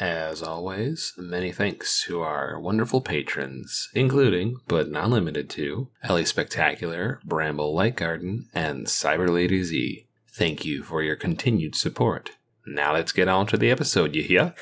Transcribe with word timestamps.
As 0.00 0.42
always, 0.42 1.12
many 1.16 1.52
thanks 1.52 2.04
to 2.06 2.20
our 2.20 2.58
wonderful 2.58 3.00
patrons, 3.00 3.88
including, 3.94 4.56
but 4.66 4.90
not 4.90 5.10
limited 5.10 5.48
to, 5.50 5.88
Ellie 6.02 6.24
Spectacular, 6.24 7.20
Bramble 7.24 7.72
Light 7.74 7.94
Garden, 7.94 8.48
and 8.52 8.86
Cyber 8.86 9.28
Lady 9.28 9.62
Z. 9.62 10.06
Thank 10.32 10.64
you 10.64 10.82
for 10.82 11.00
your 11.00 11.14
continued 11.16 11.76
support. 11.76 12.32
Now 12.66 12.94
let's 12.94 13.12
get 13.12 13.28
on 13.28 13.46
to 13.48 13.56
the 13.56 13.70
episode, 13.70 14.16
you 14.16 14.22
hear? 14.22 14.54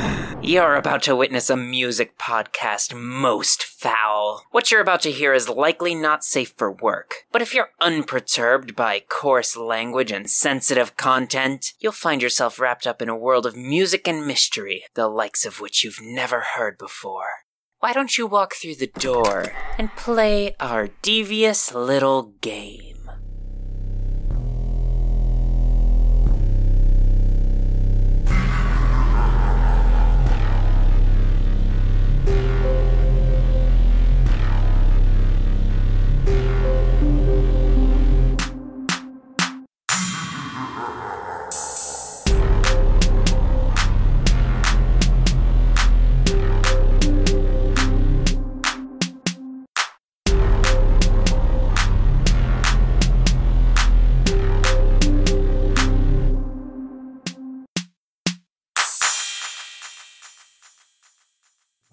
You're 0.46 0.76
about 0.76 1.02
to 1.04 1.16
witness 1.16 1.48
a 1.48 1.56
music 1.56 2.18
podcast 2.18 2.94
most 2.94 3.64
foul. 3.64 4.42
What 4.50 4.70
you're 4.70 4.82
about 4.82 5.00
to 5.00 5.10
hear 5.10 5.32
is 5.32 5.48
likely 5.48 5.94
not 5.94 6.22
safe 6.22 6.52
for 6.58 6.70
work, 6.70 7.24
but 7.32 7.40
if 7.40 7.54
you're 7.54 7.70
unperturbed 7.80 8.76
by 8.76 9.00
coarse 9.08 9.56
language 9.56 10.12
and 10.12 10.28
sensitive 10.28 10.98
content, 10.98 11.72
you'll 11.80 11.92
find 11.92 12.20
yourself 12.20 12.60
wrapped 12.60 12.86
up 12.86 13.00
in 13.00 13.08
a 13.08 13.16
world 13.16 13.46
of 13.46 13.56
music 13.56 14.06
and 14.06 14.26
mystery, 14.26 14.84
the 14.92 15.08
likes 15.08 15.46
of 15.46 15.62
which 15.62 15.82
you've 15.82 16.02
never 16.02 16.40
heard 16.56 16.76
before. 16.76 17.46
Why 17.78 17.94
don't 17.94 18.18
you 18.18 18.26
walk 18.26 18.54
through 18.54 18.74
the 18.74 18.92
door 18.98 19.50
and 19.78 19.96
play 19.96 20.56
our 20.60 20.88
devious 21.00 21.72
little 21.74 22.34
game? 22.42 22.93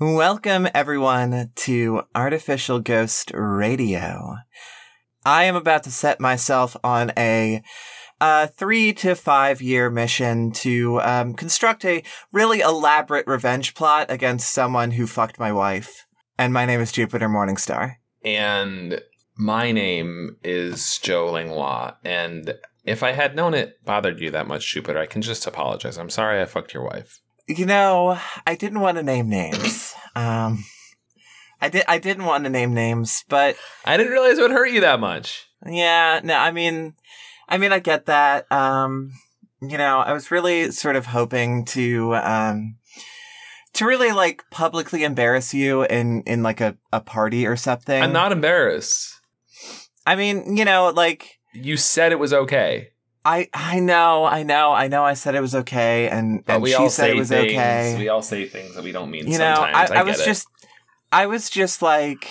Welcome, 0.01 0.67
everyone, 0.73 1.51
to 1.57 2.01
Artificial 2.15 2.79
Ghost 2.79 3.29
Radio. 3.35 4.37
I 5.23 5.43
am 5.43 5.55
about 5.55 5.83
to 5.83 5.91
set 5.91 6.19
myself 6.19 6.75
on 6.83 7.11
a 7.15 7.61
uh, 8.19 8.47
three 8.47 8.93
to 8.93 9.13
five 9.13 9.61
year 9.61 9.91
mission 9.91 10.53
to 10.53 10.99
um, 11.01 11.35
construct 11.35 11.85
a 11.85 12.01
really 12.31 12.61
elaborate 12.61 13.27
revenge 13.27 13.75
plot 13.75 14.07
against 14.09 14.51
someone 14.51 14.89
who 14.89 15.05
fucked 15.05 15.39
my 15.39 15.51
wife. 15.51 16.07
And 16.35 16.51
my 16.51 16.65
name 16.65 16.81
is 16.81 16.91
Jupiter 16.91 17.29
Morningstar. 17.29 17.97
And 18.25 19.03
my 19.37 19.71
name 19.71 20.37
is 20.43 20.97
Joe 20.97 21.31
Langlois, 21.31 21.93
and 22.03 22.55
if 22.85 23.03
I 23.03 23.11
had 23.11 23.35
known 23.35 23.53
it 23.53 23.75
bothered 23.85 24.19
you 24.19 24.31
that 24.31 24.47
much, 24.47 24.73
Jupiter, 24.73 24.97
I 24.97 25.05
can 25.05 25.21
just 25.21 25.45
apologize. 25.45 25.99
I'm 25.99 26.09
sorry 26.09 26.41
I 26.41 26.45
fucked 26.45 26.73
your 26.73 26.85
wife. 26.85 27.21
You 27.57 27.65
know, 27.65 28.17
I 28.45 28.55
didn't 28.55 28.79
want 28.79 28.97
to 28.97 29.03
name 29.03 29.29
names. 29.29 29.93
Um, 30.13 30.65
I 31.61 31.69
did. 31.69 31.85
I 31.87 31.97
didn't 31.97 32.25
want 32.25 32.43
to 32.43 32.49
name 32.49 32.73
names, 32.73 33.23
but 33.29 33.55
I 33.85 33.95
didn't 33.95 34.11
realize 34.11 34.37
it 34.37 34.41
would 34.41 34.51
hurt 34.51 34.71
you 34.71 34.81
that 34.81 34.99
much. 34.99 35.47
yeah. 35.65 36.19
No, 36.21 36.35
I 36.35 36.51
mean, 36.51 36.95
I 37.47 37.57
mean, 37.57 37.71
I 37.71 37.79
get 37.79 38.07
that. 38.07 38.51
Um, 38.51 39.13
you 39.61 39.77
know, 39.77 39.99
I 39.99 40.11
was 40.11 40.29
really 40.29 40.69
sort 40.71 40.97
of 40.97 41.05
hoping 41.05 41.63
to, 41.67 42.15
um, 42.15 42.75
to 43.75 43.85
really 43.85 44.11
like 44.11 44.43
publicly 44.51 45.05
embarrass 45.05 45.53
you 45.53 45.83
in 45.83 46.23
in 46.23 46.43
like 46.43 46.59
a 46.59 46.75
a 46.91 46.99
party 46.99 47.47
or 47.47 47.55
something. 47.55 48.03
I'm 48.03 48.11
not 48.11 48.33
embarrassed. 48.33 49.13
I 50.05 50.17
mean, 50.17 50.57
you 50.57 50.65
know, 50.65 50.91
like 50.93 51.39
You 51.53 51.77
said 51.77 52.11
it 52.11 52.19
was 52.19 52.33
okay. 52.33 52.89
I 53.23 53.49
I 53.53 53.79
know, 53.79 54.25
I 54.25 54.43
know, 54.43 54.71
I 54.71 54.87
know. 54.87 55.03
I 55.03 55.13
said 55.13 55.35
it 55.35 55.41
was 55.41 55.55
okay, 55.55 56.09
and 56.09 56.43
But 56.45 56.53
and 56.53 56.63
we 56.63 56.69
she 56.69 56.75
all 56.75 56.89
said 56.89 57.03
say 57.03 57.11
it 57.11 57.17
was 57.17 57.29
things. 57.29 57.51
okay. 57.51 57.95
We 57.97 58.09
all 58.09 58.21
say 58.21 58.47
things 58.47 58.75
that 58.75 58.83
we 58.83 58.91
don't 58.91 59.11
mean 59.11 59.27
you 59.27 59.37
know, 59.37 59.55
sometimes. 59.55 59.91
I, 59.91 59.95
I, 59.95 59.99
I 59.99 60.03
was 60.03 60.19
it. 60.19 60.25
just, 60.25 60.47
I 61.11 61.25
was 61.27 61.49
just 61.49 61.81
like, 61.81 62.27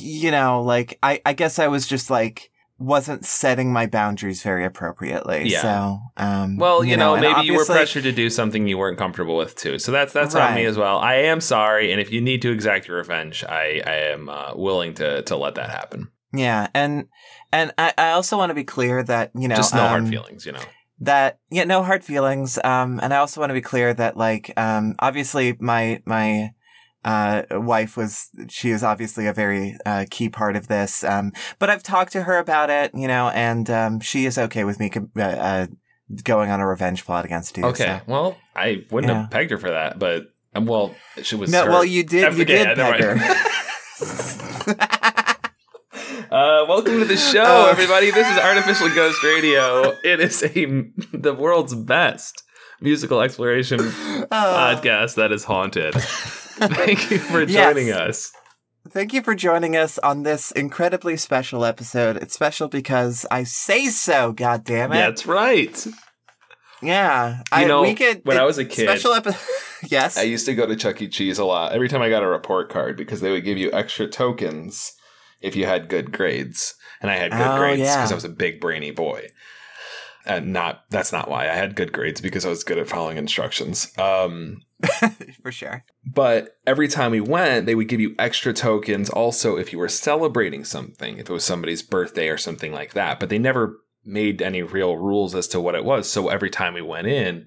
you 0.00 0.30
know, 0.30 0.62
like 0.62 0.98
I, 1.02 1.20
I 1.26 1.34
guess 1.34 1.58
I 1.58 1.68
was 1.68 1.86
just 1.86 2.10
like 2.10 2.50
wasn't 2.78 3.24
setting 3.24 3.72
my 3.72 3.86
boundaries 3.86 4.42
very 4.42 4.64
appropriately. 4.64 5.48
Yeah. 5.48 5.62
So, 5.62 6.00
um, 6.16 6.58
Well, 6.58 6.84
you, 6.84 6.96
know, 6.96 7.14
and 7.14 7.22
maybe 7.22 7.42
you 7.42 7.54
were 7.54 7.64
pressured 7.64 8.04
to 8.04 8.12
do 8.12 8.30
something 8.30 8.68
you 8.68 8.78
weren't 8.78 8.98
comfortable 8.98 9.36
with 9.36 9.56
too. 9.56 9.78
So 9.78 9.90
that's 9.90 10.12
that's 10.12 10.34
on 10.34 10.54
me 10.54 10.64
as 10.64 10.78
well. 10.78 10.98
I 10.98 11.16
am 11.16 11.40
sorry, 11.40 11.92
and 11.92 12.00
if 12.00 12.12
you 12.12 12.20
need 12.20 12.40
to 12.42 12.52
exact 12.52 12.88
your 12.88 12.98
revenge, 12.98 13.44
I 13.44 13.82
I 13.84 13.94
am 14.12 14.28
uh, 14.28 14.52
willing 14.54 14.94
to 14.94 15.22
to 15.22 15.36
let 15.36 15.56
that 15.56 15.70
happen. 15.70 16.08
Yeah, 16.32 16.68
and 16.74 17.06
and 17.52 17.72
I, 17.78 17.92
I 17.98 18.10
also 18.10 18.36
want 18.36 18.50
to 18.50 18.54
be 18.54 18.64
clear 18.64 19.02
that 19.04 19.30
you 19.34 19.48
know, 19.48 19.56
just 19.56 19.74
no 19.74 19.88
hard 19.88 20.04
um, 20.04 20.10
feelings, 20.10 20.46
you 20.46 20.52
know. 20.52 20.62
that 21.00 21.38
yeah 21.50 21.64
no 21.64 21.82
hard 21.82 22.04
feelings 22.04 22.58
um 22.64 22.98
and 23.02 23.14
i 23.14 23.18
also 23.18 23.40
want 23.40 23.50
to 23.50 23.54
be 23.54 23.60
clear 23.60 23.94
that 23.94 24.16
like 24.16 24.52
um 24.56 24.94
obviously 24.98 25.56
my 25.60 26.02
my 26.04 26.50
uh 27.04 27.42
wife 27.52 27.96
was 27.96 28.28
she 28.48 28.70
is 28.70 28.82
obviously 28.82 29.26
a 29.28 29.32
very 29.32 29.76
uh 29.86 30.04
key 30.10 30.28
part 30.28 30.56
of 30.56 30.66
this 30.66 31.04
um 31.04 31.32
but 31.60 31.70
i've 31.70 31.84
talked 31.84 32.10
to 32.12 32.24
her 32.24 32.38
about 32.38 32.68
it 32.70 32.90
you 32.94 33.06
know 33.06 33.28
and 33.28 33.70
um 33.70 34.00
she 34.00 34.26
is 34.26 34.36
okay 34.36 34.64
with 34.64 34.80
me 34.80 34.90
uh, 35.16 35.22
uh 35.22 35.66
going 36.24 36.50
on 36.50 36.58
a 36.60 36.66
revenge 36.66 37.04
plot 37.04 37.24
against 37.24 37.56
you 37.56 37.64
Okay, 37.66 37.84
so. 37.84 38.00
well, 38.08 38.36
I 38.56 38.84
wouldn't 38.90 39.12
Yeah. 39.12 39.20
have 39.22 39.30
pegged 39.30 39.50
her 39.52 39.58
for 39.58 39.70
that, 39.70 39.98
but 39.98 40.24
um, 40.54 40.64
well, 40.66 40.96
she 41.22 41.36
was. 41.36 41.52
no 41.52 41.66
well 41.66 41.84
you 41.84 42.02
did 42.02 42.36
you 42.36 42.44
did 42.46 42.76
peg 42.76 43.00
her 43.00 43.14
Uh, 46.08 46.64
welcome 46.68 46.98
to 46.98 47.04
the 47.04 47.16
show, 47.16 47.42
Oh. 47.44 47.68
everybody. 47.70 48.10
This 48.10 48.26
is 48.30 48.38
Artificial 48.38 48.88
Ghost 48.94 49.22
Radio. 49.22 49.92
It 50.02 50.20
is 50.20 50.42
a 50.42 50.48
the 51.12 51.34
world's 51.34 51.74
best 51.74 52.42
musical 52.80 53.20
exploration 53.20 53.78
Oh. 53.80 54.24
podcast 54.30 55.16
that 55.16 55.32
is 55.32 55.44
haunted. 55.44 55.94
Thank 55.94 57.10
you 57.10 57.18
for 57.18 57.42
Yes. 57.46 57.52
joining 57.74 57.92
us. 57.92 58.32
Thank 58.88 59.12
you 59.12 59.20
for 59.22 59.34
joining 59.34 59.76
us 59.76 59.98
on 59.98 60.22
this 60.22 60.50
incredibly 60.52 61.16
special 61.18 61.64
episode. 61.64 62.16
It's 62.16 62.32
special 62.34 62.68
because 62.68 63.26
I 63.30 63.44
say 63.44 63.86
so, 63.86 64.32
God 64.32 64.64
damn 64.64 64.92
it. 64.92 64.96
That's 64.96 65.26
right. 65.26 65.86
Yeah, 66.80 67.38
You 67.38 67.42
I, 67.52 67.64
know, 67.64 67.82
we 67.82 67.94
could. 67.94 68.22
when 68.24 68.36
it- 68.36 68.40
I 68.40 68.44
was 68.44 68.56
a 68.56 68.64
kid- 68.64 68.88
special 68.88 69.12
episode. 69.12 69.40
yes, 69.90 70.16
I 70.16 70.22
used 70.22 70.46
to 70.46 70.54
go 70.54 70.64
to 70.64 70.74
Chuck 70.76 71.02
E. 71.02 71.08
Cheese 71.08 71.38
a 71.38 71.44
lot. 71.44 71.72
Every 71.72 71.88
time 71.88 72.00
I 72.00 72.08
got 72.08 72.22
a 72.22 72.28
report 72.28 72.70
card 72.70 72.96
because 72.96 73.20
they 73.20 73.30
would 73.30 73.44
give 73.44 73.58
you 73.58 73.70
extra 73.72 74.06
tokens 74.06 74.92
if 75.40 75.56
you 75.56 75.66
had 75.66 75.88
good 75.88 76.12
grades, 76.12 76.74
and 77.00 77.10
I 77.10 77.16
had 77.16 77.32
good 77.32 77.40
Oh, 77.40 77.58
grades 77.58 77.80
yeah. 77.80 77.96
because 77.96 78.12
I 78.12 78.14
was 78.16 78.24
a 78.24 78.28
big 78.30 78.60
brainy 78.60 78.90
boy. 78.90 79.28
And 80.26 80.52
not 80.52 80.84
that's 80.90 81.10
not 81.12 81.30
why 81.30 81.44
I 81.48 81.54
had 81.54 81.74
good 81.74 81.90
grades 81.92 82.20
because 82.20 82.44
I 82.44 82.50
was 82.50 82.62
good 82.62 82.76
at 82.78 82.88
following 82.88 83.16
instructions. 83.16 83.90
Um, 83.98 84.60
for 85.42 85.50
sure. 85.50 85.84
But 86.04 86.58
every 86.66 86.86
time 86.86 87.12
we 87.12 87.20
went, 87.22 87.64
they 87.64 87.74
would 87.74 87.88
give 87.88 88.00
you 88.00 88.14
extra 88.18 88.52
tokens 88.52 89.08
also 89.08 89.56
if 89.56 89.72
you 89.72 89.78
were 89.78 89.88
celebrating 89.88 90.64
something, 90.64 91.18
if 91.18 91.30
it 91.30 91.32
was 91.32 91.44
somebody's 91.44 91.82
birthday 91.82 92.28
or 92.28 92.36
something 92.36 92.72
like 92.72 92.92
that. 92.92 93.18
But 93.20 93.30
they 93.30 93.38
never 93.38 93.78
made 94.04 94.42
any 94.42 94.62
real 94.62 94.96
rules 94.96 95.34
as 95.34 95.48
to 95.48 95.60
what 95.60 95.74
it 95.74 95.84
was. 95.84 96.10
So 96.10 96.28
every 96.28 96.50
time 96.50 96.74
we 96.74 96.82
went 96.82 97.06
in, 97.06 97.46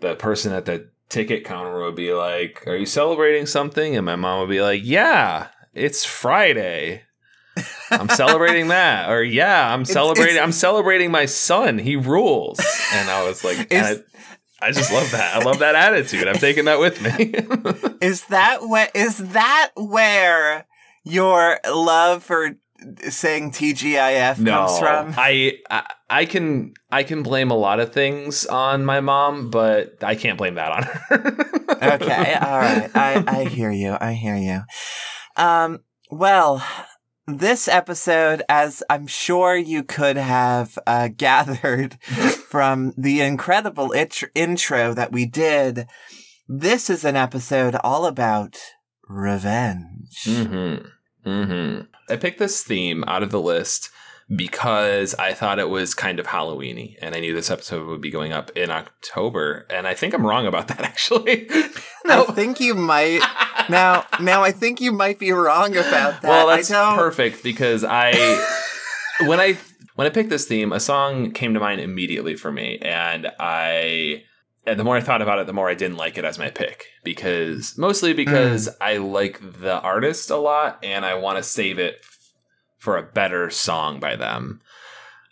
the 0.00 0.14
person 0.14 0.52
at 0.54 0.64
the 0.64 0.88
ticket 1.10 1.44
counter 1.44 1.78
would 1.84 1.94
be 1.96 2.12
like, 2.14 2.66
Are 2.66 2.76
you 2.76 2.86
celebrating 2.86 3.44
something? 3.44 3.96
And 3.96 4.06
my 4.06 4.16
mom 4.16 4.40
would 4.40 4.48
be 4.50 4.62
like, 4.62 4.80
Yeah, 4.82 5.48
it's 5.74 6.06
Friday. 6.06 7.02
I'm 8.00 8.08
celebrating 8.08 8.68
that. 8.68 9.10
Or 9.10 9.22
yeah, 9.22 9.72
I'm 9.72 9.84
celebrating 9.84 10.40
I'm 10.40 10.52
celebrating 10.52 11.10
my 11.10 11.26
son. 11.26 11.78
He 11.78 11.96
rules. 11.96 12.60
And 12.92 13.10
I 13.10 13.24
was 13.24 13.44
like, 13.44 13.72
I, 13.72 13.96
I 14.60 14.72
just 14.72 14.92
love 14.92 15.10
that. 15.12 15.36
I 15.36 15.44
love 15.44 15.58
that 15.58 15.74
attitude. 15.74 16.26
I'm 16.26 16.38
taking 16.38 16.64
that 16.66 16.78
with 16.78 17.00
me. 17.02 17.34
Is 18.06 18.24
that 18.26 18.66
where? 18.66 18.88
Is 18.94 19.18
that 19.18 19.70
where 19.76 20.66
your 21.04 21.60
love 21.68 22.22
for 22.22 22.56
saying 23.08 23.52
TGIF 23.52 24.44
comes 24.46 24.78
from? 24.78 25.14
I, 25.16 25.58
I 25.70 25.86
I 26.08 26.24
can 26.24 26.74
I 26.90 27.02
can 27.02 27.22
blame 27.22 27.50
a 27.50 27.56
lot 27.56 27.80
of 27.80 27.92
things 27.92 28.46
on 28.46 28.84
my 28.84 29.00
mom, 29.00 29.50
but 29.50 30.02
I 30.02 30.14
can't 30.14 30.38
blame 30.38 30.54
that 30.54 30.72
on 30.72 30.82
her. 30.82 31.94
okay, 31.94 32.34
all 32.40 32.58
right. 32.58 32.90
I 32.94 33.24
I 33.26 33.44
hear 33.44 33.70
you. 33.70 33.96
I 34.00 34.12
hear 34.12 34.36
you. 34.36 34.62
Um. 35.36 35.80
Well. 36.10 36.64
This 37.26 37.68
episode, 37.68 38.42
as 38.50 38.82
I'm 38.90 39.06
sure 39.06 39.56
you 39.56 39.82
could 39.82 40.16
have 40.18 40.78
uh, 40.86 41.08
gathered 41.16 41.94
from 42.02 42.92
the 42.98 43.22
incredible 43.22 43.92
it- 43.92 44.30
intro 44.34 44.92
that 44.92 45.10
we 45.10 45.24
did, 45.24 45.86
this 46.46 46.90
is 46.90 47.02
an 47.02 47.16
episode 47.16 47.76
all 47.82 48.04
about 48.04 48.58
revenge. 49.08 50.24
Mm-hmm. 50.24 51.28
Mm-hmm. 51.28 51.80
I 52.10 52.16
picked 52.16 52.38
this 52.38 52.62
theme 52.62 53.04
out 53.06 53.22
of 53.22 53.30
the 53.30 53.40
list 53.40 53.88
because 54.34 55.14
I 55.14 55.32
thought 55.34 55.58
it 55.58 55.68
was 55.68 55.94
kind 55.94 56.18
of 56.18 56.26
Halloweeny, 56.26 56.96
and 57.02 57.14
I 57.14 57.20
knew 57.20 57.34
this 57.34 57.50
episode 57.50 57.86
would 57.86 58.00
be 58.00 58.10
going 58.10 58.32
up 58.32 58.50
in 58.56 58.70
October, 58.70 59.66
and 59.70 59.86
I 59.86 59.94
think 59.94 60.14
I'm 60.14 60.26
wrong 60.26 60.46
about 60.46 60.68
that 60.68 60.80
actually. 60.92 61.48
I 62.06 62.24
think 62.34 62.60
you 62.60 62.74
might 62.74 63.20
now. 63.68 64.04
Now 64.20 64.42
I 64.42 64.52
think 64.52 64.80
you 64.80 64.92
might 64.92 65.18
be 65.18 65.32
wrong 65.32 65.76
about 65.76 66.22
that. 66.22 66.24
well, 66.24 66.46
that's 66.48 66.70
perfect 66.70 67.42
because 67.42 67.84
I 67.84 68.12
when 69.26 69.40
I 69.40 69.58
when 69.94 70.06
I 70.06 70.10
picked 70.10 70.30
this 70.30 70.46
theme, 70.46 70.72
a 70.72 70.80
song 70.80 71.30
came 71.32 71.54
to 71.54 71.60
mind 71.60 71.80
immediately 71.80 72.36
for 72.36 72.50
me, 72.52 72.78
and 72.82 73.30
I 73.38 74.22
and 74.66 74.80
the 74.80 74.84
more 74.84 74.96
I 74.96 75.00
thought 75.02 75.20
about 75.22 75.38
it, 75.38 75.46
the 75.46 75.52
more 75.52 75.68
I 75.68 75.74
didn't 75.74 75.98
like 75.98 76.16
it 76.16 76.24
as 76.24 76.38
my 76.38 76.48
pick 76.48 76.86
because 77.04 77.76
mostly 77.76 78.14
because 78.14 78.68
Mm. 78.68 78.74
I 78.80 78.96
like 78.96 79.38
the 79.60 79.78
artist 79.80 80.30
a 80.30 80.36
lot 80.36 80.78
and 80.82 81.04
I 81.04 81.14
want 81.16 81.36
to 81.36 81.42
save 81.42 81.78
it 81.78 81.96
for 82.84 82.96
a 82.98 83.02
better 83.02 83.48
song 83.50 83.98
by 83.98 84.14
them. 84.14 84.60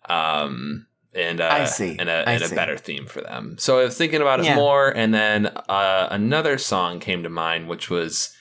Um 0.09 0.87
and 1.15 1.43
uh, 1.43 1.49
I 1.53 1.65
see. 1.67 1.97
and 1.99 2.09
a, 2.09 2.27
I 2.27 2.33
and 2.33 2.43
a 2.43 2.49
see. 2.49 2.55
better 2.55 2.79
theme 2.79 3.05
for 3.07 3.21
them. 3.21 3.57
So 3.59 3.79
I 3.79 3.85
was 3.85 3.99
thinking 3.99 4.23
about 4.23 4.41
it 4.41 4.47
Yeah. 4.47 4.55
more, 4.57 4.89
and 4.89 5.13
then 5.13 5.47
uh, 5.69 6.09
another 6.11 6.57
song 6.57 7.01
came 7.01 7.23
to 7.23 7.29
mind, 7.29 7.69
which 7.69 7.91
was 7.91 8.35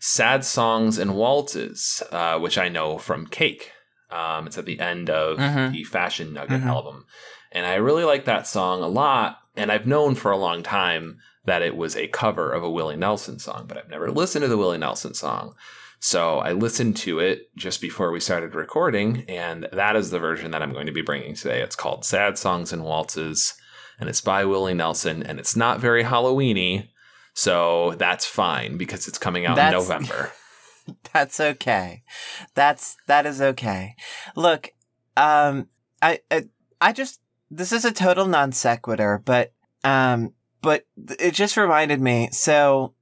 "Sad 0.00 0.44
Songs 0.44 0.98
and 0.98 1.14
Waltzes," 1.14 2.02
uh, 2.10 2.40
which 2.40 2.58
I 2.58 2.68
know 2.68 2.98
from 2.98 3.28
Cake. 3.28 3.70
Um, 4.10 4.48
it's 4.48 4.58
at 4.58 4.64
the 4.64 4.80
end 4.80 5.08
of 5.10 5.38
Mhm. 5.38 5.70
the 5.70 5.84
Fashion 5.84 6.32
Nugget 6.34 6.62
Mhm. 6.62 6.66
album, 6.66 7.06
and 7.52 7.64
I 7.64 7.74
really 7.76 8.02
like 8.04 8.24
that 8.24 8.48
song 8.48 8.82
a 8.82 8.88
lot. 8.88 9.38
And 9.56 9.70
I've 9.70 9.86
known 9.86 10.16
for 10.16 10.32
a 10.32 10.36
long 10.36 10.64
time 10.64 11.18
that 11.44 11.62
it 11.62 11.76
was 11.76 11.94
a 11.96 12.08
cover 12.08 12.50
of 12.52 12.64
a 12.64 12.70
Willie 12.70 12.96
Nelson 12.96 13.38
song, 13.38 13.66
but 13.68 13.76
I've 13.78 13.88
never 13.90 14.10
listened 14.10 14.42
to 14.42 14.48
the 14.48 14.58
Willie 14.58 14.78
Nelson 14.78 15.14
song. 15.14 15.54
So 16.00 16.38
I 16.38 16.52
listened 16.52 16.96
to 16.98 17.18
it 17.18 17.54
just 17.56 17.80
before 17.80 18.12
we 18.12 18.20
started 18.20 18.54
recording, 18.54 19.24
and 19.28 19.68
that 19.72 19.96
is 19.96 20.10
the 20.10 20.18
version 20.18 20.52
that 20.52 20.62
I'm 20.62 20.72
going 20.72 20.86
to 20.86 20.92
be 20.92 21.02
bringing 21.02 21.34
today. 21.34 21.60
It's 21.60 21.74
called 21.76 22.04
Sad 22.04 22.38
Songs 22.38 22.72
and 22.72 22.84
Waltzes, 22.84 23.54
and 23.98 24.08
it's 24.08 24.20
by 24.20 24.44
Willie 24.44 24.74
Nelson, 24.74 25.22
and 25.24 25.40
it's 25.40 25.56
not 25.56 25.80
very 25.80 26.04
Halloweeny, 26.04 26.88
so 27.34 27.94
that's 27.98 28.26
fine 28.26 28.76
because 28.76 29.08
it's 29.08 29.18
coming 29.18 29.46
out 29.46 29.56
That's- 29.56 29.72
in 29.72 29.78
November. 29.88 30.32
That's 31.12 31.38
okay. 31.38 32.02
That's 32.54 32.96
that 33.08 33.26
is 33.26 33.42
okay. 33.42 33.94
Look, 34.34 34.70
um, 35.18 35.68
I 36.00 36.20
I, 36.30 36.44
I 36.80 36.92
just 36.94 37.20
this 37.50 37.72
is 37.72 37.84
a 37.84 37.92
total 37.92 38.26
non 38.26 38.52
sequitur, 38.52 39.20
but 39.22 39.52
um, 39.84 40.32
but 40.62 40.86
it 40.96 41.34
just 41.34 41.58
reminded 41.58 42.00
me. 42.00 42.30
So 42.32 42.94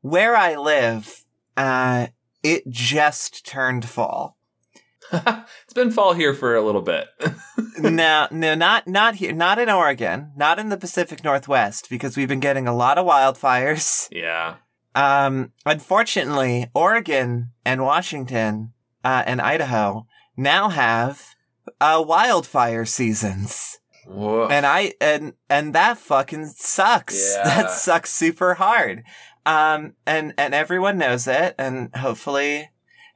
where 0.00 0.36
I 0.36 0.54
live, 0.54 1.24
uh, 1.56 2.06
it 2.44 2.68
just 2.68 3.44
turned 3.44 3.88
fall. 3.88 4.36
it's 5.12 5.74
been 5.74 5.90
fall 5.90 6.12
here 6.14 6.34
for 6.34 6.54
a 6.54 6.62
little 6.62 6.80
bit. 6.82 7.08
no, 7.78 8.28
no, 8.30 8.54
not 8.54 8.86
not 8.86 9.16
here, 9.16 9.32
not 9.32 9.58
in 9.58 9.68
Oregon, 9.68 10.30
not 10.36 10.58
in 10.58 10.68
the 10.68 10.76
Pacific 10.76 11.24
Northwest, 11.24 11.88
because 11.90 12.16
we've 12.16 12.28
been 12.28 12.40
getting 12.40 12.66
a 12.68 12.74
lot 12.74 12.98
of 12.98 13.06
wildfires. 13.06 14.08
yeah. 14.12 14.56
Um, 14.94 15.50
unfortunately, 15.66 16.70
Oregon 16.72 17.50
and 17.64 17.82
Washington 17.82 18.72
uh, 19.02 19.24
and 19.26 19.40
Idaho 19.40 20.06
now 20.36 20.68
have 20.68 21.34
uh, 21.80 22.02
wildfire 22.06 22.84
seasons, 22.84 23.78
Woof. 24.06 24.50
and 24.52 24.64
I 24.64 24.92
and 25.00 25.34
and 25.50 25.74
that 25.74 25.98
fucking 25.98 26.46
sucks. 26.56 27.34
Yeah. 27.36 27.44
That 27.44 27.70
sucks 27.70 28.12
super 28.12 28.54
hard. 28.54 29.02
Um, 29.46 29.94
and 30.06 30.32
and 30.38 30.54
everyone 30.54 30.98
knows 30.98 31.26
it, 31.26 31.54
and 31.58 31.94
hopefully, 31.96 32.70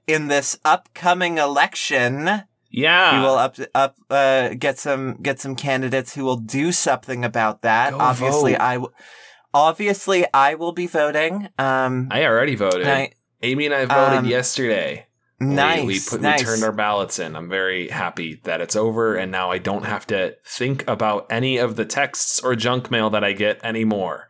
in 0.07 0.29
this 0.29 0.59
upcoming 0.65 1.39
election, 1.39 2.43
yeah. 2.71 3.19
we 3.19 3.25
will 3.27 3.35
up 3.37 3.57
up 3.75 3.97
uh, 4.11 4.51
get 4.59 4.79
some 4.79 5.17
get 5.23 5.41
some 5.41 5.57
candidates 5.57 6.15
who 6.15 6.25
will 6.25 6.37
do 6.37 6.71
something 6.73 7.25
about 7.25 7.63
that. 7.63 7.93
Go 7.93 7.99
obviously, 7.99 8.53
vote. 8.53 8.61
I 8.61 8.75
w- 8.75 8.93
obviously 9.55 10.27
I 10.35 10.55
will 10.55 10.73
be 10.73 10.87
voting. 10.87 11.49
Um, 11.59 12.09
I 12.11 12.25
already 12.27 12.55
voted. 12.57 12.87
I- 12.87 13.13
Amy 13.43 13.67
and 13.67 13.75
I 13.75 13.85
voted 13.85 14.19
Um, 14.19 14.27
yesterday. 14.27 15.07
We- 15.41 15.47
We, 15.87 16.01
put, 16.01 16.21
nice. 16.21 16.41
we 16.41 16.47
turned 16.47 16.65
our 16.65 16.73
ballots 16.73 17.21
in. 17.21 17.37
I'm 17.37 17.49
very 17.49 17.89
happy 17.89 18.41
that 18.43 18.61
it's 18.61 18.75
over, 18.75 19.15
and 19.15 19.31
now 19.31 19.53
I 19.53 19.59
don't 19.59 19.87
have 19.87 20.05
to 20.09 20.35
think 20.45 20.83
about 20.89 21.27
any 21.31 21.59
of 21.59 21.77
the 21.77 21.85
texts 21.85 22.41
or 22.41 22.57
junk 22.57 22.91
mail 22.91 23.09
that 23.11 23.23
I 23.23 23.33
get 23.35 23.61
anymore. 23.65 24.28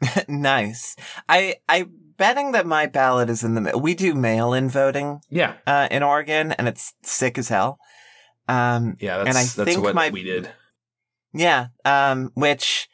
nice. 0.28 0.96
I 1.28 1.56
I 1.68 1.86
betting 2.16 2.52
that 2.52 2.66
my 2.66 2.86
ballot 2.86 3.30
is 3.30 3.42
in 3.44 3.54
the. 3.54 3.78
We 3.78 3.94
do 3.94 4.14
mail-in 4.14 4.68
voting 4.68 5.20
Yeah, 5.30 5.54
uh, 5.66 5.88
in 5.90 6.02
Oregon, 6.02 6.52
and 6.52 6.68
it's 6.68 6.94
sick 7.02 7.38
as 7.38 7.48
hell. 7.48 7.78
Um, 8.48 8.96
yeah, 9.00 9.18
that's 9.18 9.28
And 9.28 9.38
I 9.38 9.42
that's 9.42 9.54
think 9.70 9.82
what 9.82 9.94
my- 9.94 10.10
we 10.10 10.22
did. 10.24 10.50
yeah. 11.32 11.68
Um, 11.84 12.30
which 12.34 12.88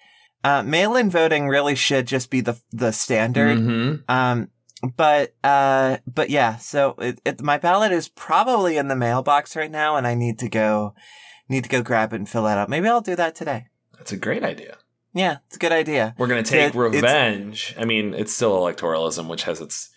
uh, 0.44 0.62
mail-in 0.62 1.10
voting 1.10 1.48
really 1.48 1.74
should 1.74 2.06
just 2.06 2.30
be 2.30 2.40
the 2.40 2.60
the 2.72 2.92
standard. 2.92 3.58
Mhm. 3.58 4.08
Um, 4.10 4.48
but 4.96 5.34
uh, 5.42 5.98
but 6.06 6.30
yeah. 6.30 6.56
So 6.56 6.94
it, 6.98 7.20
it, 7.24 7.40
my 7.42 7.58
ballot 7.58 7.92
is 7.92 8.08
probably 8.08 8.76
in 8.76 8.88
the 8.88 8.96
mailbox 8.96 9.56
right 9.56 9.70
now, 9.70 9.96
and 9.96 10.06
I 10.06 10.14
need 10.14 10.38
to 10.40 10.48
go 10.48 10.94
need 11.48 11.64
to 11.64 11.70
go 11.70 11.82
grab 11.82 12.12
it 12.12 12.16
and 12.16 12.28
fill 12.28 12.44
that 12.44 12.58
out. 12.58 12.68
Maybe 12.68 12.88
I'll 12.88 13.00
do 13.00 13.16
that 13.16 13.34
today. 13.34 13.66
That's 13.96 14.12
a 14.12 14.16
great 14.16 14.42
idea. 14.44 14.76
Yeah, 15.16 15.38
it's 15.46 15.56
a 15.56 15.58
good 15.58 15.72
idea. 15.72 16.14
We're 16.18 16.26
gonna 16.26 16.42
take 16.42 16.74
It- 16.74 16.78
revenge. 16.78 17.74
I 17.78 17.86
mean, 17.86 18.12
it's 18.12 18.34
still 18.34 18.52
electoralism, 18.60 19.28
which 19.28 19.44
has 19.44 19.60
its 19.62 19.88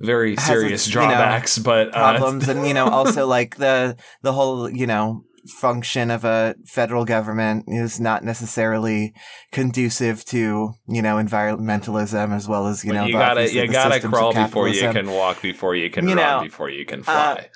very 0.00 0.36
serious 0.36 0.86
its, 0.86 0.94
you 0.94 1.00
know, 1.02 1.08
drawbacks, 1.08 1.58
but 1.58 1.88
uh, 1.94 2.16
problems 2.16 2.48
and 2.48 2.66
you 2.66 2.72
know 2.74 2.88
also 2.98 3.26
like 3.26 3.56
the 3.56 3.96
the 4.22 4.32
whole 4.32 4.68
you 4.70 4.86
know 4.86 5.22
function 5.60 6.10
of 6.10 6.24
a 6.24 6.54
federal 6.64 7.04
government 7.04 7.66
is 7.68 8.00
not 8.00 8.24
necessarily 8.24 9.12
conducive 9.52 10.24
to 10.24 10.72
you 10.88 11.02
know 11.02 11.16
environmentalism 11.16 12.34
as 12.34 12.48
well 12.48 12.66
as 12.66 12.82
you 12.84 12.92
know 12.92 13.04
you 13.04 13.12
gotta 13.12 13.52
you 13.52 13.68
gotta 13.68 14.00
crawl 14.08 14.32
before 14.32 14.68
you 14.68 14.90
can 14.90 15.10
walk, 15.10 15.42
before 15.42 15.74
you 15.74 15.90
can 15.90 16.08
You 16.08 16.14
run, 16.14 16.38
know, 16.38 16.42
before 16.44 16.70
you 16.70 16.86
can 16.86 17.00
uh, 17.00 17.02
fly. 17.02 17.50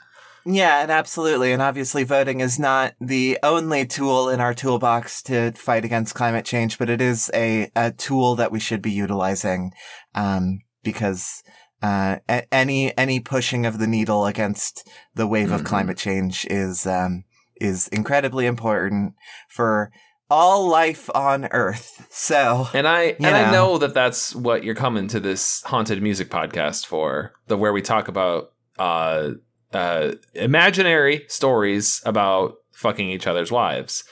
Yeah 0.46 0.82
and 0.82 0.90
absolutely 0.90 1.52
and 1.52 1.60
obviously 1.62 2.04
voting 2.04 2.40
is 2.40 2.58
not 2.58 2.94
the 3.00 3.38
only 3.42 3.86
tool 3.86 4.28
in 4.28 4.40
our 4.40 4.54
toolbox 4.54 5.22
to 5.22 5.52
fight 5.52 5.84
against 5.84 6.14
climate 6.14 6.44
change 6.44 6.78
but 6.78 6.88
it 6.90 7.00
is 7.00 7.30
a, 7.34 7.70
a 7.76 7.92
tool 7.92 8.34
that 8.36 8.50
we 8.52 8.60
should 8.60 8.82
be 8.82 8.90
utilizing 8.90 9.72
um, 10.14 10.60
because 10.82 11.42
uh, 11.82 12.16
a- 12.28 12.52
any 12.54 12.96
any 12.98 13.20
pushing 13.20 13.64
of 13.66 13.78
the 13.78 13.86
needle 13.86 14.26
against 14.26 14.88
the 15.14 15.26
wave 15.26 15.48
Mhm. 15.48 15.54
of 15.54 15.64
climate 15.64 15.96
change 15.96 16.46
is 16.50 16.86
um, 16.86 17.24
is 17.60 17.88
incredibly 17.88 18.46
important 18.46 19.14
for 19.48 19.90
all 20.30 20.68
life 20.68 21.08
on 21.14 21.46
Earth. 21.52 22.06
So 22.10 22.68
And 22.74 22.86
I 22.86 23.16
and 23.18 23.26
I 23.26 23.44
know. 23.44 23.52
know 23.52 23.78
that 23.78 23.94
that's 23.94 24.34
what 24.34 24.62
you're 24.64 24.74
coming 24.74 25.06
to 25.08 25.20
this 25.20 25.62
haunted 25.62 26.02
music 26.02 26.30
podcast 26.30 26.84
for, 26.86 27.32
the 27.46 27.56
where 27.56 27.72
we 27.72 27.80
talk 27.82 28.08
about 28.08 28.52
uh 28.78 29.30
uh 29.72 30.12
imaginary 30.34 31.24
stories 31.28 32.00
about 32.04 32.54
fucking 32.72 33.10
each 33.10 33.26
other's 33.26 33.50
wives 33.52 34.04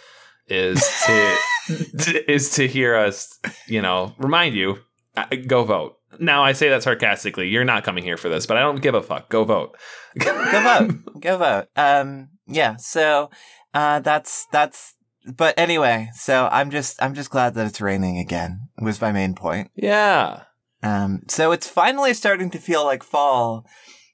is 0.48 0.80
to 1.06 2.32
is 2.32 2.50
to 2.50 2.66
hear 2.66 2.96
us, 2.96 3.38
you 3.66 3.82
know, 3.82 4.14
remind 4.18 4.54
you 4.54 4.78
uh, 5.16 5.26
go 5.46 5.64
vote. 5.64 5.98
Now 6.18 6.44
I 6.44 6.52
say 6.52 6.68
that 6.68 6.82
sarcastically. 6.82 7.48
You're 7.48 7.64
not 7.64 7.84
coming 7.84 8.04
here 8.04 8.16
for 8.16 8.28
this, 8.28 8.46
but 8.46 8.56
I 8.56 8.60
don't 8.60 8.82
give 8.82 8.94
a 8.94 9.02
fuck. 9.02 9.28
Go 9.28 9.44
vote. 9.44 9.76
go 10.18 10.32
vote, 10.62 10.94
go 11.20 11.38
vote. 11.38 11.66
Um, 11.76 12.28
yeah. 12.46 12.76
So 12.76 13.30
uh, 13.74 14.00
that's 14.00 14.46
that's. 14.52 14.94
But 15.26 15.58
anyway, 15.58 16.10
so 16.14 16.48
I'm 16.52 16.70
just 16.70 17.02
I'm 17.02 17.14
just 17.14 17.30
glad 17.30 17.54
that 17.54 17.66
it's 17.66 17.80
raining 17.80 18.18
again. 18.18 18.68
Was 18.80 19.00
my 19.00 19.10
main 19.10 19.34
point. 19.34 19.70
Yeah. 19.74 20.44
Um, 20.82 21.22
so 21.28 21.50
it's 21.50 21.68
finally 21.68 22.14
starting 22.14 22.48
to 22.50 22.58
feel 22.58 22.84
like 22.84 23.02
fall, 23.02 23.66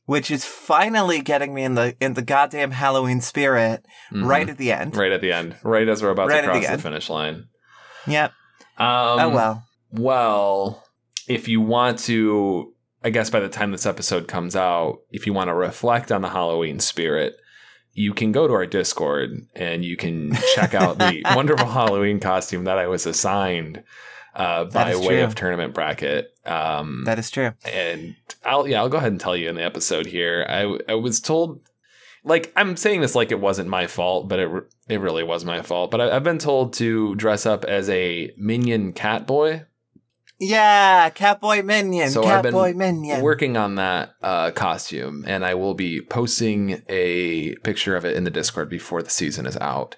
which 0.06 0.30
is 0.30 0.44
finally 0.44 1.20
getting 1.20 1.54
me 1.54 1.62
in 1.62 1.74
the 1.74 1.96
in 2.00 2.14
the 2.14 2.22
goddamn 2.22 2.72
Halloween 2.72 3.20
spirit 3.20 3.84
Mhm. 4.12 4.26
right 4.26 4.48
at 4.48 4.58
the 4.58 4.72
end. 4.72 4.96
Right 4.96 5.12
at 5.12 5.20
the 5.20 5.32
end. 5.32 5.56
Right 5.62 5.88
as 5.88 6.02
we're 6.02 6.10
about 6.10 6.28
Right 6.28 6.40
to 6.42 6.48
at 6.48 6.54
the 6.54 6.60
cross 6.66 6.76
the, 6.76 6.82
finish 6.82 7.08
line. 7.10 7.44
Yep. 8.06 8.32
Um, 8.78 8.86
oh 8.88 9.28
well. 9.30 9.64
Well, 9.92 10.84
if 11.28 11.46
you 11.48 11.60
want 11.60 11.98
to, 12.00 12.72
I 13.04 13.10
guess 13.10 13.30
by 13.30 13.40
the 13.40 13.48
time 13.48 13.70
this 13.72 13.86
episode 13.86 14.26
comes 14.26 14.56
out, 14.56 14.98
if 15.10 15.26
you 15.26 15.32
want 15.32 15.48
to 15.48 15.54
reflect 15.54 16.10
on 16.10 16.22
the 16.22 16.30
Halloween 16.30 16.80
spirit, 16.80 17.34
you 17.92 18.14
can 18.14 18.32
go 18.32 18.48
to 18.48 18.54
our 18.54 18.66
Discord 18.66 19.30
and 19.54 19.84
you 19.84 19.96
can 19.96 20.32
check 20.54 20.74
out 20.74 20.98
the 20.98 21.22
wonderful 21.36 21.68
Halloween 21.68 22.20
costume 22.20 22.64
that 22.64 22.78
I 22.78 22.86
was 22.86 23.04
assigned 23.06 23.82
uh, 24.34 24.64
by 24.64 24.96
way 24.96 25.06
true. 25.18 25.24
of 25.24 25.34
tournament 25.34 25.74
bracket. 25.74 26.31
Um, 26.44 27.04
That 27.04 27.18
is 27.18 27.30
true. 27.30 27.52
and 27.64 28.16
I'll 28.44 28.66
yeah, 28.66 28.80
I'll 28.80 28.88
go 28.88 28.98
ahead 28.98 29.12
and 29.12 29.20
tell 29.20 29.36
you 29.36 29.48
in 29.48 29.54
the 29.54 29.64
episode 29.64 30.06
here. 30.06 30.44
I 30.48 30.78
I 30.88 30.94
was 30.94 31.20
told 31.20 31.60
like 32.24 32.52
I'm 32.56 32.76
saying 32.76 33.00
this 33.00 33.14
like 33.14 33.30
it 33.30 33.40
wasn't 33.40 33.68
my 33.68 33.86
fault, 33.86 34.28
but 34.28 34.38
it 34.38 34.46
re- 34.46 34.62
it 34.88 35.00
really 35.00 35.22
was 35.22 35.44
my 35.44 35.62
fault. 35.62 35.90
But 35.90 36.00
I, 36.00 36.16
I've 36.16 36.24
been 36.24 36.38
told 36.38 36.72
to 36.74 37.14
dress 37.14 37.46
up 37.46 37.64
as 37.64 37.88
a 37.88 38.32
minion 38.36 38.92
cat 38.92 39.26
boy. 39.26 39.66
Yeah, 40.44 41.08
Catboy 41.10 41.64
Minion. 41.64 42.10
So 42.10 42.24
I've 42.24 42.42
been 42.42 42.52
Catboy 42.52 42.74
Minion. 42.74 43.20
working 43.20 43.56
on 43.56 43.76
that 43.76 44.14
uh, 44.24 44.50
costume, 44.50 45.22
and 45.24 45.44
I 45.44 45.54
will 45.54 45.74
be 45.74 46.00
posting 46.00 46.82
a 46.88 47.54
picture 47.62 47.94
of 47.94 48.04
it 48.04 48.16
in 48.16 48.24
the 48.24 48.30
Discord 48.30 48.68
before 48.68 49.04
the 49.04 49.10
season 49.10 49.46
is 49.46 49.56
out. 49.58 49.94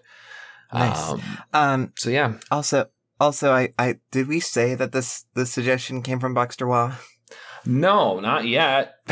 Nice. 0.70 1.08
Um, 1.12 1.22
um. 1.54 1.92
so 1.96 2.10
yeah, 2.10 2.34
Also, 2.50 2.88
also, 3.24 3.52
I, 3.52 3.72
I 3.78 3.98
did 4.12 4.28
we 4.28 4.38
say 4.40 4.74
that 4.74 4.92
this 4.92 5.24
this 5.34 5.52
suggestion 5.52 6.02
came 6.02 6.20
from 6.20 6.34
Buxter 6.34 6.66
Wah? 6.66 6.96
no, 7.66 8.20
not 8.20 8.46
yet. 8.46 8.96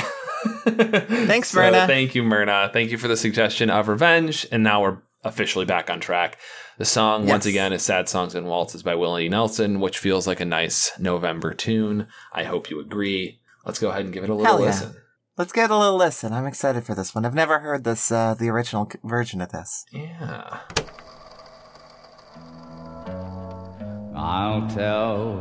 Thanks, 0.64 1.50
So 1.50 1.60
Myrna. 1.60 1.86
Thank 1.86 2.14
you, 2.14 2.22
Myrna. 2.22 2.70
Thank 2.72 2.90
you 2.90 2.98
for 2.98 3.08
the 3.08 3.16
suggestion 3.16 3.70
of 3.70 3.88
Revenge, 3.88 4.46
and 4.52 4.62
now 4.62 4.82
we're 4.82 4.98
officially 5.24 5.64
back 5.64 5.88
on 5.88 6.00
track. 6.00 6.38
The 6.78 6.84
song, 6.84 7.26
once 7.26 7.46
again, 7.46 7.72
is 7.72 7.82
Sad 7.82 8.08
Songs 8.08 8.34
and 8.34 8.46
Waltzes 8.46 8.82
by 8.82 8.94
Willie 8.94 9.28
Nelson, 9.28 9.80
which 9.80 9.98
feels 9.98 10.26
like 10.26 10.40
a 10.40 10.44
nice 10.44 10.90
November 10.98 11.54
tune. 11.54 12.08
I 12.32 12.44
hope 12.44 12.70
you 12.70 12.80
agree. 12.80 13.40
Let's 13.64 13.78
go 13.78 13.90
ahead 13.90 14.04
and 14.04 14.12
give 14.12 14.24
it 14.24 14.30
a 14.30 14.34
little 14.34 14.60
yeah. 14.60 14.66
listen. 14.66 14.96
Let's 15.38 15.52
get 15.52 15.70
a 15.70 15.78
little 15.78 15.96
listen. 15.96 16.32
I'm 16.32 16.46
excited 16.46 16.84
for 16.84 16.94
this 16.94 17.14
one. 17.14 17.24
I've 17.24 17.34
never 17.34 17.60
heard 17.60 17.84
this, 17.84 18.10
uh, 18.10 18.34
the 18.34 18.48
original 18.48 18.90
version 19.04 19.40
of 19.40 19.50
this. 19.50 19.84
Yeah. 19.92 20.58
I'll 24.24 24.68
tell 24.68 25.36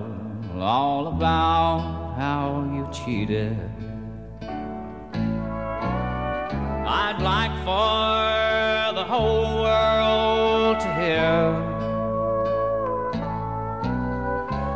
all 0.57 1.09
about 1.09 2.15
how 2.17 2.67
you 2.73 2.89
cheated. 2.91 3.55
I'd 6.83 7.19
like 7.21 7.53
for 7.59 8.95
the 8.95 9.03
whole 9.03 9.61
world 9.61 10.79
to 10.79 10.93
hear. 10.95 11.53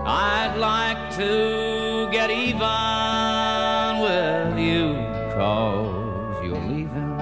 I'd 0.05 0.55
like 0.59 1.15
to 1.15 2.07
get 2.11 2.29
even 2.29 4.01
with 4.05 4.59
you, 4.59 4.93
cause 5.33 6.45
you're 6.45 6.63
leaving. 6.63 7.17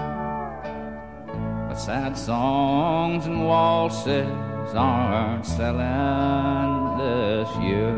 But 1.70 1.76
sad 1.76 2.18
songs 2.18 3.26
and 3.26 3.46
waltzes 3.46 4.76
aren't 4.76 5.46
selling 5.46 6.63
this 7.44 7.58
year. 7.58 7.94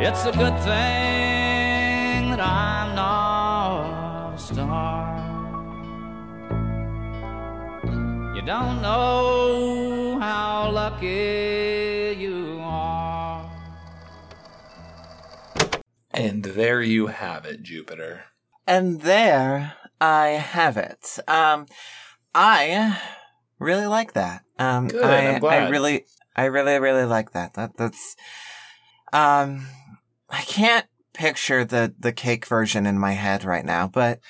It's 0.00 0.24
a 0.24 0.32
good 0.32 0.56
thing 0.58 2.30
that 2.30 2.40
I'm 2.40 2.94
not 2.96 4.34
a 4.34 4.38
star. 4.38 5.06
You 8.34 8.42
don't 8.42 8.82
know 8.82 10.18
how 10.18 10.70
lucky 10.72 12.16
you 12.18 12.58
are. 12.62 13.48
And 16.10 16.42
there 16.42 16.82
you 16.82 17.06
have 17.06 17.44
it, 17.44 17.62
Jupiter. 17.62 18.24
And 18.66 19.02
there 19.02 19.74
I 20.00 20.28
have 20.28 20.76
it. 20.76 21.20
Um, 21.28 21.66
I 22.34 22.98
really 23.60 23.86
like 23.86 24.14
that. 24.14 24.42
Um, 24.58 24.88
Good, 24.88 25.04
I, 25.04 25.34
I'm 25.36 25.44
I 25.44 25.68
really, 25.68 26.06
I 26.34 26.46
really, 26.46 26.78
really 26.80 27.04
like 27.04 27.30
that. 27.32 27.54
That 27.54 27.76
that's, 27.76 28.16
um, 29.12 29.66
I 30.28 30.42
can't 30.42 30.86
picture 31.12 31.64
the 31.64 31.94
the 31.98 32.12
cake 32.12 32.46
version 32.46 32.86
in 32.86 32.98
my 32.98 33.12
head 33.12 33.44
right 33.44 33.64
now, 33.64 33.86
but 33.86 34.20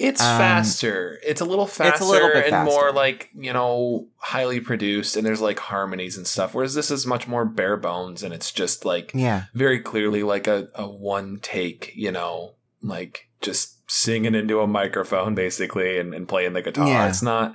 It's 0.00 0.22
Um, 0.22 0.38
faster. 0.38 1.20
It's 1.22 1.42
a 1.42 1.44
little 1.44 1.66
faster 1.66 1.92
it's 1.92 2.00
a 2.00 2.10
little 2.10 2.30
bit 2.30 2.50
and 2.50 2.64
more 2.64 2.90
like, 2.90 3.28
you 3.34 3.52
know, 3.52 4.08
highly 4.16 4.58
produced 4.58 5.14
and 5.14 5.26
there's 5.26 5.42
like 5.42 5.58
harmonies 5.58 6.16
and 6.16 6.26
stuff. 6.26 6.54
Whereas 6.54 6.74
this 6.74 6.90
is 6.90 7.06
much 7.06 7.28
more 7.28 7.44
bare 7.44 7.76
bones 7.76 8.22
and 8.22 8.32
it's 8.32 8.50
just 8.50 8.86
like 8.86 9.12
yeah, 9.14 9.44
very 9.52 9.78
clearly 9.78 10.22
like 10.22 10.46
a, 10.46 10.68
a 10.74 10.88
one 10.88 11.38
take, 11.42 11.92
you 11.94 12.10
know, 12.10 12.54
like 12.82 13.28
just 13.42 13.90
singing 13.90 14.34
into 14.34 14.60
a 14.60 14.66
microphone 14.66 15.34
basically 15.34 15.98
and, 15.98 16.14
and 16.14 16.26
playing 16.26 16.54
the 16.54 16.62
guitar. 16.62 16.88
Yeah. 16.88 17.08
It's 17.08 17.22
not 17.22 17.54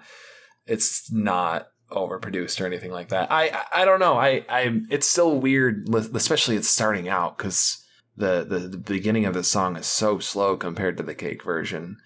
it's 0.67 1.12
not 1.12 1.67
overproduced 1.91 2.60
or 2.62 2.65
anything 2.65 2.91
like 2.91 3.10
that. 3.10 3.31
I 3.31 3.50
I, 3.50 3.81
I 3.81 3.86
don't 3.86 4.00
know. 4.00 4.15
I 4.17 4.45
I 4.50 4.81
it's 4.89 5.07
still 5.07 5.39
weird, 5.39 5.88
especially 5.93 6.55
it's 6.55 6.69
starting 6.69 7.07
out 7.07 7.38
because 7.38 7.86
the, 8.17 8.45
the 8.48 8.60
the 8.60 8.77
beginning 8.77 9.25
of 9.25 9.34
the 9.34 9.43
song 9.43 9.75
is 9.75 9.86
so 9.86 10.19
slow 10.19 10.57
compared 10.57 10.98
to 10.98 11.03
the 11.03 11.15
cake 11.15 11.43
version. 11.43 11.98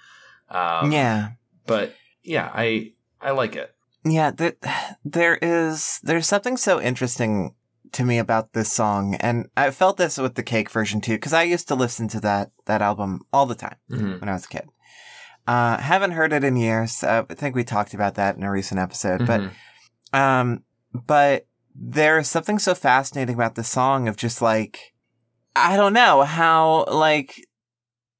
Um, 0.49 0.91
yeah. 0.91 1.31
but 1.67 1.93
yeah, 2.23 2.51
I 2.53 2.93
I 3.21 3.31
like 3.31 3.55
it. 3.55 3.73
Yeah, 4.03 4.31
there, 4.31 4.53
there 5.05 5.37
is 5.41 5.99
there's 6.03 6.25
something 6.27 6.57
so 6.57 6.81
interesting 6.81 7.53
to 7.91 8.03
me 8.03 8.17
about 8.17 8.53
this 8.53 8.71
song, 8.71 9.15
and 9.15 9.47
I 9.57 9.71
felt 9.71 9.97
this 9.97 10.17
with 10.17 10.35
the 10.35 10.43
Cake 10.43 10.69
version 10.69 11.01
too, 11.01 11.13
because 11.15 11.33
I 11.33 11.43
used 11.43 11.67
to 11.67 11.75
listen 11.75 12.07
to 12.09 12.19
that 12.21 12.51
that 12.65 12.81
album 12.81 13.21
all 13.33 13.45
the 13.45 13.55
time 13.55 13.75
Mhm. 13.91 14.19
when 14.21 14.29
I 14.29 14.33
was 14.33 14.45
a 14.45 14.49
kid. 14.49 14.69
Uh, 15.49 15.77
haven't 15.79 16.11
heard 16.11 16.31
it 16.31 16.43
in 16.43 16.55
years. 16.55 17.03
Uh, 17.03 17.23
I 17.27 17.33
think 17.33 17.55
we 17.55 17.63
talked 17.63 17.95
about 17.95 18.13
that 18.15 18.35
in 18.37 18.43
a 18.43 18.51
recent 18.51 18.79
episode, 18.79 19.21
Mhm. 19.21 19.25
but 20.11 20.19
um, 20.19 20.63
but 20.93 21.47
there's 21.73 22.27
something 22.27 22.59
so 22.59 22.75
fascinating 22.75 23.33
about 23.33 23.55
the 23.55 23.63
song 23.63 24.07
of 24.07 24.15
just 24.15 24.41
like 24.43 24.93
I 25.55 25.75
don't 25.75 25.93
know 25.93 26.21
how 26.23 26.85
like 26.85 27.47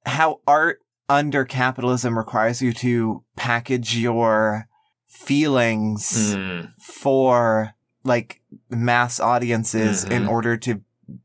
how 0.06 0.40
art 0.46 0.80
under 1.08 1.44
capitalism 1.44 2.18
requires 2.18 2.60
you 2.60 2.72
to 2.72 3.22
package 3.36 3.96
your 3.96 4.66
feelings 5.06 6.34
Mhm. 6.34 6.72
for 6.80 7.74
like 8.02 8.40
mass 8.70 9.20
audiences 9.20 10.02
in 10.04 10.24
Mhm. 10.24 10.28
order 10.30 10.56
to 10.56 10.80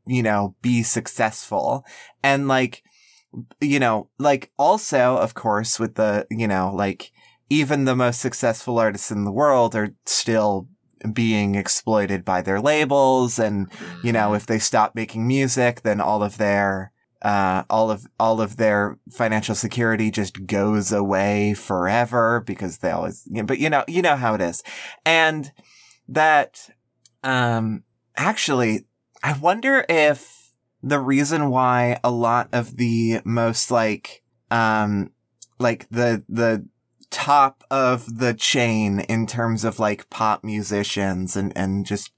you 0.06 0.22
know 0.22 0.54
be 0.62 0.82
successful 0.84 1.84
and 2.22 2.46
like 2.48 2.82
you 3.60 3.78
know 3.78 4.08
like 4.18 4.50
also 4.58 5.16
of 5.16 5.34
course 5.34 5.78
with 5.78 5.94
the 5.96 6.26
you 6.30 6.48
know 6.48 6.72
like 6.74 7.12
even 7.48 7.84
the 7.84 7.96
most 7.96 8.20
successful 8.20 8.78
artists 8.78 9.10
in 9.10 9.24
the 9.24 9.32
world 9.32 9.74
are 9.74 9.94
still 10.04 10.68
being 11.12 11.54
exploited 11.54 12.24
by 12.24 12.40
their 12.42 12.60
labels 12.60 13.38
and 13.38 13.70
you 14.02 14.12
know 14.12 14.34
if 14.34 14.46
they 14.46 14.58
stop 14.58 14.94
making 14.94 15.26
music 15.26 15.82
then 15.82 16.00
all 16.00 16.22
of 16.22 16.38
their 16.38 16.92
uh 17.22 17.62
all 17.70 17.90
of 17.90 18.06
all 18.18 18.40
of 18.40 18.56
their 18.56 18.98
financial 19.10 19.54
security 19.54 20.10
just 20.10 20.46
goes 20.46 20.92
away 20.92 21.54
forever 21.54 22.42
because 22.46 22.78
they 22.78 22.90
always 22.90 23.26
you 23.26 23.42
know, 23.42 23.46
but 23.46 23.58
you 23.58 23.70
know 23.70 23.84
you 23.86 24.02
know 24.02 24.16
how 24.16 24.34
it 24.34 24.40
is. 24.40 24.62
And 25.04 25.52
that 26.08 26.70
um 27.24 27.82
actually 28.16 28.86
i 29.22 29.36
wonder 29.38 29.84
if 29.88 30.35
the 30.82 30.98
reason 31.00 31.50
why 31.50 31.98
a 32.04 32.10
lot 32.10 32.48
of 32.52 32.76
the 32.76 33.20
most 33.24 33.70
like 33.70 34.22
um 34.50 35.10
like 35.58 35.88
the 35.90 36.24
the 36.28 36.66
top 37.10 37.64
of 37.70 38.18
the 38.18 38.34
chain 38.34 39.00
in 39.00 39.26
terms 39.26 39.64
of 39.64 39.78
like 39.78 40.08
pop 40.10 40.44
musicians 40.44 41.36
and 41.36 41.52
and 41.56 41.86
just 41.86 42.12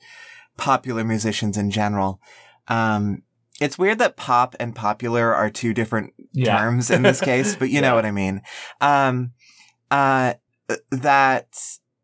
popular 0.57 1.05
musicians 1.05 1.57
in 1.57 1.71
general 1.71 2.21
um 2.69 3.23
it's 3.61 3.79
weird 3.79 3.99
that 3.99 4.17
pop 4.17 4.55
and 4.61 4.75
popular 4.75 5.35
are 5.35 5.51
two 5.51 5.75
different 5.75 6.13
Yeah. 6.33 6.59
terms 6.59 6.91
in 6.91 7.03
this 7.03 7.21
case, 7.21 7.57
but 7.57 7.71
you 7.75 7.81
know 7.81 7.97
what 7.97 8.07
I 8.07 8.13
mean. 8.13 8.41
Um, 8.81 9.33
uh, 9.91 10.35
that 10.93 11.59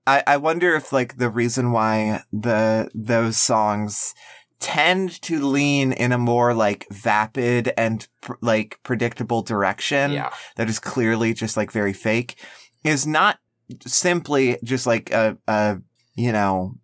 I, 0.05 0.25
I 0.27 0.37
wonder 0.39 0.75
if 0.75 0.93
like 0.93 1.17
the 1.19 1.31
reason 1.31 1.71
why 1.71 2.25
the 2.33 2.91
those 2.93 3.37
songs 3.37 4.15
tend 4.61 5.21
to 5.23 5.45
lean 5.45 5.93
in 5.93 6.13
a 6.13 6.19
more 6.19 6.55
like 6.55 6.87
vapid 6.91 7.73
and 7.77 8.07
pr- 8.21 8.35
like 8.41 8.79
predictable 8.83 9.43
direction 9.43 10.13
yeah. 10.13 10.31
that 10.57 10.69
is 10.69 10.79
clearly 10.79 11.35
just 11.35 11.57
like 11.57 11.71
very 11.71 11.93
fake 11.93 12.37
is 12.83 13.07
not 13.07 13.39
simply 13.87 14.59
just 14.63 14.87
like 14.87 15.11
a, 15.13 15.37
a 15.49 15.79
you 16.15 16.33
know 16.33 16.75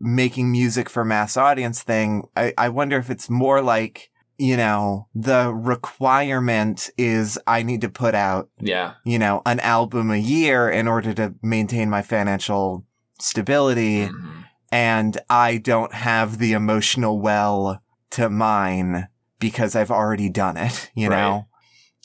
making 0.00 0.50
music 0.50 0.90
for 0.90 1.04
mass 1.04 1.36
audience 1.36 1.82
thing 1.82 2.24
I, 2.36 2.52
I 2.58 2.68
wonder 2.68 2.98
if 2.98 3.08
it's 3.10 3.30
more 3.30 3.62
like 3.62 4.10
you 4.38 4.56
know 4.56 5.06
the 5.14 5.52
requirement 5.54 6.90
is 6.98 7.38
i 7.46 7.62
need 7.62 7.80
to 7.82 7.88
put 7.88 8.14
out 8.14 8.48
Yeah. 8.60 8.94
you 9.04 9.18
know 9.18 9.42
an 9.46 9.60
album 9.60 10.10
a 10.10 10.16
year 10.16 10.68
in 10.68 10.88
order 10.88 11.14
to 11.14 11.34
maintain 11.42 11.88
my 11.88 12.02
financial 12.02 12.84
stability 13.20 14.06
Mhm. 14.08 14.44
And 14.72 15.18
I 15.28 15.58
don't 15.58 15.92
have 15.92 16.38
the 16.38 16.52
emotional 16.54 17.20
well 17.20 17.80
to 18.12 18.28
mine 18.30 19.08
because 19.38 19.76
I've 19.76 19.90
already 19.90 20.28
done 20.28 20.56
it, 20.56 20.90
you 20.94 21.08
know? 21.08 21.46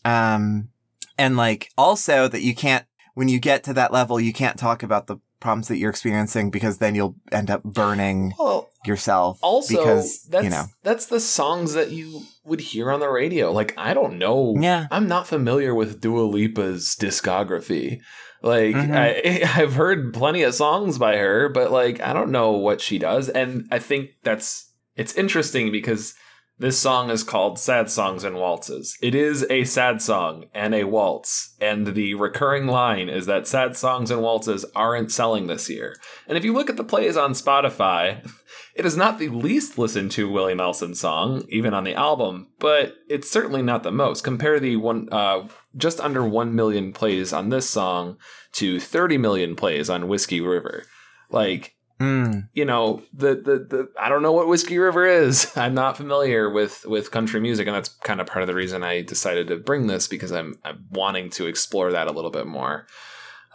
Um, 0.06 0.70
and 1.18 1.38
like 1.38 1.70
also 1.78 2.28
that 2.28 2.42
you 2.42 2.54
can't, 2.54 2.86
when 3.16 3.30
you 3.30 3.40
get 3.40 3.64
to 3.64 3.74
that 3.74 3.92
level, 3.92 4.20
you 4.20 4.34
can't 4.34 4.58
talk 4.60 4.84
about 4.84 5.08
the 5.08 5.18
problems 5.40 5.68
that 5.68 5.78
you're 5.78 5.90
experiencing 5.90 6.50
because 6.50 6.80
then 6.80 6.96
you'll 6.96 7.16
end 7.32 7.50
up 7.50 7.64
burning 7.64 8.34
Well, 8.38 8.70
yourself. 8.86 9.40
also 9.42 9.78
because, 9.78 10.24
that's 10.30 10.44
you 10.44 10.50
know, 10.50 10.66
that's 10.84 11.06
the 11.08 11.20
songs 11.20 11.74
that 11.74 11.92
you 11.92 12.22
would 12.44 12.60
hear 12.60 12.92
on 12.92 13.00
the 13.00 13.10
radio. 13.10 13.52
Like 13.52 13.74
I 13.78 13.94
don't 13.94 14.18
know. 14.18 14.56
Yeah. 14.60 14.88
I'm 14.92 15.08
not 15.08 15.28
familiar 15.28 15.74
with 15.76 16.02
Dua 16.02 16.22
Lipa's 16.24 16.96
discography. 17.00 18.02
Like 18.42 18.76
Mhm. 18.76 18.96
I, 18.96 19.50
I've 19.62 19.74
heard 19.74 20.14
plenty 20.14 20.44
of 20.44 20.54
songs 20.54 20.98
by 20.98 21.18
her, 21.18 21.50
but 21.50 21.72
like 21.72 22.02
I 22.02 22.14
don't 22.14 22.32
know 22.32 22.52
what 22.52 22.82
she 22.82 22.98
does, 23.00 23.30
and 23.30 23.68
I 23.72 23.80
think 23.80 24.12
that's 24.24 24.72
it's 24.96 25.16
interesting 25.16 25.72
because 25.72 26.14
this 26.60 26.80
song 26.80 27.12
is 27.12 27.24
called 27.24 27.60
Sad 27.60 27.88
Songs 27.88 28.24
and 28.24 28.36
Waltzes. 28.36 28.98
It 29.00 29.14
is 29.14 29.46
a 29.48 29.64
sad 29.64 30.02
song 30.02 30.46
and 30.56 30.74
a 30.74 30.86
waltz, 30.86 31.56
and 31.62 31.86
the 31.86 32.16
recurring 32.16 32.66
line 32.66 33.10
is 33.10 33.28
that 33.28 33.48
sad 33.48 33.78
songs 33.78 34.10
and 34.10 34.24
waltzes 34.24 34.66
aren't 34.76 35.12
selling 35.12 35.46
this 35.46 35.70
year. 35.70 35.96
And 36.28 36.36
if 36.36 36.44
you 36.44 36.54
look 36.54 36.68
at 36.72 36.76
the 36.76 36.84
plays 36.84 37.16
on 37.16 37.34
Spotify, 37.34 38.28
it 38.76 38.88
is 38.88 38.98
not 38.98 39.20
the 39.20 39.30
least 39.30 39.78
listened 39.78 40.10
to 40.14 40.32
Willie 40.32 40.56
Nelson 40.56 40.96
song, 40.96 41.44
even 41.50 41.76
on 41.76 41.84
the 41.84 41.94
album, 41.94 42.48
but 42.58 42.96
it's 43.08 43.30
certainly 43.30 43.62
not 43.62 43.84
the 43.84 43.92
most. 43.92 44.24
Compare 44.24 44.60
the 44.60 44.78
one 44.78 45.10
uh, 45.12 45.48
just 45.78 46.00
under 46.02 46.28
1 46.28 46.56
million 46.56 46.92
plays 46.92 47.32
on 47.32 47.50
this 47.50 47.70
song 47.70 48.18
to 48.54 48.80
30 48.80 49.18
million 49.18 49.56
plays 49.56 49.90
on 49.90 50.08
Whiskey 50.08 50.42
River. 50.42 50.84
Like 51.30 51.74
Mm. 52.00 52.48
you 52.54 52.64
know 52.64 53.02
the, 53.12 53.30
the 53.30 53.58
the 53.58 53.90
I 54.00 54.08
don't 54.08 54.22
know 54.22 54.32
what 54.32 54.48
Whiskey 54.48 54.78
River 54.78 55.04
is. 55.08 55.52
I'm 55.58 55.74
not 55.74 55.98
familiar 55.98 56.48
with 56.48 56.86
with 56.86 57.10
country 57.10 57.40
music, 57.40 57.66
and 57.66 57.76
that's 57.76 57.90
kind 57.90 58.22
of 58.22 58.28
part 58.28 58.44
of 58.44 58.48
the 58.48 58.54
reason 58.54 58.84
I 58.84 59.02
decided 59.02 59.48
to 59.48 59.58
bring 59.58 59.88
this 59.88 60.08
because 60.08 60.32
I'm 60.32 60.60
I'm 60.64 60.86
wanting 60.92 61.32
to 61.32 61.48
explore 61.48 61.92
that 61.94 62.08
a 62.08 62.12
little 62.12 62.30
bit 62.30 62.46
more. 62.46 62.86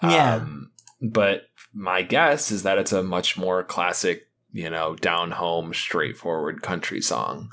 Yeah. 0.02 0.36
Um, 0.36 0.72
but 1.00 1.42
my 1.72 2.02
guess 2.02 2.50
is 2.50 2.64
that 2.64 2.78
it's 2.78 2.90
a 2.92 3.04
much 3.04 3.36
more 3.36 3.62
classic, 3.62 4.22
you 4.52 4.68
know, 4.70 4.96
down 4.96 5.30
home, 5.30 5.72
straightforward 5.72 6.62
country 6.62 7.00
song. 7.00 7.50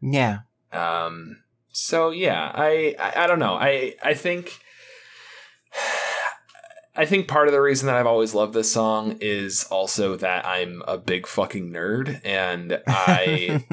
Yeah. 0.00 0.38
Um, 0.72 1.43
so 1.74 2.10
yeah, 2.10 2.50
I, 2.54 2.94
I 2.98 3.24
I 3.24 3.26
don't 3.26 3.40
know. 3.40 3.54
I 3.54 3.94
I 4.02 4.14
think 4.14 4.58
I 6.96 7.04
think 7.04 7.26
part 7.26 7.48
of 7.48 7.52
the 7.52 7.60
reason 7.60 7.86
that 7.86 7.96
I've 7.96 8.06
always 8.06 8.34
loved 8.34 8.54
this 8.54 8.72
song 8.72 9.18
is 9.20 9.64
also 9.64 10.16
that 10.16 10.46
I'm 10.46 10.82
a 10.86 10.96
big 10.96 11.26
fucking 11.26 11.72
nerd 11.72 12.20
and 12.24 12.80
I 12.86 13.64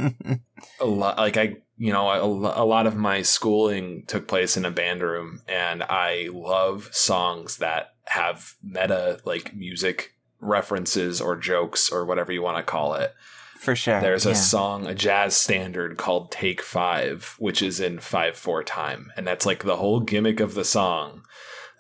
a 0.80 0.86
lot 0.86 1.18
like 1.18 1.38
I 1.38 1.58
you 1.78 1.94
know 1.94 2.10
a, 2.10 2.64
a 2.64 2.66
lot 2.66 2.88
of 2.88 2.96
my 2.96 3.22
schooling 3.22 4.06
took 4.08 4.28
place 4.28 4.58
in 4.58 4.66
a 4.66 4.72
band 4.72 5.04
room 5.04 5.44
and 5.48 5.84
I 5.84 6.30
love 6.34 6.90
songs 6.92 7.58
that 7.58 7.94
have 8.06 8.56
meta 8.64 9.20
like 9.26 9.56
music 9.56 10.16
references 10.40 11.22
or 11.22 11.36
jokes 11.36 11.92
or 11.92 12.04
whatever 12.06 12.32
you 12.32 12.42
want 12.42 12.58
to 12.58 12.64
call 12.64 12.96
it. 12.96 13.14
For 13.62 13.76
sure. 13.76 14.02
There's 14.02 14.26
a 14.26 14.30
yeah. 14.30 14.36
song, 14.36 14.88
a 14.88 14.96
jazz 14.96 15.38
standard 15.38 15.96
called 15.98 16.32
Take 16.32 16.64
Five, 16.64 17.36
which 17.38 17.62
is 17.62 17.80
in 17.80 18.00
5 18.00 18.36
4 18.36 18.64
time. 18.64 19.12
And 19.16 19.28
that's 19.28 19.46
like 19.46 19.64
the 19.64 19.78
whole 19.78 20.00
gimmick 20.00 20.40
of 20.40 20.56
the 20.56 20.66
song. 20.66 21.22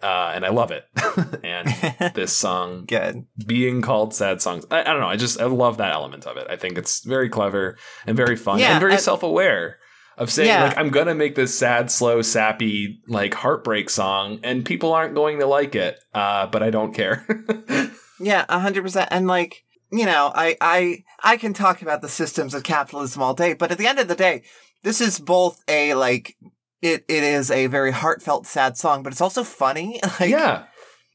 Uh, 0.03 0.31
and 0.35 0.45
I 0.45 0.49
love 0.49 0.69
it. 0.69 0.85
and 1.43 2.13
this 2.15 2.37
song 2.37 2.85
Good. 2.85 3.25
being 3.47 3.81
called 3.81 4.13
sad 4.13 4.43
songs, 4.43 4.63
I, 4.69 4.81
I 4.81 4.83
don't 4.83 4.99
know. 4.99 5.07
I 5.07 5.15
just, 5.15 5.41
I 5.41 5.45
love 5.45 5.77
that 5.77 5.91
element 5.91 6.27
of 6.27 6.37
it. 6.37 6.45
I 6.51 6.55
think 6.55 6.77
it's 6.77 7.03
very 7.03 7.29
clever 7.29 7.79
and 8.05 8.15
very 8.15 8.35
fun 8.35 8.59
Yeah, 8.59 8.73
and 8.73 8.79
very 8.79 8.93
I- 8.93 8.97
self 8.97 9.23
aware 9.23 9.79
of 10.19 10.29
saying, 10.29 10.49
Yeah. 10.49 10.65
like, 10.65 10.77
I'm 10.77 10.89
going 10.89 11.07
to 11.07 11.15
make 11.15 11.33
this 11.33 11.57
sad, 11.57 11.89
slow, 11.89 12.21
sappy, 12.21 12.99
like 13.07 13.33
heartbreak 13.33 13.89
song, 13.89 14.39
and 14.43 14.63
people 14.63 14.93
aren't 14.93 15.15
going 15.15 15.39
to 15.39 15.47
like 15.47 15.73
it. 15.73 15.97
Uh, 16.13 16.45
but 16.45 16.61
I 16.61 16.69
don't 16.69 16.93
care. 16.93 17.25
Yeah, 18.21 18.45
a 18.49 18.59
hundred 18.59 18.83
percent. 18.83 19.09
And 19.11 19.27
like, 19.27 19.63
you 19.91 20.05
know, 20.05 20.31
I, 20.33 20.55
I, 20.61 21.03
I 21.21 21.37
can 21.37 21.53
talk 21.53 21.81
about 21.81 22.01
the 22.01 22.09
systems 22.09 22.53
of 22.53 22.63
capitalism 22.63 23.21
all 23.21 23.33
day, 23.33 23.53
but 23.53 23.71
at 23.71 23.77
the 23.77 23.87
end 23.87 23.99
of 23.99 24.07
the 24.07 24.15
day, 24.15 24.43
this 24.83 25.01
is 25.01 25.19
both 25.19 25.63
a 25.67 25.93
like, 25.93 26.37
it, 26.81 27.03
it 27.07 27.23
is 27.23 27.51
a 27.51 27.67
very 27.67 27.91
heartfelt, 27.91 28.47
sad 28.47 28.77
song, 28.77 29.03
but 29.03 29.11
it's 29.11 29.21
also 29.21 29.43
funny. 29.43 29.99
Like, 30.19 30.29
yeah. 30.29 30.63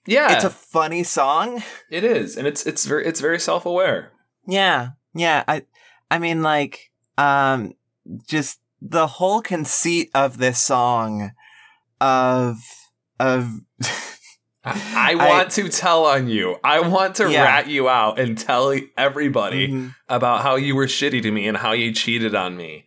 Yeah. 0.06 0.34
it's 0.34 0.44
a 0.44 0.50
funny 0.50 1.02
song. 1.02 1.62
it 1.90 2.04
is. 2.04 2.36
And 2.36 2.46
it's, 2.46 2.66
it's 2.66 2.84
very, 2.84 3.06
it's 3.06 3.20
very 3.20 3.40
self 3.40 3.66
aware. 3.66 4.12
Yeah, 4.46 4.90
yeah. 5.14 5.42
I, 5.48 5.62
I 6.10 6.18
mean, 6.18 6.42
like, 6.42 6.92
um, 7.18 7.72
just 8.28 8.60
the 8.80 9.06
whole 9.06 9.40
conceit 9.40 10.10
of 10.14 10.38
this 10.38 10.58
song, 10.62 11.32
of, 12.00 12.58
of. 13.18 13.50
I 14.66 15.14
want 15.14 15.50
to 15.52 15.68
tell 15.68 16.06
on 16.06 16.28
you. 16.28 16.56
I 16.64 16.80
want 16.80 17.14
to 17.16 17.30
Yeah. 17.30 17.44
rat 17.44 17.68
you 17.68 17.88
out 17.88 18.18
and 18.18 18.36
tell 18.36 18.74
everybody 18.96 19.68
Mhm. 19.68 19.94
about 20.08 20.42
how 20.42 20.56
you 20.56 20.74
were 20.74 20.86
shitty 20.86 21.22
to 21.22 21.30
me 21.30 21.46
and 21.46 21.56
how 21.56 21.72
you 21.72 21.92
cheated 21.92 22.34
on 22.34 22.56
me. 22.56 22.84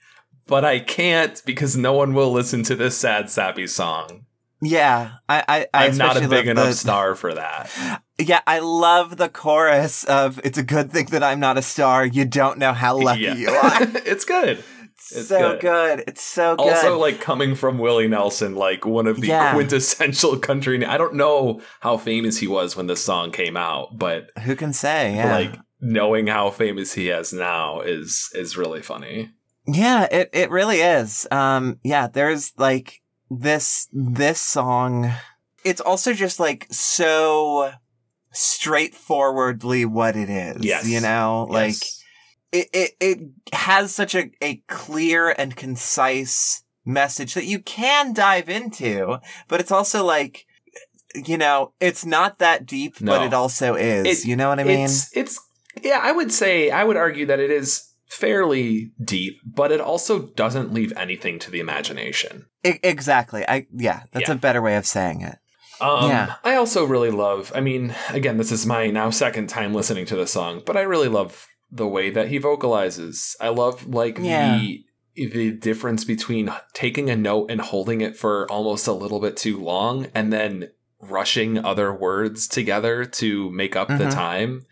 But 0.48 0.66
I 0.66 0.80
can't 0.80 1.42
because 1.46 1.78
no 1.78 1.94
one 1.94 2.14
will 2.14 2.32
listen 2.32 2.64
to 2.64 2.76
this 2.76 2.98
sad, 2.98 3.30
sappy 3.30 3.68
song. 3.68 4.26
Yeah, 4.62 5.12
I, 5.30 5.44
I, 5.48 5.68
I 5.74 5.86
I'm 5.88 5.96
not 5.98 6.18
a 6.22 6.28
big 6.28 6.48
enough 6.48 6.68
the- 6.68 6.74
star 6.74 7.16
for 7.16 7.34
that. 7.34 7.70
Yeah, 8.18 8.42
I 8.46 8.60
love 8.60 9.16
the 9.16 9.30
chorus 9.30 10.04
of 10.04 10.42
"It's 10.44 10.58
a 10.58 10.64
good 10.64 10.92
thing 10.92 11.06
that 11.12 11.24
I'm 11.24 11.40
not 11.40 11.58
a 11.58 11.62
star. 11.62 12.06
You 12.06 12.26
don't 12.26 12.58
know 12.58 12.74
how 12.74 12.98
lucky 12.98 13.22
Yeah. 13.22 13.36
you 13.36 13.50
are." 13.52 13.78
it's 14.06 14.26
good. 14.26 14.62
It's 15.12 15.28
so 15.28 15.52
good. 15.54 15.60
good. 15.62 16.04
It's 16.08 16.22
so 16.24 16.56
good. 16.56 16.70
Also, 16.70 16.98
like 17.00 17.20
coming 17.22 17.56
from 17.56 17.78
Willie 17.78 18.08
Nelson, 18.08 18.56
like 18.56 18.86
one 18.86 19.08
of 19.08 19.22
the 19.22 19.28
Yeah. 19.28 19.54
quintessential 19.54 20.38
country. 20.38 20.86
I 20.86 20.98
don't 20.98 21.16
know 21.16 21.62
how 21.80 21.98
famous 21.98 22.38
he 22.38 22.48
was 22.48 22.76
when 22.76 22.88
this 22.88 23.04
song 23.04 23.32
came 23.32 23.58
out, 23.58 23.98
but 23.98 24.30
Who 24.44 24.56
can 24.56 24.74
say? 24.74 25.16
Yeah. 25.16 25.34
like 25.36 25.56
knowing 25.82 26.28
how 26.28 26.50
famous 26.50 26.94
he 26.94 27.10
is 27.10 27.32
now 27.34 27.82
is 27.82 28.30
is 28.34 28.58
really 28.58 28.82
funny. 28.82 29.30
yeah, 29.66 30.08
it, 30.12 30.30
it 30.34 30.50
really 30.52 30.82
is. 30.82 31.28
Um, 31.32 31.80
yeah, 31.84 32.08
there's 32.08 32.54
like 32.58 33.02
this, 33.30 33.88
this 33.94 34.42
song. 34.42 35.12
It's 35.64 35.82
also 35.82 36.14
just 36.14 36.40
like 36.40 36.66
so 36.72 37.72
straightforwardly 38.32 39.86
what 39.86 40.16
it 40.16 40.30
is. 40.30 40.64
Yes. 40.64 40.88
You 40.88 41.02
know, 41.02 41.48
like 41.50 41.70
Yes. 41.76 41.99
It, 42.52 42.68
it, 42.74 42.92
it 43.00 43.20
has 43.54 43.94
such 43.94 44.16
a, 44.16 44.32
a 44.42 44.58
clear 44.68 45.30
and 45.30 45.56
concise 45.56 46.64
message 46.86 47.34
that 47.36 47.46
you 47.46 47.60
can 47.60 48.14
dive 48.14 48.50
into, 48.50 49.20
but 49.48 49.60
it's 49.60 49.72
also 49.72 50.04
like, 50.04 50.46
you 51.14 51.38
know, 51.38 51.74
it's 51.80 52.06
not 52.06 52.40
that 52.40 52.66
deep, 52.66 52.96
but 53.02 53.22
it 53.24 53.34
also 53.34 53.76
is. 53.76 54.06
It- 54.24 54.28
you 54.28 54.36
know 54.36 54.50
what 54.50 54.60
I 54.60 54.64
mean? 54.64 54.80
It's 54.82 55.16
it's 55.16 55.40
yeah, 55.82 56.00
I 56.02 56.12
would 56.12 56.32
say 56.32 56.72
I 56.72 56.84
would 56.84 56.98
argue 56.98 57.26
that 57.28 57.40
it 57.40 57.52
is 57.52 57.86
fairly 58.10 58.92
deep, 59.04 59.40
but 59.46 59.72
it 59.72 59.80
also 59.82 60.20
doesn't 60.20 60.74
leave 60.74 60.92
anything 60.98 61.38
to 61.40 61.52
the 61.52 61.60
imagination. 61.60 62.46
I- 62.66 62.80
exactly. 62.84 63.44
I 63.48 63.68
yeah, 63.76 64.04
that's 64.12 64.30
Yeah. 64.30 64.36
a 64.36 64.38
better 64.38 64.62
way 64.62 64.76
of 64.76 64.86
saying 64.86 65.22
it. 65.22 65.38
Um, 65.82 66.10
Yeah. 66.10 66.36
I 66.44 66.56
also 66.56 66.84
really 66.86 67.12
love. 67.12 67.52
I 67.56 67.62
mean, 67.62 67.96
again, 68.10 68.38
this 68.38 68.52
is 68.52 68.66
my 68.66 68.88
now 68.88 69.10
second 69.12 69.48
time 69.48 69.74
listening 69.74 70.06
to 70.08 70.16
the 70.16 70.28
song, 70.28 70.62
but 70.66 70.76
I 70.76 70.82
really 70.82 71.08
love 71.08 71.48
the 71.72 71.88
way 71.88 72.10
that 72.10 72.28
he 72.30 72.38
vocalizes. 72.40 73.36
I 73.40 73.50
love 73.50 73.88
like 73.88 74.18
Yeah. 74.20 74.58
the 74.58 74.86
the 75.16 75.52
difference 75.52 76.06
between 76.06 76.50
taking 76.74 77.10
a 77.10 77.16
note 77.16 77.52
and 77.52 77.60
holding 77.60 78.00
it 78.00 78.16
for 78.16 78.50
almost 78.50 78.88
a 78.88 78.94
little 78.94 79.20
bit 79.20 79.36
too 79.36 79.58
long, 79.60 80.08
and 80.16 80.32
then 80.32 80.70
rushing 81.02 81.58
other 81.58 81.94
words 81.94 82.48
together 82.48 83.04
to 83.06 83.50
make 83.52 83.76
up 83.76 83.88
the 83.90 84.06
Mhm. 84.06 84.14
time. 84.14 84.66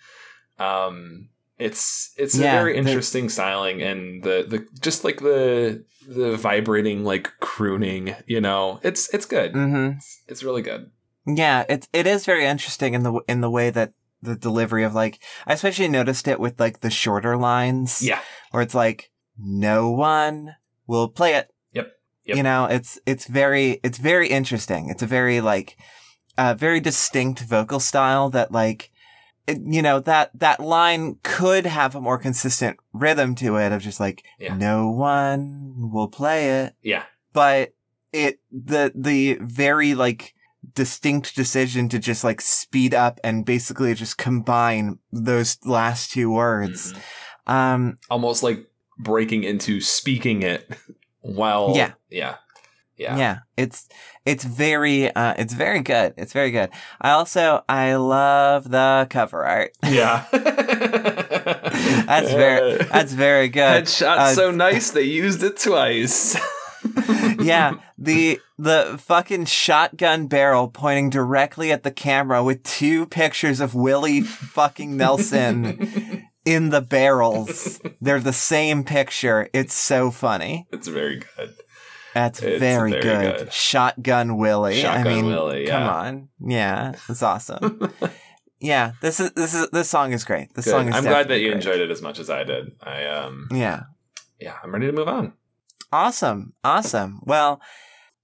Um, 0.60 1.30
it's 1.58 2.14
it's 2.18 2.38
a 2.38 2.44
Yeah, 2.44 2.60
very 2.60 2.74
the- 2.74 2.80
interesting 2.80 3.30
styling, 3.30 3.82
and 3.82 4.24
the 4.24 4.46
the 4.48 4.66
just 4.80 5.04
like 5.04 5.20
the 5.20 5.84
the 6.08 6.38
vibrating 6.38 7.04
like 7.04 7.32
crooning. 7.40 8.16
You 8.26 8.42
know, 8.42 8.80
it's 8.84 9.14
it's 9.14 9.26
good. 9.26 9.54
Mm-hmm. 9.54 9.98
It's, 9.98 10.22
it's 10.28 10.44
really 10.44 10.62
good. 10.62 10.92
Yeah, 11.26 11.66
it's 11.68 11.88
it 11.94 12.08
is 12.08 12.26
very 12.26 12.46
interesting 12.46 12.94
in 12.94 13.04
the 13.04 13.20
in 13.28 13.42
the 13.42 13.50
way 13.52 13.70
that 13.70 13.92
the 14.22 14.36
delivery 14.36 14.84
of 14.84 14.94
like 14.96 15.22
I 15.46 15.54
especially 15.54 15.88
noticed 15.88 16.28
it 16.28 16.40
with 16.40 16.60
like 16.60 16.80
the 16.82 16.90
shorter 16.90 17.38
lines. 17.38 18.02
Yeah. 18.02 18.20
where 18.52 18.64
it's 18.64 18.76
like 18.76 19.12
no 19.38 19.90
one 19.90 20.56
will 20.88 21.08
play 21.10 21.36
it. 21.36 21.50
Yep. 21.74 21.92
Yep. 22.26 22.38
You 22.38 22.44
know, 22.44 22.66
it's 22.66 23.00
it's 23.06 23.28
very 23.28 23.80
it's 23.84 23.98
very 23.98 24.28
interesting. 24.30 24.90
It's 24.90 25.04
a 25.04 25.08
very 25.08 25.42
like 25.42 25.78
uh 26.38 26.54
very 26.54 26.80
distinct 26.80 27.40
vocal 27.42 27.80
style 27.80 28.30
that 28.32 28.52
like 28.52 28.92
it, 29.48 29.60
you 29.66 29.82
know 29.82 30.00
that 30.02 30.32
that 30.38 30.60
line 30.60 31.18
could 31.24 31.66
have 31.66 31.96
a 31.96 32.02
more 32.02 32.18
consistent 32.18 32.78
rhythm 32.94 33.34
to 33.36 33.56
it 33.58 33.72
of 33.72 33.82
just 33.82 34.00
like 34.00 34.24
Yeah. 34.40 34.56
no 34.56 34.90
one 34.90 35.90
will 35.92 36.10
play 36.10 36.50
it 36.64 36.76
Yeah. 36.82 37.04
but 37.34 37.74
it 38.12 38.40
the 38.52 38.92
the 38.96 39.38
very 39.42 39.94
like 39.96 40.34
distinct 40.78 41.36
decision 41.36 41.90
to 41.90 41.98
just 42.00 42.24
like 42.24 42.40
speed 42.40 42.94
up 42.94 43.20
and 43.24 43.46
basically 43.46 43.94
just 43.94 44.18
combine 44.18 45.00
those 45.12 45.58
last 45.66 46.12
two 46.14 46.30
words 46.32 46.94
Mhm. 46.94 47.52
um 47.58 47.98
Almost 48.10 48.44
like 48.44 48.60
breaking 49.00 49.44
into 49.44 49.82
speaking 49.82 50.44
it 50.44 50.62
while. 51.22 51.74
Yeah. 51.76 51.94
Yeah. 52.10 52.36
yeah. 52.96 53.18
Yeah. 53.18 53.38
it's 53.58 53.90
it's 54.26 54.44
very 54.46 55.10
uh 55.16 55.34
it's 55.42 55.54
very 55.54 55.82
good 55.82 56.14
it's 56.18 56.34
very 56.34 56.52
good 56.52 56.70
i 57.02 57.10
also 57.12 57.64
i 57.70 57.96
love 57.96 58.70
the 58.70 59.08
cover 59.10 59.44
art 59.46 59.72
Yeah. 59.84 60.26
that's 62.08 62.32
very 62.32 62.78
that's 62.92 63.14
very 63.14 63.50
good 63.62 63.86
Headshot 63.86 64.18
Uh, 64.18 64.34
so 64.34 64.52
nice 64.52 64.92
they 64.92 65.04
used 65.24 65.44
it 65.44 65.58
twice. 65.58 66.38
Yeah, 67.40 67.74
the 67.98 68.40
the 68.58 68.98
fucking 69.00 69.46
shotgun 69.46 70.28
barrel 70.28 70.68
pointing 70.68 71.10
directly 71.10 71.72
at 71.72 71.84
the 71.84 71.92
camera 71.92 72.44
with 72.44 72.64
two 72.64 73.06
pictures 73.08 73.60
of 73.60 73.76
Willie 73.76 74.22
fucking 74.22 74.98
Nelson 74.98 76.28
in 76.46 76.70
the 76.70 76.82
barrels. 76.82 77.80
They're 78.02 78.20
the 78.20 78.34
same 78.34 78.84
picture. 78.84 79.50
It's 79.54 79.74
so 79.74 80.12
funny. 80.12 80.68
It's 80.72 80.88
very 80.88 81.18
good. 81.38 81.54
That's 82.14 82.42
It's 82.42 82.60
very, 82.60 82.92
very 82.92 83.02
good. 83.04 83.38
good. 83.38 83.54
Shotgun 83.54 84.38
Willie. 84.38 84.82
Shotgun 84.82 85.08
I 85.08 85.16
mean, 85.16 85.26
Willie, 85.28 85.68
come 85.68 85.84
on. 85.84 86.30
Yeah, 86.40 86.94
it's 87.08 87.22
awesome. 87.22 87.94
yeah, 88.60 88.94
this 89.02 89.20
is 89.20 89.32
this 89.34 89.54
is 89.54 89.70
this 89.70 89.88
song 89.90 90.14
is 90.14 90.24
great. 90.24 90.52
This 90.56 90.66
Good. 90.66 90.72
song 90.72 90.88
is 90.90 90.96
I'm 90.96 91.04
glad 91.04 91.28
that 91.28 91.40
you 91.40 91.50
great. 91.50 91.58
enjoyed 91.58 91.80
it 91.82 91.92
as 91.92 92.02
much 92.02 92.18
as 92.18 92.30
I 92.32 92.44
did. 92.44 92.72
I 92.82 93.06
um 93.06 93.48
Yeah. 93.52 93.84
yeah, 94.40 94.56
I'm 94.64 94.72
ready 94.74 94.88
to 94.88 94.94
move 94.94 95.08
on. 95.08 95.34
Awesome. 95.92 96.54
Awesome. 96.64 97.22
Well, 97.24 97.62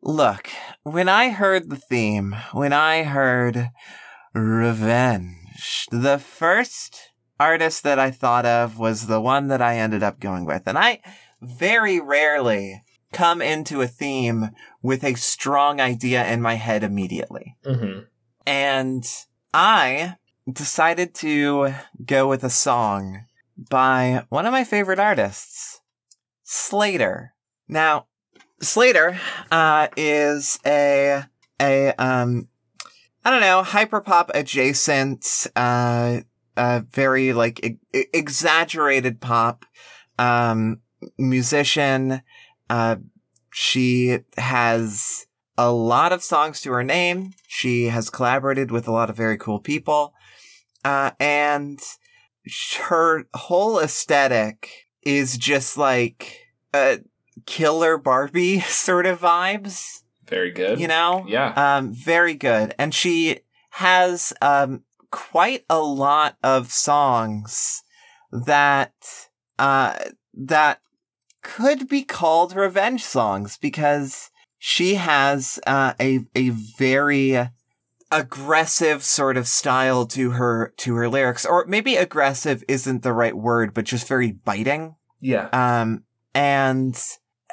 look, 0.01 0.49
when 0.83 1.07
I 1.07 1.29
heard 1.29 1.69
the 1.69 1.77
theme, 1.77 2.35
when 2.51 2.73
I 2.73 3.03
heard 3.03 3.69
revenge, 4.33 5.87
the 5.91 6.17
first 6.17 7.11
artist 7.39 7.83
that 7.83 7.99
I 7.99 8.11
thought 8.11 8.45
of 8.45 8.77
was 8.77 9.07
the 9.07 9.21
one 9.21 9.47
that 9.47 9.61
I 9.61 9.77
ended 9.77 10.03
up 10.03 10.19
going 10.19 10.45
with. 10.45 10.63
And 10.65 10.77
I 10.77 10.99
very 11.41 11.99
rarely 11.99 12.83
come 13.11 13.41
into 13.41 13.81
a 13.81 13.87
theme 13.87 14.49
with 14.81 15.03
a 15.03 15.13
strong 15.15 15.79
idea 15.79 16.25
in 16.25 16.41
my 16.41 16.55
head 16.55 16.83
immediately. 16.83 17.55
Mm-hmm. 17.65 18.01
And 18.45 19.07
I 19.53 20.15
decided 20.51 21.13
to 21.15 21.73
go 22.05 22.27
with 22.27 22.43
a 22.43 22.49
song 22.49 23.25
by 23.57 24.25
one 24.29 24.45
of 24.45 24.51
my 24.51 24.63
favorite 24.63 24.99
artists, 24.99 25.79
Slayyyter. 26.45 27.29
Now, 27.67 28.07
Slayyyter 28.61 29.17
uh, 29.51 29.87
is 29.97 30.59
a 30.65 31.23
a 31.59 31.93
um 31.97 32.47
I 33.25 33.31
don't 33.31 33.41
know 33.41 33.63
hyperpop 33.63 34.31
adjacent, 34.33 35.47
uh, 35.55 36.21
uh, 36.57 36.81
very 36.91 37.33
like 37.33 37.63
e- 37.65 37.79
exaggerated 38.13 39.21
pop 39.21 39.65
um 40.19 40.81
musician. 41.17 42.21
Uh, 42.69 42.97
she 43.51 44.19
has 44.37 45.27
a 45.57 45.71
lot 45.71 46.11
of 46.11 46.23
songs 46.23 46.61
to 46.61 46.71
her 46.71 46.83
name. 46.83 47.33
She 47.47 47.85
has 47.85 48.09
collaborated 48.09 48.71
with 48.71 48.87
a 48.87 48.91
lot 48.91 49.09
of 49.09 49.15
very 49.17 49.37
cool 49.37 49.59
people. 49.59 50.13
Uh, 50.83 51.11
and 51.19 51.79
her 52.79 53.25
whole 53.35 53.79
aesthetic 53.79 54.87
is 55.03 55.37
just 55.37 55.77
like 55.77 56.39
uh, 56.73 56.97
killer 57.45 57.97
Barbie 57.97 58.59
sort 58.61 59.05
of 59.05 59.19
vibes, 59.21 60.01
Very 60.27 60.51
good. 60.51 60.79
you 60.79 60.87
know? 60.87 61.25
Yeah. 61.27 61.53
Um, 61.77 61.93
very 61.93 62.33
good. 62.33 62.75
And 62.77 62.93
she 62.93 63.39
has 63.71 64.33
um, 64.41 64.83
quite 65.11 65.65
a 65.69 65.79
lot 65.79 66.37
of 66.43 66.71
songs 66.71 67.83
that 68.31 68.93
uh, 69.59 69.97
that 70.33 70.79
could 71.41 71.87
be 71.87 72.03
called 72.03 72.55
revenge 72.55 73.03
songs 73.03 73.57
because 73.57 74.31
she 74.57 74.95
has 74.95 75.59
uh, 75.67 75.93
a 75.99 76.21
a 76.35 76.49
very 76.49 77.49
aggressive 78.11 79.03
sort 79.03 79.37
of 79.37 79.47
style 79.47 80.05
to 80.05 80.31
her 80.31 80.73
to 80.77 80.95
her 80.95 81.09
lyrics 81.09 81.45
or 81.45 81.65
maybe 81.67 81.95
aggressive 81.95 82.63
isn't 82.67 83.01
the 83.01 83.11
right 83.11 83.35
word 83.35 83.73
but 83.73 83.85
just 83.85 84.07
very 84.07 84.31
biting 84.31 84.95
yeah. 85.19 85.49
um, 85.51 86.03
and 86.35 87.01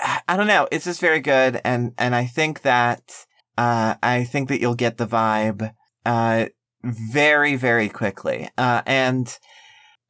I 0.01 0.37
don't 0.37 0.47
know, 0.47 0.69
it's 0.71 0.85
just 0.85 1.01
very 1.01 1.21
good, 1.21 1.61
and 1.65 1.93
and 1.99 2.15
I 2.15 2.27
think 2.27 2.63
that 2.63 3.27
uh, 3.59 3.95
I 4.03 4.25
think 4.25 4.49
that 4.49 4.61
you'll 4.61 4.75
get 4.75 4.97
the 4.97 5.07
vibe 5.07 5.75
uh, 6.07 6.47
very 6.83 7.57
very 7.57 7.89
quickly. 7.89 8.49
Uh, 8.57 8.83
and 8.87 9.39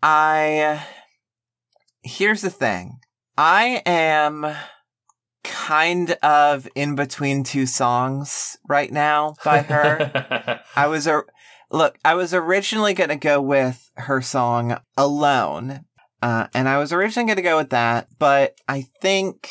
I 0.03 0.85
here's 2.03 2.43
the 2.43 2.51
thing, 2.51 3.01
I 3.37 3.83
am 3.87 4.55
kind 5.43 6.13
of 6.23 6.69
in 6.75 6.95
between 6.95 7.43
two 7.43 7.67
songs 7.67 8.59
right 8.69 8.93
now 8.93 9.35
by 9.45 9.63
her. 9.63 10.63
I 10.77 10.87
was 10.87 11.07
a 11.07 11.23
look. 11.71 11.99
I 12.05 12.15
was 12.15 12.35
originally 12.35 12.95
going 12.95 13.11
to 13.11 13.17
go 13.17 13.41
with 13.41 13.91
her 13.97 14.23
song 14.23 14.79
"Alone," 14.97 15.85
uh, 16.23 16.47
and 16.55 16.69
I 16.69 16.79
was 16.79 16.93
originally 16.93 17.27
going 17.27 17.37
to 17.37 17.43
go 17.43 17.57
with 17.57 17.71
that, 17.71 18.09
but 18.19 18.55
I 18.69 18.87
think 19.01 19.51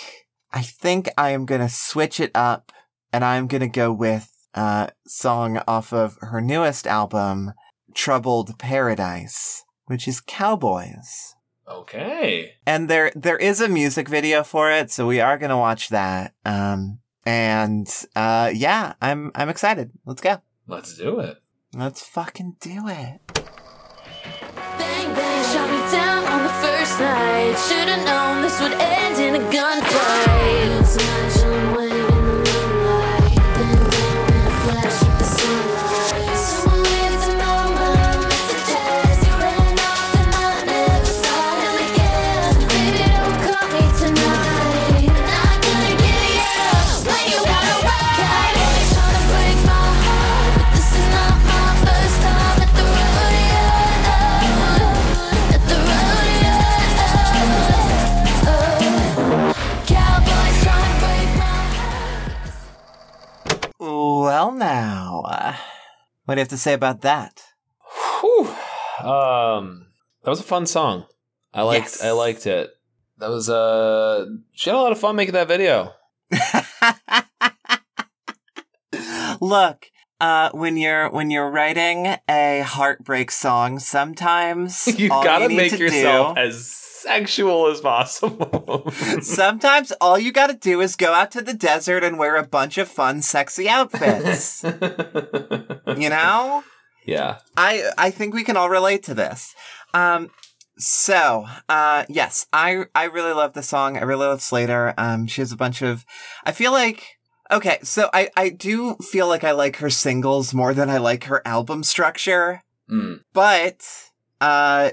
I 0.52 0.62
think 0.62 1.10
I 1.18 1.32
am 1.32 1.46
going 1.46 1.62
to 1.62 1.70
switch 1.70 2.20
it 2.20 2.32
up, 2.34 2.72
and 3.14 3.24
I'm 3.24 3.48
going 3.48 3.62
to 3.62 3.68
go 3.68 3.92
with 3.92 4.32
a 4.54 4.92
song 5.08 5.62
off 5.68 5.94
of 5.94 6.18
her 6.22 6.42
newest 6.42 6.88
album, 6.88 7.54
"Troubled 7.94 8.58
Paradise," 8.60 9.64
which 9.86 10.08
is 10.08 10.22
"Cowboys." 10.22 11.36
okay. 11.70 12.54
And 12.66 12.90
there 12.90 13.12
there 13.16 13.38
is 13.38 13.62
a 13.62 13.70
music 13.70 14.10
video 14.10 14.44
for 14.44 14.72
it, 14.72 14.92
so 14.92 15.08
we 15.08 15.20
are 15.20 15.38
going 15.38 15.50
to 15.50 15.58
watch 15.58 15.90
that. 15.90 16.34
Um, 16.46 17.00
and 17.26 17.88
uh, 18.16 18.52
yeah, 18.54 18.94
I'm 19.02 19.32
I'm 19.36 19.50
excited. 19.50 19.92
Let's 20.06 20.22
go. 20.22 20.42
Let's 20.68 20.98
do 20.98 21.20
it. 21.20 21.38
Let's 21.74 22.04
fucking 22.04 22.58
do 22.60 22.88
it. 22.88 23.22
Down 25.92 26.26
on 26.26 26.44
the 26.44 26.54
first 26.62 27.00
night. 27.00 27.56
Should've 27.68 28.06
known 28.06 28.42
this 28.42 28.60
would 28.62 28.74
end 28.74 29.18
in 29.20 29.36
a 29.42 29.46
gunfight. 29.50 30.80
What 66.30 66.36
do 66.36 66.42
you 66.42 66.44
have 66.44 66.50
to 66.50 66.60
say 66.60 66.74
about 66.74 67.02
that? 67.02 67.42
Whew. 68.22 68.48
Um, 69.04 69.88
that 70.22 70.30
was 70.30 70.40
a 70.40 70.44
fun 70.44 70.68
song. 70.68 71.06
I 71.56 71.64
liked. 71.64 71.88
Yes. 71.88 72.04
I 72.04 72.12
liked 72.12 72.46
it. 72.46 72.70
That 73.18 73.32
was 73.32 73.50
uh. 73.50 74.28
She 74.52 74.70
had 74.70 74.76
a 74.76 74.80
lot 74.80 74.92
of 74.92 75.00
fun 75.00 75.16
making 75.16 75.34
that 75.34 75.48
video. 75.48 75.92
Look, 79.42 79.88
uh, 80.22 80.52
when 80.52 80.78
you're 80.78 81.10
when 81.10 81.32
you're 81.32 81.50
writing 81.50 82.16
a 82.30 82.64
heartbreak 82.64 83.32
song, 83.32 83.80
sometimes 83.80 84.88
You 85.00 85.10
gotta 85.10 85.48
need 85.48 85.58
make 85.58 85.72
to 85.72 85.80
yourself 85.80 86.36
do- 86.36 86.42
as 86.42 86.76
sexual 87.02 87.68
as 87.68 87.82
possible. 87.82 88.90
Sometimes 89.22 89.92
all 90.02 90.18
you 90.20 90.32
gotta 90.32 90.54
do 90.54 90.82
is 90.82 90.96
go 90.96 91.14
out 91.14 91.32
to 91.32 91.42
the 91.42 91.54
desert 91.54 92.04
and 92.04 92.18
wear 92.20 92.36
a 92.36 92.46
bunch 92.48 92.78
of 92.78 92.88
fun, 92.88 93.22
sexy 93.22 93.68
outfits. 93.70 94.64
you 95.98 96.10
know? 96.10 96.64
Yeah. 97.06 97.40
I 97.58 97.92
I 97.98 98.12
think 98.12 98.34
we 98.34 98.44
can 98.44 98.58
all 98.58 98.70
relate 98.70 99.04
to 99.04 99.14
this. 99.14 99.54
Um 99.94 100.30
so, 100.78 101.46
uh 101.68 102.06
yes, 102.08 102.46
I 102.54 102.86
I 102.96 103.06
really 103.06 103.34
love 103.34 103.54
the 103.54 103.64
song. 103.64 103.98
I 103.98 104.02
really 104.02 104.28
love 104.28 104.40
Slayyyter. 104.40 104.94
Um 104.98 105.28
she 105.28 105.42
has 105.42 105.52
a 105.52 105.58
bunch 105.58 105.82
of 105.82 106.06
I 106.46 106.52
feel 106.52 106.72
like 106.72 107.18
Okay, 107.52 107.80
so 107.82 108.10
I 108.14 108.30
I 108.38 108.50
do 108.50 108.96
feel 108.98 109.28
like 109.28 109.44
I 109.44 109.52
like 109.52 109.78
her 109.78 109.90
singles 109.90 110.54
more 110.54 110.74
than 110.74 110.90
I 110.90 110.98
like 111.00 111.24
her 111.26 111.42
album 111.46 111.84
structure, 111.84 112.62
Mm. 112.92 113.20
but 113.34 113.86
uh 114.42 114.90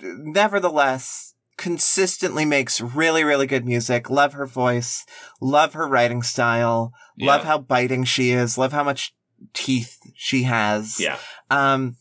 nevertheless 0.00 1.31
consistently 1.62 2.44
makes 2.44 2.80
really 2.80 3.22
really 3.22 3.46
good 3.46 3.64
music. 3.64 4.10
Love 4.10 4.32
her 4.32 4.46
voice, 4.46 5.06
love 5.40 5.74
her 5.74 5.86
writing 5.86 6.20
style, 6.22 6.92
love 7.20 7.44
how 7.44 7.56
biting 7.56 8.02
she 8.02 8.32
is, 8.32 8.58
love 8.58 8.72
how 8.72 8.82
much 8.82 9.14
teeth 9.54 9.98
she 10.14 10.42
has. 10.42 10.98
Yeah. 10.98 11.18
Um, 11.50 11.96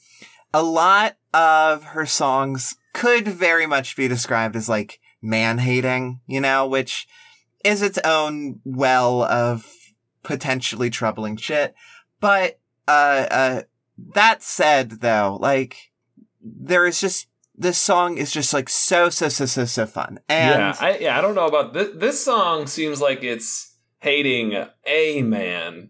a 0.51 0.63
lot 0.63 1.17
of 1.31 1.83
her 1.83 2.07
songs 2.07 2.75
could 2.93 3.27
very 3.27 3.67
much 3.67 3.95
be 3.95 4.07
described 4.07 4.55
as 4.55 4.67
like 4.67 4.99
man 5.21 5.59
hating, 5.59 6.21
you 6.25 6.41
know, 6.41 6.65
which 6.65 7.07
is 7.63 7.83
its 7.83 7.99
own 8.03 8.61
well 8.65 9.21
of 9.21 9.71
potentially 10.23 10.89
troubling 10.89 11.37
shit. 11.37 11.75
But, 12.19 12.59
uh, 12.87 13.27
uh, 13.29 13.61
that 14.15 14.41
said 14.41 15.01
though, 15.01 15.37
like, 15.39 15.91
there 16.41 16.87
is 16.87 16.99
just, 16.99 17.27
this 17.61 17.77
song 17.77 18.17
is 18.17 18.31
just 18.31 18.53
like 18.53 18.69
so, 18.69 19.09
so, 19.09 19.29
so, 19.29 19.45
so, 19.45 19.65
so 19.65 19.85
fun. 19.85 20.19
And 20.27 20.59
yeah. 20.59 20.75
I 20.79 20.97
yeah. 20.97 21.17
I 21.17 21.21
don't 21.21 21.35
know 21.35 21.47
about 21.47 21.73
this. 21.73 21.89
This 21.95 22.23
song 22.23 22.67
seems 22.67 23.01
like 23.01 23.23
it's 23.23 23.71
hating 23.99 24.53
a 24.85 25.21
man 25.21 25.89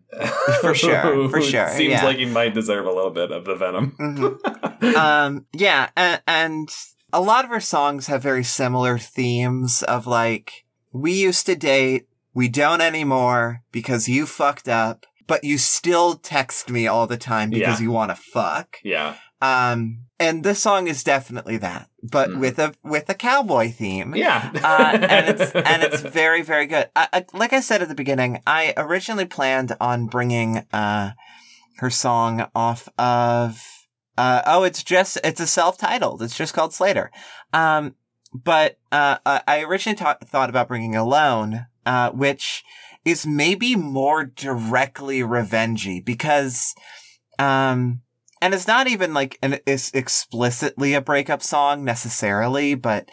For 0.59 0.75
sure, 0.75 1.29
for 1.29 1.41
sure, 1.41 1.69
Seems 1.69 1.91
yeah. 1.93 2.03
like 2.03 2.17
he 2.17 2.25
might 2.25 2.53
deserve 2.53 2.85
a 2.85 2.91
little 2.91 3.11
bit 3.11 3.31
of 3.31 3.45
the 3.45 3.55
venom. 3.55 3.95
Mhm. 3.99 4.95
um, 4.95 5.45
yeah, 5.53 5.89
and, 5.95 6.21
and 6.27 6.69
a 7.13 7.21
lot 7.21 7.45
of 7.45 7.51
her 7.51 7.61
songs 7.61 8.07
have 8.07 8.21
very 8.21 8.43
similar 8.43 8.97
themes 8.97 9.81
of 9.83 10.07
like, 10.07 10.65
we 10.91 11.13
used 11.13 11.45
to 11.45 11.55
date, 11.55 12.07
we 12.33 12.49
don't 12.49 12.81
anymore 12.81 13.63
because 13.71 14.09
you 14.09 14.25
fucked 14.25 14.67
up, 14.67 15.05
but 15.25 15.45
you 15.45 15.57
still 15.57 16.15
text 16.15 16.69
me 16.69 16.87
all 16.87 17.07
the 17.07 17.17
time 17.17 17.49
because 17.49 17.79
Yeah. 17.79 17.85
you 17.85 17.91
want 17.91 18.11
to 18.11 18.15
fuck. 18.15 18.77
Yeah. 18.83 19.15
Um, 19.41 20.05
and 20.21 20.43
this 20.43 20.61
song 20.61 20.87
is 20.87 21.03
definitely 21.03 21.57
that, 21.57 21.89
but 22.03 22.29
Mhm. 22.29 22.39
with 22.39 22.59
a 22.59 22.73
with 22.83 23.09
a 23.09 23.13
cowboy 23.13 23.71
theme. 23.71 24.15
Yeah. 24.15 24.51
uh, 24.63 24.97
and 25.01 25.27
it's 25.29 25.51
and 25.71 25.83
it's 25.83 26.01
very 26.01 26.41
very 26.43 26.65
good. 26.67 26.89
I, 26.95 27.07
I, 27.11 27.25
like 27.33 27.51
I 27.53 27.59
said 27.59 27.81
at 27.81 27.89
the 27.89 27.95
beginning, 27.95 28.41
I 28.47 28.73
originally 28.77 29.25
planned 29.25 29.75
on 29.81 30.07
bringing 30.07 30.65
uh 30.71 31.11
her 31.77 31.89
song 31.89 32.47
off 32.55 32.87
of 32.97 33.61
uh 34.17 34.41
oh 34.45 34.63
it's 34.63 34.83
just 34.83 35.17
it's 35.23 35.39
a 35.41 35.47
self 35.47 35.77
titled. 35.77 36.21
It's 36.21 36.37
just 36.37 36.53
called 36.53 36.71
Slayyyter. 36.71 37.09
Um, 37.53 37.95
but 38.33 38.77
uh 38.91 39.17
I 39.25 39.41
I 39.47 39.59
originally 39.63 39.97
ta- 39.97 40.17
thought 40.23 40.49
about 40.49 40.67
bringing 40.67 40.95
Alone, 40.95 41.65
uh, 41.85 42.11
which 42.11 42.63
is 43.03 43.25
maybe 43.25 43.75
more 43.75 44.23
directly 44.25 45.21
revengey 45.21 46.05
because 46.05 46.75
um 47.39 48.01
and 48.41 48.53
it's 48.53 48.67
not 48.67 48.87
even 48.87 49.13
like 49.13 49.37
an 49.41 49.59
it's 49.65 49.91
explicitly 49.91 50.93
a 50.93 51.01
breakup 51.01 51.41
song 51.43 51.85
necessarily 51.85 52.75
but 52.75 53.07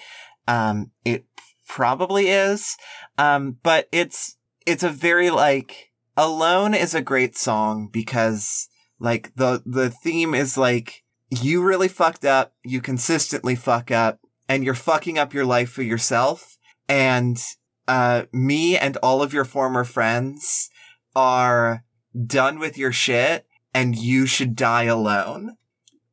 um 0.48 0.90
it 1.04 1.24
probably 1.68 2.28
is. 2.30 2.76
Um 3.18 3.58
but 3.62 3.88
it's 3.92 4.36
it's 4.66 4.82
a 4.82 4.88
very 4.88 5.30
like 5.30 5.92
alone 6.16 6.74
is 6.74 6.94
a 6.94 7.02
great 7.02 7.36
song 7.36 7.88
because 7.92 8.68
like 8.98 9.32
the 9.36 9.62
the 9.64 9.90
theme 9.90 10.34
is 10.34 10.56
like 10.56 11.04
you 11.30 11.62
really 11.62 11.88
fucked 11.88 12.24
up 12.24 12.54
you 12.64 12.80
consistently 12.80 13.54
fuck 13.54 13.90
up 13.90 14.18
and 14.48 14.64
you're 14.64 14.74
fucking 14.74 15.18
up 15.18 15.34
your 15.34 15.44
life 15.44 15.70
for 15.70 15.82
yourself. 15.82 16.56
And 16.88 17.38
uh 17.86 18.24
me 18.32 18.78
and 18.78 18.96
all 18.98 19.22
of 19.22 19.34
your 19.34 19.44
former 19.44 19.84
friends 19.84 20.70
are 21.14 21.84
done 22.26 22.58
with 22.58 22.78
your 22.78 22.92
shit 22.92 23.46
and 23.80 23.96
you 23.96 24.26
should 24.26 24.54
die 24.56 24.84
alone. 24.84 25.56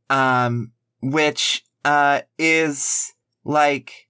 Um, 0.10 0.71
which, 1.01 1.63
uh, 1.84 2.21
is 2.38 3.13
like 3.43 4.08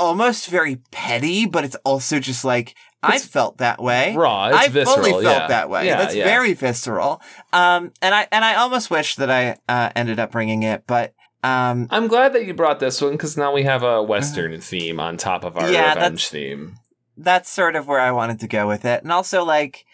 almost 0.00 0.48
very 0.48 0.76
petty, 0.90 1.46
but 1.46 1.64
it's 1.64 1.76
also 1.84 2.18
just 2.18 2.44
like, 2.44 2.74
I 3.02 3.18
felt 3.20 3.58
that 3.58 3.80
way. 3.80 4.14
Raw. 4.16 4.48
It's 4.48 4.56
I 4.58 4.68
visceral. 4.68 4.96
fully 4.96 5.10
felt 5.12 5.24
yeah. 5.24 5.46
that 5.48 5.70
way. 5.70 5.86
Yeah, 5.86 5.98
That's 5.98 6.14
yeah. 6.16 6.24
very 6.24 6.54
visceral. 6.54 7.20
Um, 7.52 7.92
and 8.02 8.12
I, 8.14 8.26
and 8.32 8.44
I 8.44 8.56
almost 8.56 8.90
wish 8.90 9.14
that 9.16 9.30
I, 9.30 9.56
uh, 9.68 9.90
ended 9.94 10.18
up 10.18 10.32
bringing 10.32 10.64
it, 10.64 10.82
but, 10.86 11.14
um, 11.44 11.86
I'm 11.90 12.08
glad 12.08 12.32
that 12.32 12.44
you 12.46 12.54
brought 12.54 12.80
this 12.80 13.00
one 13.00 13.12
because 13.12 13.36
now 13.36 13.52
we 13.52 13.62
have 13.62 13.84
a 13.84 14.02
Western 14.02 14.60
theme 14.60 14.98
on 14.98 15.16
top 15.16 15.44
of 15.44 15.56
our 15.56 15.62
Uh-huh. 15.62 15.72
Yeah, 15.72 15.94
revenge 15.94 16.28
that's- 16.28 16.30
theme. 16.30 16.74
that's 17.16 17.48
sort 17.48 17.76
of 17.76 17.86
where 17.86 18.00
I 18.00 18.10
wanted 18.10 18.40
to 18.40 18.48
go 18.48 18.66
with 18.66 18.84
it. 18.84 19.02
And 19.04 19.12
also 19.12 19.44
like, 19.44 19.84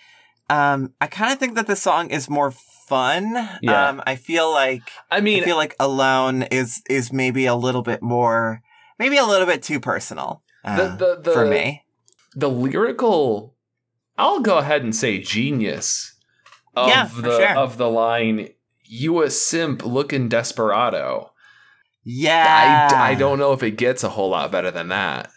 um, 0.48 0.94
I 1.00 1.06
kind 1.06 1.32
of 1.32 1.38
think 1.38 1.54
that 1.56 1.66
the 1.66 1.76
song 1.76 2.08
is 2.10 2.28
more 2.30 2.50
fun. 2.88 3.34
Yeah. 3.62 3.88
Um, 3.88 4.02
I 4.06 4.16
feel 4.16 4.50
like, 4.50 4.82
I 5.10 5.20
mean, 5.20 5.42
I 5.42 5.44
feel 5.46 5.56
like 5.56 5.74
alone 5.80 6.42
is 6.44 6.82
is 6.88 7.12
maybe 7.12 7.46
a 7.46 7.54
little 7.54 7.82
bit 7.82 8.02
more, 8.02 8.62
maybe 8.98 9.16
a 9.16 9.24
little 9.24 9.46
bit 9.46 9.62
too 9.62 9.80
personal 9.80 10.42
uh, 10.64 10.76
The- 10.76 10.96
the- 10.96 11.20
the- 11.22 11.32
for 11.32 11.46
me. 11.46 11.84
the 12.34 12.48
lyrical 12.50 13.54
I'll 14.16 14.40
go 14.40 14.58
ahead 14.58 14.82
and 14.82 14.94
say 14.94 15.18
genius 15.20 16.14
of 16.76 16.88
Yeah, 16.88 17.08
the 17.16 17.36
sure. 17.36 17.56
of 17.56 17.78
the 17.78 17.90
line 17.90 18.50
you 18.84 19.22
a 19.22 19.30
simp 19.30 19.84
looking 19.84 20.28
desperado. 20.28 21.32
Yeah, 22.04 22.88
I, 22.92 23.12
I 23.12 23.14
don't 23.14 23.38
know 23.38 23.52
if 23.52 23.62
it 23.62 23.72
gets 23.78 24.04
a 24.04 24.10
whole 24.10 24.30
lot 24.30 24.52
better 24.52 24.70
than 24.70 24.88
that. 24.88 25.30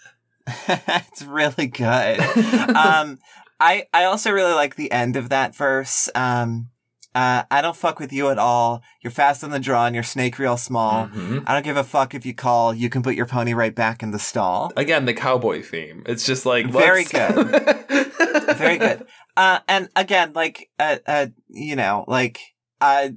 it's 0.67 1.23
really 1.23 1.67
good. 1.67 2.19
um, 2.75 3.17
I 3.59 3.85
I 3.93 4.03
also 4.03 4.31
really 4.31 4.53
like 4.53 4.75
the 4.75 4.91
end 4.91 5.15
of 5.15 5.29
that 5.29 5.55
verse. 5.55 6.09
Um, 6.13 6.69
uh, 7.17 7.43
I 7.49 7.61
don't 7.63 7.75
fuck 7.75 7.99
with 7.99 8.13
you 8.13 8.29
at 8.29 8.37
all. 8.37 8.81
You're 9.01 9.11
fast 9.11 9.43
on 9.43 9.49
the 9.49 9.59
draw 9.59 9.85
and 9.87 9.95
your 9.95 10.03
snake 10.03 10.37
real 10.37 10.55
small. 10.57 11.07
Mhm. 11.07 11.43
I 11.47 11.53
don't 11.53 11.63
give 11.65 11.75
a 11.77 11.83
fuck 11.83 12.13
if 12.13 12.25
you 12.25 12.33
call. 12.35 12.73
You 12.73 12.89
can 12.89 13.01
put 13.01 13.15
your 13.15 13.25
pony 13.25 13.53
right 13.53 13.73
back 13.73 14.03
in 14.03 14.11
the 14.11 14.19
stall. 14.19 14.71
Again, 14.77 15.05
the 15.05 15.13
cowboy 15.13 15.63
theme. 15.63 16.03
It's 16.05 16.25
just 16.25 16.45
like 16.45 16.67
Very 16.69 17.05
let's- 17.05 17.11
Very 18.57 18.77
good. 18.77 19.05
Uh, 19.35 19.59
and 19.67 19.89
again, 19.95 20.31
like, 20.33 20.69
uh, 20.79 20.97
uh, 21.05 21.27
you 21.49 21.75
know, 21.75 22.05
like, 22.07 22.39
uh, 22.81 23.09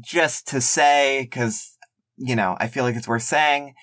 just 0.00 0.48
to 0.48 0.60
say, 0.60 1.22
because, 1.22 1.76
you 2.16 2.36
know, 2.36 2.56
I 2.60 2.66
feel 2.68 2.84
like 2.84 2.96
it's 2.96 3.08
worth 3.08 3.22
saying, 3.22 3.74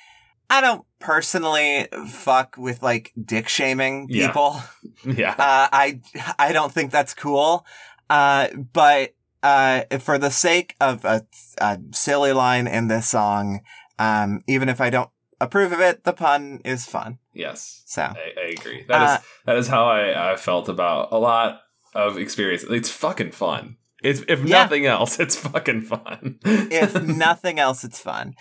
I 0.49 0.59
don't 0.61 0.85
personally 0.99 1.87
fuck 2.09 2.55
with, 2.57 2.83
like, 2.83 3.13
dick 3.23 3.47
shaming 3.49 4.07
Yeah. 4.09 4.27
people. 4.27 4.61
yeah. 5.05 5.31
Uh, 5.31 5.67
I, 5.71 6.01
I 6.37 6.51
don't 6.51 6.71
think 6.71 6.91
that's 6.91 7.13
cool. 7.13 7.65
Uh, 8.09 8.47
but, 8.73 9.13
uh, 9.43 9.83
for 9.99 10.17
the 10.17 10.29
sake 10.31 10.75
of 10.79 11.03
a, 11.05 11.25
a 11.59 11.79
silly 11.91 12.33
line 12.33 12.67
in 12.67 12.87
this 12.87 13.07
song, 13.07 13.61
um, 13.99 14.41
even 14.47 14.69
if 14.69 14.79
I 14.81 14.89
don't 14.89 15.09
approve 15.39 15.71
of 15.71 15.79
it, 15.79 16.03
the 16.03 16.13
pun 16.13 16.61
is 16.63 16.85
fun. 16.85 17.17
Yes. 17.33 17.83
So, 17.85 18.01
I, 18.03 18.33
I 18.39 18.43
agree. 18.57 18.85
That 18.87 19.01
is 19.01 19.09
Uh, 19.09 19.17
that 19.45 19.55
is 19.57 19.67
how 19.67 19.85
I, 19.85 20.33
I 20.33 20.35
felt 20.35 20.69
about 20.69 21.09
a 21.11 21.17
lot 21.17 21.61
of 21.95 22.17
experience. 22.17 22.63
It's 22.69 22.89
fucking 22.89 23.31
fun. 23.31 23.77
It's 24.03 24.21
if 24.27 24.39
Yeah. 24.39 24.63
nothing 24.63 24.85
else, 24.85 25.19
it's 25.19 25.35
fucking 25.35 25.81
fun. 25.81 26.39
if 26.45 27.01
nothing 27.01 27.59
else, 27.59 27.83
it's 27.83 27.99
fun. 27.99 28.35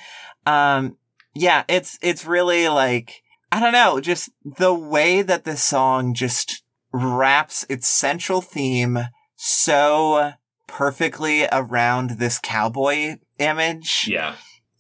Um, 0.47 0.97
yeah, 1.35 1.65
it's 1.69 1.99
it's 2.03 2.25
really 2.27 2.69
like 2.69 3.23
I 3.53 3.61
don't 3.61 3.73
know, 3.73 4.01
just 4.01 4.31
the 4.45 4.73
way 4.75 5.23
that 5.23 5.45
this 5.45 5.63
song 5.63 6.15
just 6.15 6.63
wraps 6.93 7.65
its 7.69 7.87
central 7.89 8.41
theme 8.41 8.99
so 9.37 10.33
perfectly 10.71 11.47
around 11.51 12.11
this 12.11 12.39
cowboy 12.39 13.17
image 13.41 14.07
yeah. 14.09 14.37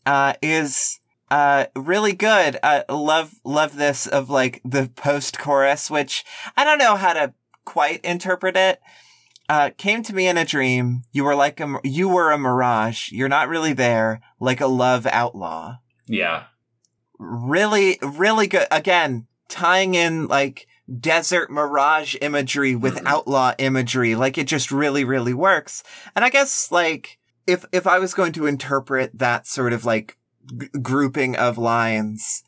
uh, 0.06 0.34
is 0.40 1.00
uh, 1.32 1.66
really 1.74 2.12
good. 2.12 2.58
I 2.62 2.84
love 2.88 3.34
love 3.44 3.76
this 3.76 4.06
of 4.06 4.30
like 4.30 4.60
the 4.64 4.88
post 4.94 5.38
chorus, 5.38 5.90
which 5.90 6.24
I 6.56 6.64
don't 6.64 6.78
know 6.78 6.94
how 6.94 7.12
to 7.12 7.34
quite 7.64 8.04
interpret 8.04 8.56
it. 8.56 8.80
Uh, 9.48 9.70
came 9.76 10.04
to 10.04 10.14
me 10.14 10.28
in 10.28 10.38
a 10.38 10.44
dream. 10.44 11.02
You 11.10 11.24
were 11.24 11.34
like 11.34 11.58
a 11.58 11.80
you 11.82 12.08
were 12.08 12.30
a 12.30 12.38
mirage. 12.38 13.10
You're 13.10 13.28
not 13.28 13.48
really 13.48 13.72
there, 13.72 14.20
like 14.38 14.60
a 14.60 14.68
love 14.68 15.06
outlaw. 15.06 15.78
Yeah. 16.06 16.44
Really, 17.18 17.98
really 18.00 18.46
good. 18.46 18.68
Again, 18.70 19.26
tying 19.48 19.94
in 19.96 20.28
like 20.28 20.68
desert 20.98 21.50
mirage 21.50 22.16
imagery 22.20 22.74
with 22.74 22.96
Mhm. 22.96 23.06
outlaw 23.06 23.54
imagery. 23.58 24.14
Like 24.14 24.36
it 24.38 24.46
just 24.46 24.70
really, 24.72 25.04
really 25.04 25.34
works. 25.34 25.82
And 26.16 26.24
I 26.24 26.30
guess 26.30 26.70
like 26.72 27.18
if 27.46 27.64
if 27.72 27.86
I 27.86 27.98
was 27.98 28.14
going 28.14 28.32
to 28.32 28.46
interpret 28.46 29.10
that 29.18 29.46
sort 29.46 29.72
of 29.72 29.84
like 29.84 30.16
g- 30.58 30.68
grouping 30.82 31.36
of 31.36 31.58
lines, 31.58 32.42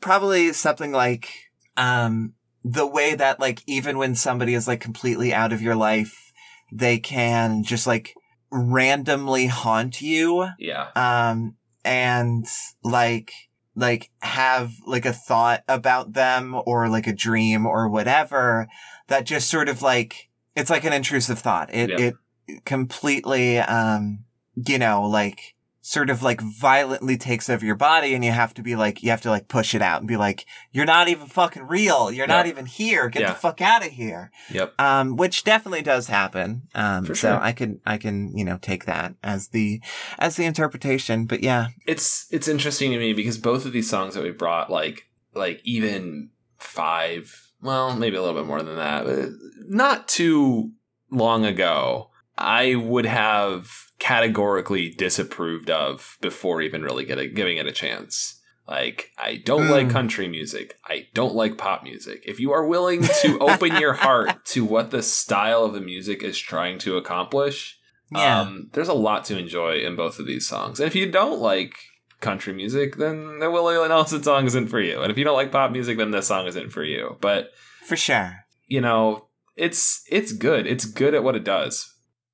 probably 0.00 0.52
something 0.52 0.92
like 0.92 1.50
um 1.76 2.34
the 2.64 2.86
way 2.86 3.14
that 3.14 3.40
like 3.40 3.62
even 3.66 3.98
when 3.98 4.14
somebody 4.14 4.54
is 4.54 4.68
like 4.68 4.80
completely 4.80 5.34
out 5.34 5.52
of 5.52 5.60
your 5.62 5.74
life, 5.74 6.32
they 6.70 6.98
can 6.98 7.64
just 7.64 7.86
like 7.86 8.14
randomly 8.50 9.46
haunt 9.46 10.00
you 10.00 10.46
Yeah. 10.58 10.88
um 10.94 11.56
and 11.84 12.46
like 12.84 13.32
like 13.74 14.10
have 14.20 14.72
like 14.86 15.06
a 15.06 15.12
thought 15.12 15.62
about 15.68 16.12
them 16.12 16.60
or 16.66 16.88
like 16.88 17.06
a 17.06 17.12
dream 17.12 17.66
or 17.66 17.88
whatever 17.88 18.68
that 19.08 19.24
just 19.24 19.48
sort 19.48 19.68
of 19.68 19.80
like 19.82 20.28
it's 20.54 20.70
like 20.70 20.84
an 20.84 20.92
intrusive 20.92 21.38
thought 21.38 21.72
it 21.74 21.90
Yeah. 21.90 22.10
it 22.48 22.64
completely 22.64 23.58
um 23.58 24.24
you 24.54 24.78
know 24.78 25.02
like 25.08 25.51
sort 25.84 26.08
of 26.10 26.22
like 26.22 26.40
violently 26.40 27.16
takes 27.16 27.50
over 27.50 27.66
your 27.66 27.74
body 27.74 28.14
and 28.14 28.24
you 28.24 28.30
have 28.30 28.54
to 28.54 28.62
be 28.62 28.76
like 28.76 29.02
you 29.02 29.10
have 29.10 29.20
to 29.20 29.28
like 29.28 29.48
push 29.48 29.74
it 29.74 29.82
out 29.82 29.98
and 30.00 30.06
be 30.06 30.16
like 30.16 30.46
you're 30.70 30.84
not 30.86 31.08
even 31.08 31.26
fucking 31.26 31.66
real 31.66 32.08
you're 32.12 32.28
not 32.28 32.46
even 32.46 32.66
here 32.66 33.08
get 33.08 33.22
Yeah. 33.22 33.32
the 33.32 33.38
fuck 33.38 33.60
out 33.60 33.84
of 33.84 33.90
here 33.90 34.30
Yep. 34.52 34.80
um, 34.80 35.16
which 35.16 35.42
definitely 35.42 35.82
does 35.82 36.06
happen. 36.06 36.68
Um, 36.74 37.04
For 37.04 37.16
so 37.16 37.30
sure. 37.32 37.40
I 37.40 37.50
can, 37.50 37.80
I 37.84 37.98
can, 37.98 38.36
you 38.36 38.44
know, 38.44 38.58
take 38.62 38.84
that 38.86 39.14
as 39.24 39.48
the, 39.48 39.80
as 40.20 40.36
the 40.36 40.44
interpretation. 40.44 41.26
But 41.26 41.42
yeah, 41.42 41.68
It's 41.86 42.26
it's 42.30 42.46
interesting 42.46 42.92
to 42.92 42.98
me 42.98 43.12
because 43.12 43.38
both 43.38 43.66
of 43.66 43.72
these 43.72 43.90
songs 43.90 44.14
that 44.14 44.22
we 44.22 44.30
brought, 44.30 44.70
like 44.70 45.08
like 45.34 45.60
even 45.64 46.30
five, 46.58 47.50
well, 47.60 47.96
maybe 47.96 48.16
a 48.16 48.22
little 48.22 48.40
bit 48.40 48.46
more 48.46 48.62
than 48.62 48.76
that, 48.76 49.04
but 49.04 49.30
not 49.68 50.08
too 50.08 50.72
long 51.10 51.44
ago, 51.44 52.10
I 52.38 52.74
would 52.76 53.06
have 53.06 53.68
categorically 54.02 54.90
disapproved 54.90 55.70
of 55.70 56.18
before 56.20 56.60
even 56.60 56.82
really 56.82 57.08
a, 57.08 57.26
giving 57.28 57.56
it 57.56 57.66
a 57.66 57.72
chance. 57.72 58.40
Like, 58.68 59.10
I 59.16 59.36
don't 59.36 59.62
Mm. 59.68 59.70
like 59.70 59.90
country 59.90 60.28
music. 60.28 60.76
I 60.86 61.06
don't 61.14 61.34
like 61.34 61.56
pop 61.56 61.82
music. 61.84 62.22
If 62.26 62.38
you 62.40 62.52
are 62.52 62.66
willing 62.66 63.02
to 63.22 63.38
open 63.40 63.76
your 63.76 63.92
heart 63.94 64.44
to 64.46 64.64
what 64.64 64.90
the 64.90 65.02
style 65.02 65.64
of 65.64 65.72
the 65.72 65.80
music 65.80 66.22
is 66.22 66.38
trying 66.38 66.78
to 66.80 66.96
accomplish, 66.96 67.78
yeah, 68.10 68.40
um, 68.40 68.70
there's 68.72 68.88
a 68.88 68.92
lot 68.94 69.24
to 69.26 69.38
enjoy 69.38 69.78
in 69.78 69.96
both 69.96 70.18
of 70.18 70.26
these 70.26 70.46
songs. 70.46 70.78
And 70.80 70.86
if 70.86 70.94
you 70.94 71.10
don't 71.10 71.40
like 71.40 71.74
country 72.20 72.52
music, 72.52 72.96
then 72.96 73.38
the 73.40 73.50
Willie 73.50 73.88
Nelson 73.88 74.22
song 74.22 74.46
isn't 74.46 74.68
for 74.68 74.80
you. 74.80 75.00
And 75.00 75.10
if 75.10 75.16
you 75.18 75.24
don't 75.24 75.36
like 75.36 75.50
pop 75.52 75.70
music, 75.72 75.96
then 75.98 76.10
this 76.10 76.26
song 76.28 76.46
isn't 76.46 76.70
for 76.70 76.84
you. 76.84 77.16
But 77.20 77.50
For 77.86 77.96
sure. 77.96 78.44
you 78.66 78.80
know, 78.80 79.28
it's 79.56 80.02
it's 80.10 80.32
good. 80.32 80.66
It's 80.66 80.84
good 80.84 81.14
at 81.14 81.24
what 81.24 81.36
it 81.36 81.44
does. 81.44 81.88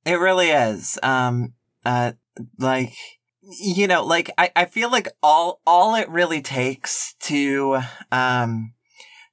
It 0.04 0.18
really 0.20 0.50
is. 0.50 0.98
Um, 1.02 1.54
uh, 1.84 2.12
like, 2.58 2.92
you 3.40 3.86
know, 3.86 4.04
like 4.04 4.30
I, 4.36 4.50
I 4.54 4.64
feel 4.66 4.90
like 4.90 5.08
all, 5.22 5.60
all 5.66 5.94
it 5.94 6.08
really 6.08 6.42
takes 6.42 7.14
to, 7.20 7.80
um, 8.12 8.74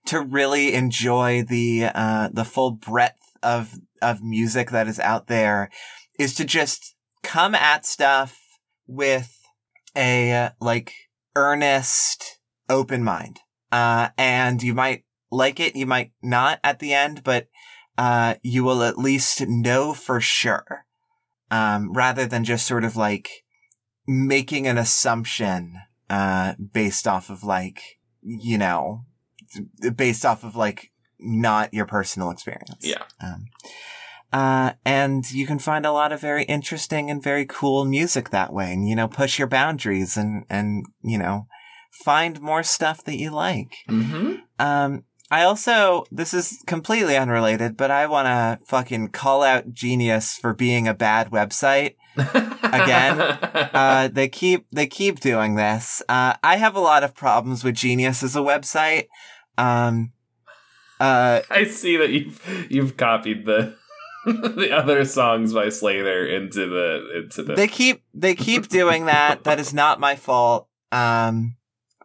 to 0.05 0.21
really 0.21 0.73
enjoy 0.73 1.43
the, 1.43 1.89
uh, 1.93 2.29
the 2.31 2.45
full 2.45 2.71
breadth 2.71 3.37
of, 3.43 3.73
of 4.01 4.23
music 4.23 4.71
that 4.71 4.87
is 4.87 4.99
out 4.99 5.27
there 5.27 5.69
is 6.19 6.35
to 6.35 6.45
just 6.45 6.95
come 7.23 7.55
at 7.55 7.85
stuff 7.85 8.39
with 8.87 9.39
a, 9.97 10.51
like, 10.61 10.93
earnest, 11.35 12.39
open 12.69 13.03
mind. 13.03 13.39
Uh, 13.71 14.09
and 14.17 14.63
you 14.63 14.73
might 14.73 15.03
like 15.31 15.59
it, 15.59 15.75
you 15.75 15.85
might 15.85 16.11
not 16.21 16.59
at 16.63 16.79
the 16.79 16.93
end, 16.93 17.23
but 17.23 17.47
uh, 17.97 18.35
you 18.43 18.63
will 18.63 18.83
at 18.83 18.97
least 18.97 19.47
know 19.47 19.93
for 19.93 20.21
sure, 20.21 20.85
um, 21.51 21.93
rather 21.93 22.25
than 22.25 22.43
just 22.43 22.65
sort 22.65 22.83
of 22.83 22.95
like 22.95 23.43
making 24.07 24.67
an 24.67 24.77
assumption, 24.77 25.79
uh, 26.09 26.53
based 26.73 27.07
off 27.07 27.29
of 27.29 27.43
like, 27.43 27.99
you 28.21 28.57
know, 28.57 29.05
based 29.95 30.25
off 30.25 30.43
of 30.43 30.55
like 30.55 30.91
not 31.19 31.73
your 31.73 31.85
personal 31.85 32.29
experience. 32.29 32.81
Yeah. 32.81 33.03
Um, 33.21 33.45
uh, 34.33 34.73
and 34.83 35.31
you 35.31 35.47
can 35.47 35.59
find 35.59 35.85
a 35.85 35.91
lot 35.91 36.11
of 36.11 36.19
very 36.19 36.43
interesting 36.43 37.09
and 37.09 37.23
very 37.23 37.45
cool 37.45 37.85
music 37.85 38.31
that 38.31 38.51
way 38.51 38.73
and, 38.73 38.87
you 38.87 38.95
know, 38.95 39.07
push 39.07 39.39
your 39.39 39.47
boundaries 39.47 40.17
and, 40.17 40.43
and, 40.49 40.85
you 41.01 41.17
know, 41.17 41.47
find 42.03 42.41
more 42.41 42.61
stuff 42.61 43.03
that 43.05 43.17
you 43.17 43.31
like. 43.31 43.71
Mm-hmm. 43.89 44.33
Um, 44.59 45.05
I 45.31 45.43
also, 45.43 46.05
this 46.11 46.33
is 46.33 46.61
completely 46.67 47.17
unrelated, 47.17 47.77
but 47.77 47.89
I 47.89 48.05
want 48.05 48.27
to 48.27 48.65
fucking 48.65 49.09
call 49.09 49.41
out 49.41 49.73
Genius 49.73 50.37
for 50.37 50.53
being 50.53 50.87
a 50.87 50.93
bad 50.93 51.31
website. 51.31 51.95
Again, 52.17 53.39
Uh, 53.75 54.07
they 54.07 54.29
keep, 54.29 54.65
they 54.71 54.87
keep 54.87 55.19
doing 55.19 55.55
this. 55.55 56.01
Uh, 56.07 56.35
I 56.41 56.55
have 56.57 56.75
a 56.75 56.79
lot 56.79 57.03
of 57.03 57.13
problems 57.13 57.63
with 57.63 57.75
Genius 57.75 58.23
as 58.23 58.35
a 58.35 58.39
website. 58.39 59.07
Um, 59.57 60.13
uh, 60.99 61.41
I 61.49 61.65
see 61.65 61.97
that 61.97 62.09
you've 62.09 62.67
you've 62.69 62.97
copied 62.97 63.45
the 63.45 63.75
the 64.25 64.71
other 64.71 65.03
songs 65.03 65.53
by 65.53 65.67
Slayyyter 65.67 66.31
into 66.33 66.67
the 66.67 67.17
into 67.17 67.43
the 67.43 67.55
they 67.55 67.67
keep, 67.67 68.01
they 68.13 68.35
keep 68.35 68.69
doing 68.69 69.05
that. 69.05 69.39
That 69.43 69.59
is 69.59 69.73
not 69.73 69.99
my 69.99 70.15
fault. 70.15 70.67
Um, 70.91 71.57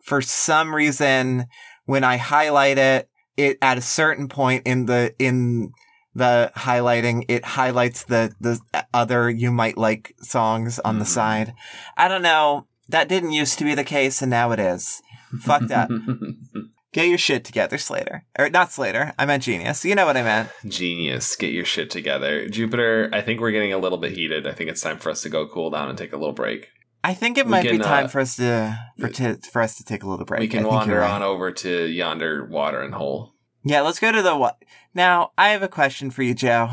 for 0.02 0.20
some 0.20 0.74
reason, 0.74 1.46
when 1.84 2.02
I 2.02 2.16
highlight 2.16 2.78
it, 2.78 3.08
it 3.40 3.58
at 3.62 3.78
a 3.78 3.82
certain 3.82 4.28
point 4.28 4.62
in 4.66 4.86
the, 4.86 5.14
in 5.18 5.72
the 6.14 6.52
highlighting, 6.56 7.24
it 7.28 7.44
highlights 7.44 8.04
the, 8.04 8.32
the 8.40 8.60
other 8.92 9.30
you 9.30 9.50
might 9.50 9.78
like 9.78 10.14
songs 10.20 10.78
on 10.80 10.98
the 10.98 11.04
Mhm. 11.04 11.08
side. 11.08 11.54
I 11.96 12.08
don't 12.08 12.22
know. 12.22 12.66
That 12.88 13.08
didn't 13.08 13.32
used 13.32 13.58
to 13.58 13.64
be 13.64 13.74
the 13.74 13.84
case 13.84 14.20
and 14.22 14.30
now 14.30 14.50
it 14.52 14.58
is. 14.60 15.00
Fucked 15.40 15.70
up. 15.70 15.88
Get 16.92 17.06
your 17.06 17.18
shit 17.18 17.44
together, 17.44 17.76
Slayyyter. 17.76 18.22
Or 18.36 18.50
not 18.50 18.70
Slayyyter. 18.70 19.12
I 19.16 19.24
meant 19.24 19.44
Genius. 19.44 19.84
You 19.84 19.94
know 19.94 20.06
what 20.06 20.16
I 20.16 20.24
meant. 20.24 20.48
Genius. 20.66 21.36
Get 21.36 21.52
your 21.52 21.64
shit 21.64 21.88
together. 21.88 22.48
Jupiter, 22.48 23.08
I 23.12 23.22
think 23.22 23.38
we're 23.40 23.52
getting 23.52 23.72
a 23.72 23.78
little 23.78 23.98
bit 23.98 24.10
heated. 24.10 24.44
I 24.44 24.52
think 24.52 24.68
it's 24.70 24.80
time 24.80 24.98
for 24.98 25.10
us 25.10 25.22
to 25.22 25.28
go 25.28 25.46
cool 25.46 25.70
down 25.70 25.88
and 25.88 25.96
take 25.96 26.12
a 26.12 26.16
little 26.16 26.34
break. 26.34 26.66
I 27.02 27.14
think 27.14 27.38
it 27.38 27.46
We 27.46 27.50
might 27.50 27.66
can, 27.66 27.78
be 27.78 27.82
time 27.82 28.06
uh, 28.06 28.08
for 28.08 28.20
us 28.20 28.36
to 28.36 28.78
for 28.98 29.08
to 29.08 29.36
for 29.50 29.62
us 29.62 29.76
to 29.76 29.84
take 29.84 30.02
a 30.02 30.08
little 30.08 30.24
break. 30.26 30.40
we 30.40 30.46
I 30.46 30.48
can 30.50 30.62
think 30.62 30.72
wander 30.72 30.98
right. 30.98 31.10
on 31.10 31.22
over 31.22 31.50
to 31.50 31.86
yonder 31.86 32.44
watering 32.44 32.92
hole. 32.92 33.34
Yeah, 33.64 33.80
let's 33.82 33.98
go 33.98 34.10
to 34.12 34.22
the 34.22 34.36
what. 34.36 34.62
Now, 34.94 35.32
I 35.38 35.48
have 35.50 35.62
a 35.62 35.68
question 35.68 36.10
for 36.10 36.22
you, 36.22 36.34
Joe. 36.34 36.70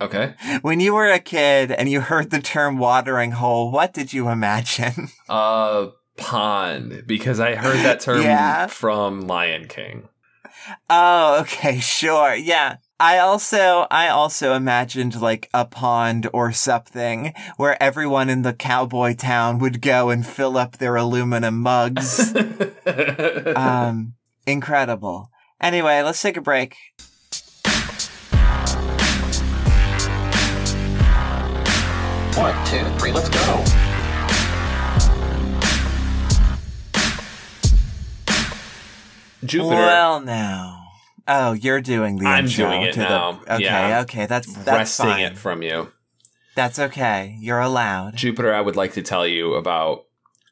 Okay. 0.00 0.34
When 0.62 0.80
you 0.80 0.94
were 0.94 1.10
a 1.10 1.18
kid 1.20 1.70
and 1.72 1.88
you 1.88 2.00
heard 2.00 2.30
the 2.30 2.40
term 2.40 2.78
watering 2.78 3.32
hole, 3.32 3.70
what 3.70 3.92
did 3.92 4.12
you 4.12 4.28
imagine? 4.28 5.08
Uh 5.28 5.88
pond. 6.16 7.04
Because 7.06 7.40
I 7.40 7.54
heard 7.54 7.78
that 7.84 8.00
term 8.00 8.22
Yeah. 8.22 8.66
from 8.66 9.22
Lion 9.22 9.68
King. 9.68 10.08
Oh, 10.88 11.40
okay, 11.40 11.78
sure. 11.80 12.34
Yeah. 12.34 12.76
I 13.00 13.16
also 13.16 13.86
I 13.90 14.08
also 14.08 14.52
imagined 14.52 15.22
like 15.22 15.48
a 15.54 15.64
pond 15.64 16.28
or 16.34 16.52
something 16.52 17.32
where 17.56 17.82
everyone 17.82 18.28
in 18.28 18.42
the 18.42 18.52
cowboy 18.52 19.14
town 19.14 19.58
would 19.58 19.80
go 19.80 20.10
and 20.10 20.26
fill 20.26 20.58
up 20.58 20.76
their 20.76 20.96
aluminum 20.96 21.60
mugs. 21.60 22.36
um 23.56 24.12
incredible. 24.46 25.30
Anyway, 25.62 26.02
let's 26.02 26.20
take 26.20 26.36
a 26.36 26.42
break. 26.42 26.76
One, 32.36 32.66
two, 32.66 32.84
three, 32.98 33.12
let's 33.12 33.30
go. 33.30 33.64
Jupiter. 39.42 39.74
Well, 39.74 40.20
now. 40.20 40.79
Oh, 41.28 41.52
you're 41.52 41.80
doing 41.80 42.16
the 42.16 42.26
I'm 42.26 42.46
doing 42.46 42.82
it 42.82 42.92
to 42.94 43.00
now. 43.00 43.32
The, 43.44 43.54
okay, 43.54 43.64
Yeah. 43.64 44.00
okay, 44.02 44.26
that's 44.26 44.52
that's 44.52 44.66
wresting 44.68 45.06
fine. 45.06 45.20
it 45.24 45.38
from 45.38 45.62
you. 45.62 45.92
That's 46.54 46.78
okay. 46.78 47.36
You're 47.40 47.60
allowed. 47.60 48.16
Jupiter, 48.16 48.52
I 48.54 48.60
would 48.60 48.76
like 48.76 48.94
to 48.94 49.02
tell 49.02 49.26
you 49.26 49.54
about 49.54 50.04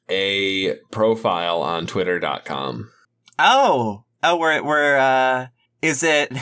a 0.08 0.76
profile 0.90 1.60
on 1.62 1.86
twitter.com. 1.86 2.90
Oh, 3.38 4.04
oh, 4.22 4.36
we're 4.36 4.62
we're 4.62 4.96
uh, 4.98 5.46
is 5.82 6.02
it, 6.02 6.32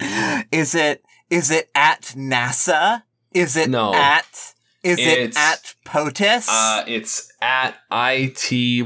is 0.52 0.74
it 0.74 1.02
is 1.30 1.50
it 1.50 1.70
at 1.74 2.02
NASA? 2.16 3.02
Is 3.32 3.56
it 3.56 3.68
No. 3.68 3.92
at? 3.94 4.54
Is 4.86 4.98
it 4.98 5.36
at 5.36 5.74
POTUS? 5.84 6.48
Uh, 6.50 6.84
it's 6.86 7.30
at 7.42 7.76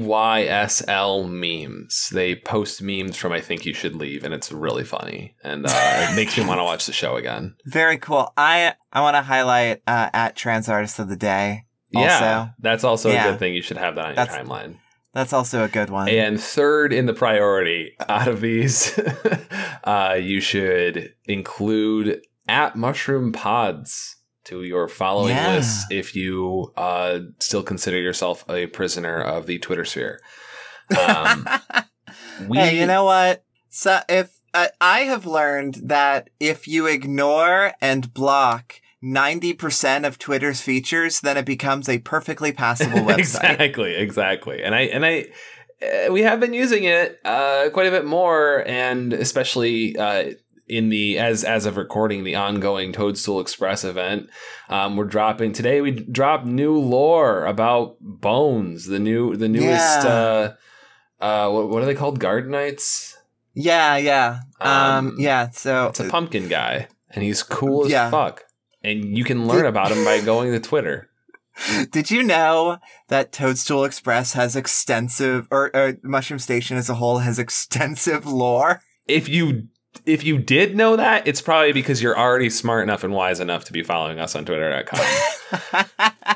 ITYSL 0.00 1.28
memes. 1.28 2.08
They 2.12 2.34
post 2.36 2.82
memes 2.82 3.16
from 3.16 3.32
I 3.32 3.40
Think 3.40 3.64
You 3.66 3.74
Should 3.74 3.94
Leave, 3.96 4.24
and 4.24 4.32
it's 4.34 4.50
really 4.52 4.84
funny. 4.84 5.34
And 5.44 5.66
uh, 5.66 5.70
it 6.10 6.16
makes 6.16 6.36
me 6.36 6.44
want 6.46 6.58
to 6.58 6.64
watch 6.64 6.86
the 6.86 6.92
show 6.92 7.16
again. 7.16 7.54
Very 7.66 7.98
cool. 7.98 8.32
I 8.36 8.74
I 8.92 9.00
want 9.00 9.16
to 9.16 9.22
highlight 9.22 9.82
uh, 9.86 10.10
at 10.12 10.36
Trans 10.36 10.68
Artist 10.68 10.98
of 10.98 11.08
the 11.08 11.16
Day. 11.16 11.64
Yeah, 11.90 12.50
that's 12.60 12.84
also 12.84 13.10
Yeah. 13.10 13.26
a 13.28 13.30
good 13.32 13.38
thing. 13.40 13.54
You 13.54 13.62
should 13.62 13.76
have 13.78 13.96
that 13.96 14.04
on 14.06 14.14
That's- 14.14 14.36
your 14.36 14.44
timeline. 14.46 14.76
that's 15.12 15.32
also 15.32 15.64
a 15.64 15.68
good 15.68 15.90
one. 15.90 16.08
And 16.08 16.40
third 16.40 16.92
in 16.92 17.06
the 17.06 17.14
priority 17.14 17.96
out 18.08 18.28
of 18.28 18.40
these, 18.40 18.96
uh, 19.84 20.16
you 20.20 20.40
should 20.40 21.14
include 21.24 22.20
at 22.46 22.76
Mushroom 22.76 23.32
Pods 23.32 24.16
to 24.50 24.62
your 24.64 24.88
following 24.88 25.36
Yeah. 25.36 25.54
list 25.56 25.86
if 25.90 26.14
you 26.14 26.72
uh, 26.76 27.20
still 27.38 27.62
consider 27.62 27.98
yourself 27.98 28.44
a 28.50 28.66
prisoner 28.66 29.20
of 29.20 29.46
the 29.46 29.58
Twitter 29.58 29.84
sphere. 29.84 30.20
Um, 30.98 31.46
we, 32.48 32.58
hey, 32.58 32.78
you 32.78 32.86
know 32.86 33.04
what? 33.04 33.44
So 33.68 34.00
if 34.08 34.40
uh, 34.52 34.68
I 34.80 35.00
have 35.00 35.24
learned 35.26 35.76
that 35.84 36.30
if 36.40 36.66
you 36.66 36.86
ignore 36.86 37.72
and 37.80 38.12
block 38.12 38.80
90% 39.02 40.04
of 40.06 40.18
Twitter's 40.18 40.60
features, 40.60 41.20
then 41.20 41.36
it 41.36 41.46
becomes 41.46 41.88
a 41.88 41.98
perfectly 41.98 42.50
passable 42.52 42.98
website. 43.04 43.18
exactly, 43.18 43.94
exactly. 43.94 44.62
And 44.62 44.74
I 44.74 44.80
and 44.82 45.06
I 45.06 45.26
uh, 45.80 46.12
we 46.12 46.22
have 46.22 46.40
been 46.40 46.52
using 46.52 46.84
it 46.84 47.18
uh, 47.24 47.70
quite 47.72 47.86
a 47.86 47.90
bit 47.90 48.04
more, 48.04 48.66
and 48.66 49.12
especially 49.12 49.96
uh, 49.96 50.32
in 50.70 50.88
the 50.88 51.18
as 51.18 51.42
as 51.44 51.66
of 51.66 51.76
recording 51.76 52.22
the 52.24 52.36
ongoing 52.36 52.92
Toadstool 52.92 53.40
Express 53.40 53.84
event. 53.84 54.30
Um, 54.68 54.96
we're 54.96 55.04
dropping 55.04 55.52
today. 55.52 55.80
We 55.80 55.90
dropped 55.90 56.46
new 56.46 56.78
lore 56.78 57.44
about 57.44 57.96
bones. 58.00 58.86
The 58.86 58.98
new 59.00 59.36
the 59.36 59.48
newest. 59.48 60.04
Yeah. 60.04 60.08
Uh, 60.08 60.54
uh, 61.20 61.50
what, 61.50 61.68
what 61.68 61.82
are 61.82 61.86
they 61.86 61.94
called? 61.94 62.20
Gardenites. 62.20 63.14
Yeah, 63.52 63.96
yeah. 63.96 64.40
Um, 64.60 65.08
Um, 65.08 65.16
yeah, 65.18 65.50
so 65.50 65.88
It's 65.88 66.00
a 66.00 66.08
pumpkin 66.08 66.48
guy, 66.48 66.86
and 67.10 67.22
he's 67.24 67.42
cool 67.42 67.84
as 67.84 67.90
Yeah. 67.90 68.08
fuck. 68.10 68.44
And 68.82 69.18
you 69.18 69.24
can 69.24 69.46
learn 69.46 69.66
about 69.66 69.90
him 69.92 70.04
by 70.04 70.20
going 70.24 70.52
to 70.52 70.60
Twitter. 70.60 71.08
did 71.90 72.10
you 72.10 72.22
know 72.22 72.78
that 73.08 73.32
Toadstool 73.32 73.84
Express 73.84 74.32
has 74.34 74.56
extensive 74.56 75.46
or, 75.50 75.70
or 75.76 75.98
Mushroom 76.02 76.38
Station 76.38 76.76
as 76.78 76.88
a 76.88 76.94
whole 76.94 77.18
has 77.18 77.38
extensive 77.46 78.24
lore? 78.24 78.80
if 79.06 79.28
you 79.28 79.66
if 80.06 80.24
you 80.24 80.38
did 80.38 80.76
know 80.76 80.96
that, 80.96 81.26
it's 81.26 81.40
probably 81.42 81.72
because 81.72 82.02
you're 82.02 82.18
already 82.18 82.48
smart 82.50 82.82
enough 82.82 83.04
and 83.04 83.12
wise 83.12 83.40
enough 83.40 83.64
to 83.64 83.72
be 83.72 83.82
following 83.82 84.18
us 84.20 84.34
on 84.36 84.44
twitter.com. 84.44 85.00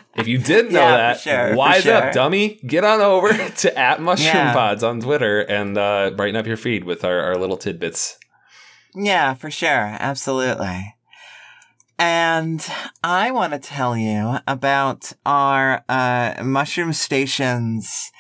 if 0.16 0.26
you 0.26 0.38
didn't 0.38 0.72
know 0.72 0.80
Yeah, 0.80 0.96
that, 0.96 1.20
sure, 1.20 1.55
wise 1.57 1.82
sure. 1.84 1.94
up, 1.94 2.12
dummy. 2.12 2.61
Get 2.66 2.84
on 2.84 3.00
over 3.00 3.32
to 3.57 3.78
at 3.78 4.00
mushroom 4.02 4.34
Yeah. 4.34 4.52
pods 4.52 4.82
on 4.82 5.00
Twitter 5.00 5.40
and 5.40 5.78
uh, 5.78 6.11
brighten 6.16 6.36
up 6.36 6.46
your 6.46 6.57
feed 6.57 6.84
with 6.84 7.05
our, 7.05 7.20
our 7.20 7.36
little 7.36 7.57
tidbits. 7.57 8.18
yeah, 8.94 9.34
for 9.34 9.50
sure. 9.50 9.96
Absolutely. 10.00 10.94
And 11.98 12.66
I 13.05 13.30
want 13.30 13.52
to 13.52 13.59
tell 13.61 13.96
you 13.96 14.38
about 14.48 15.12
our 15.24 15.84
uh, 15.88 16.42
Mushroom 16.42 16.92
Stations 16.92 18.11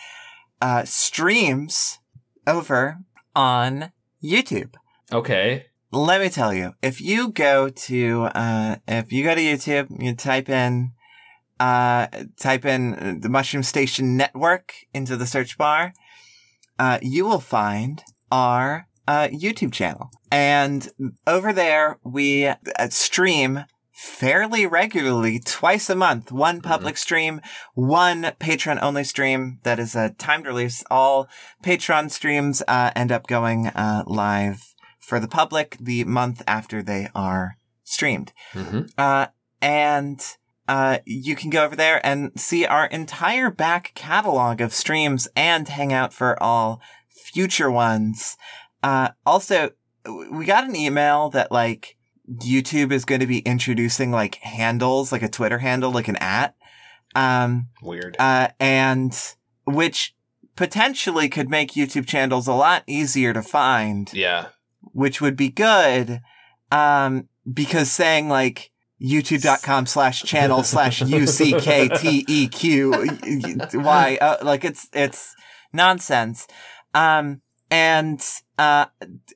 uh, 0.62 0.84
streams 0.84 1.98
over 2.46 2.98
on 3.34 3.90
YouTube. 4.22 4.74
Okay. 5.12 5.66
Let 5.92 6.20
me 6.20 6.28
tell 6.28 6.52
you, 6.52 6.72
if 6.82 7.00
you 7.00 7.28
go 7.28 7.68
to 7.68 8.22
uh, 8.34 8.76
if 8.88 9.12
you 9.12 9.22
go 9.22 9.34
to 9.34 9.40
YouTube, 9.40 10.02
you 10.02 10.14
type 10.14 10.48
in 10.48 10.92
uh, 11.60 12.08
type 12.36 12.64
in 12.64 13.20
the 13.20 13.28
Mushroom 13.28 13.62
Station 13.62 14.16
Network 14.16 14.74
into 14.92 15.16
the 15.16 15.26
search 15.26 15.56
bar, 15.56 15.92
uh, 16.78 16.98
you 17.00 17.24
will 17.24 17.40
find 17.40 18.02
our 18.32 18.88
uh, 19.06 19.28
YouTube 19.28 19.72
channel. 19.72 20.10
And 20.32 20.88
over 21.26 21.52
there, 21.52 21.98
we 22.02 22.46
uh, 22.46 22.56
stream 22.90 23.64
fairly 23.92 24.66
regularly, 24.66 25.38
twice 25.38 25.88
a 25.88 25.94
month. 25.94 26.32
One 26.32 26.60
public 26.60 26.96
stream, 26.96 27.40
one 27.74 28.32
patron 28.40 28.80
only 28.82 29.04
stream 29.04 29.60
that 29.62 29.78
is 29.78 29.94
a 29.94 30.10
timed 30.10 30.46
release. 30.46 30.82
All 30.90 31.28
patron 31.62 32.08
streams 32.10 32.62
uh, 32.66 32.90
end 32.96 33.12
up 33.12 33.28
going 33.28 33.68
uh, 33.68 34.02
live 34.06 34.73
for 35.04 35.20
the 35.20 35.28
public 35.28 35.76
the 35.80 36.04
month 36.04 36.42
after 36.46 36.82
they 36.82 37.08
are 37.14 37.56
streamed. 37.84 38.32
hmm 38.52 38.82
Uh, 38.96 39.26
and 39.60 40.20
uh, 40.68 40.98
you 41.04 41.36
can 41.36 41.50
go 41.50 41.64
over 41.64 41.76
there 41.76 42.04
and 42.06 42.32
see 42.40 42.64
our 42.64 42.86
entire 42.86 43.50
back 43.50 43.92
catalog 43.94 44.60
of 44.60 44.72
streams 44.72 45.28
and 45.36 45.68
hang 45.68 45.92
out 45.92 46.12
for 46.14 46.42
all 46.42 46.80
future 47.08 47.70
ones. 47.70 48.36
Uh, 48.82 49.10
also, 49.26 49.70
we 50.30 50.44
got 50.44 50.64
an 50.64 50.76
email 50.76 51.28
that 51.30 51.52
like 51.52 51.96
YouTube 52.30 52.92
is 52.92 53.04
going 53.04 53.20
to 53.20 53.26
be 53.26 53.40
introducing 53.40 54.10
like 54.10 54.36
handles, 54.36 55.12
like 55.12 55.22
a 55.22 55.28
Twitter 55.28 55.58
handle, 55.58 55.92
like 55.92 56.08
an 56.08 56.16
at, 56.16 56.54
um, 57.14 57.68
Weird. 57.82 58.16
uh, 58.18 58.48
and 58.58 59.18
which 59.66 60.14
potentially 60.56 61.28
could 61.28 61.50
make 61.50 61.72
YouTube 61.72 62.06
channels 62.06 62.46
a 62.46 62.52
lot 62.52 62.84
easier 62.86 63.32
to 63.34 63.42
find 63.42 64.12
yeah. 64.14 64.46
Which 64.92 65.20
would 65.20 65.36
be 65.36 65.48
good. 65.50 66.20
Um, 66.72 67.28
because 67.52 67.90
saying 67.92 68.28
like 68.28 68.70
youtube.com 69.00 69.86
slash 69.86 70.22
channel 70.22 70.62
slash 70.64 71.02
U-C-K-T-E-Q 71.94 72.90
Y, 73.74 74.18
uh, 74.20 74.36
like 74.42 74.64
it's, 74.64 74.88
it's 74.92 75.34
nonsense. 75.72 76.46
Um, 76.94 77.40
and, 77.70 78.24
uh, 78.58 78.86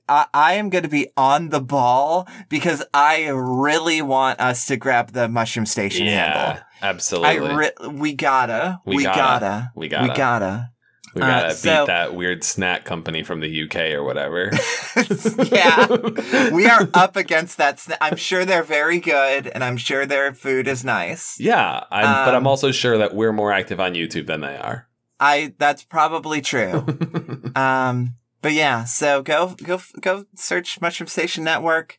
I, 0.09 0.27
I 0.33 0.53
am 0.55 0.71
going 0.71 0.85
to 0.85 0.89
be 0.89 1.09
on 1.17 1.49
the 1.49 1.61
ball 1.61 2.29
because 2.49 2.85
I 2.95 3.27
really 3.29 4.01
want 4.01 4.39
us 4.41 4.67
to 4.67 4.77
grab 4.77 5.13
the 5.13 5.29
mushroom 5.29 5.67
station 5.67 6.07
Yeah. 6.07 6.35
handle. 6.47 6.63
Absolutely. 6.81 7.29
I 7.29 7.55
re- 7.57 7.73
we 7.91 8.13
gotta, 8.15 8.81
We 8.87 8.97
we, 8.97 9.03
gotta. 9.05 9.19
gotta, 9.19 9.73
We 9.75 9.89
we 9.89 9.89
gotta. 10.15 10.71
Gotta. 11.19 11.27
we 11.27 11.33
uh, 11.33 11.43
gotta 11.43 11.55
so- 11.55 11.83
beat 11.83 11.87
that 11.87 12.15
weird 12.15 12.45
snack 12.45 12.85
company 12.85 13.23
from 13.23 13.41
the 13.41 13.63
UK 13.65 13.77
or 13.95 14.03
whatever. 14.05 14.51
yeah. 15.45 15.87
we 16.53 16.67
are 16.67 16.89
up 16.95 17.17
against 17.17 17.57
that. 17.59 17.77
Sna- 17.79 17.97
I'm 18.01 18.17
sure 18.17 18.45
they're 18.45 18.63
very 18.63 19.01
good, 19.01 19.47
and 19.47 19.63
I'm 19.63 19.77
sure 19.77 20.07
their 20.07 20.33
food 20.35 20.69
is 20.69 20.85
nice. 20.85 21.39
Yeah, 21.39 21.85
I'm, 21.91 22.27
but 22.27 22.35
I'm 22.35 22.43
Um, 22.43 22.47
also 22.47 22.71
sure 22.71 22.99
that 22.99 23.15
we're 23.15 23.33
more 23.33 23.53
active 23.53 23.81
on 23.81 23.95
YouTube 23.95 24.27
than 24.27 24.41
they 24.41 24.57
are. 24.57 24.89
I 25.21 25.55
that's 25.59 25.83
probably 25.85 26.41
true. 26.41 26.85
um, 27.57 28.15
but 28.41 28.53
yeah, 28.53 28.85
so 28.85 29.23
go 29.23 29.57
go 29.63 29.81
go 30.01 30.25
search 30.37 30.81
Mushroom 30.81 31.09
Station 31.09 31.43
Network 31.45 31.99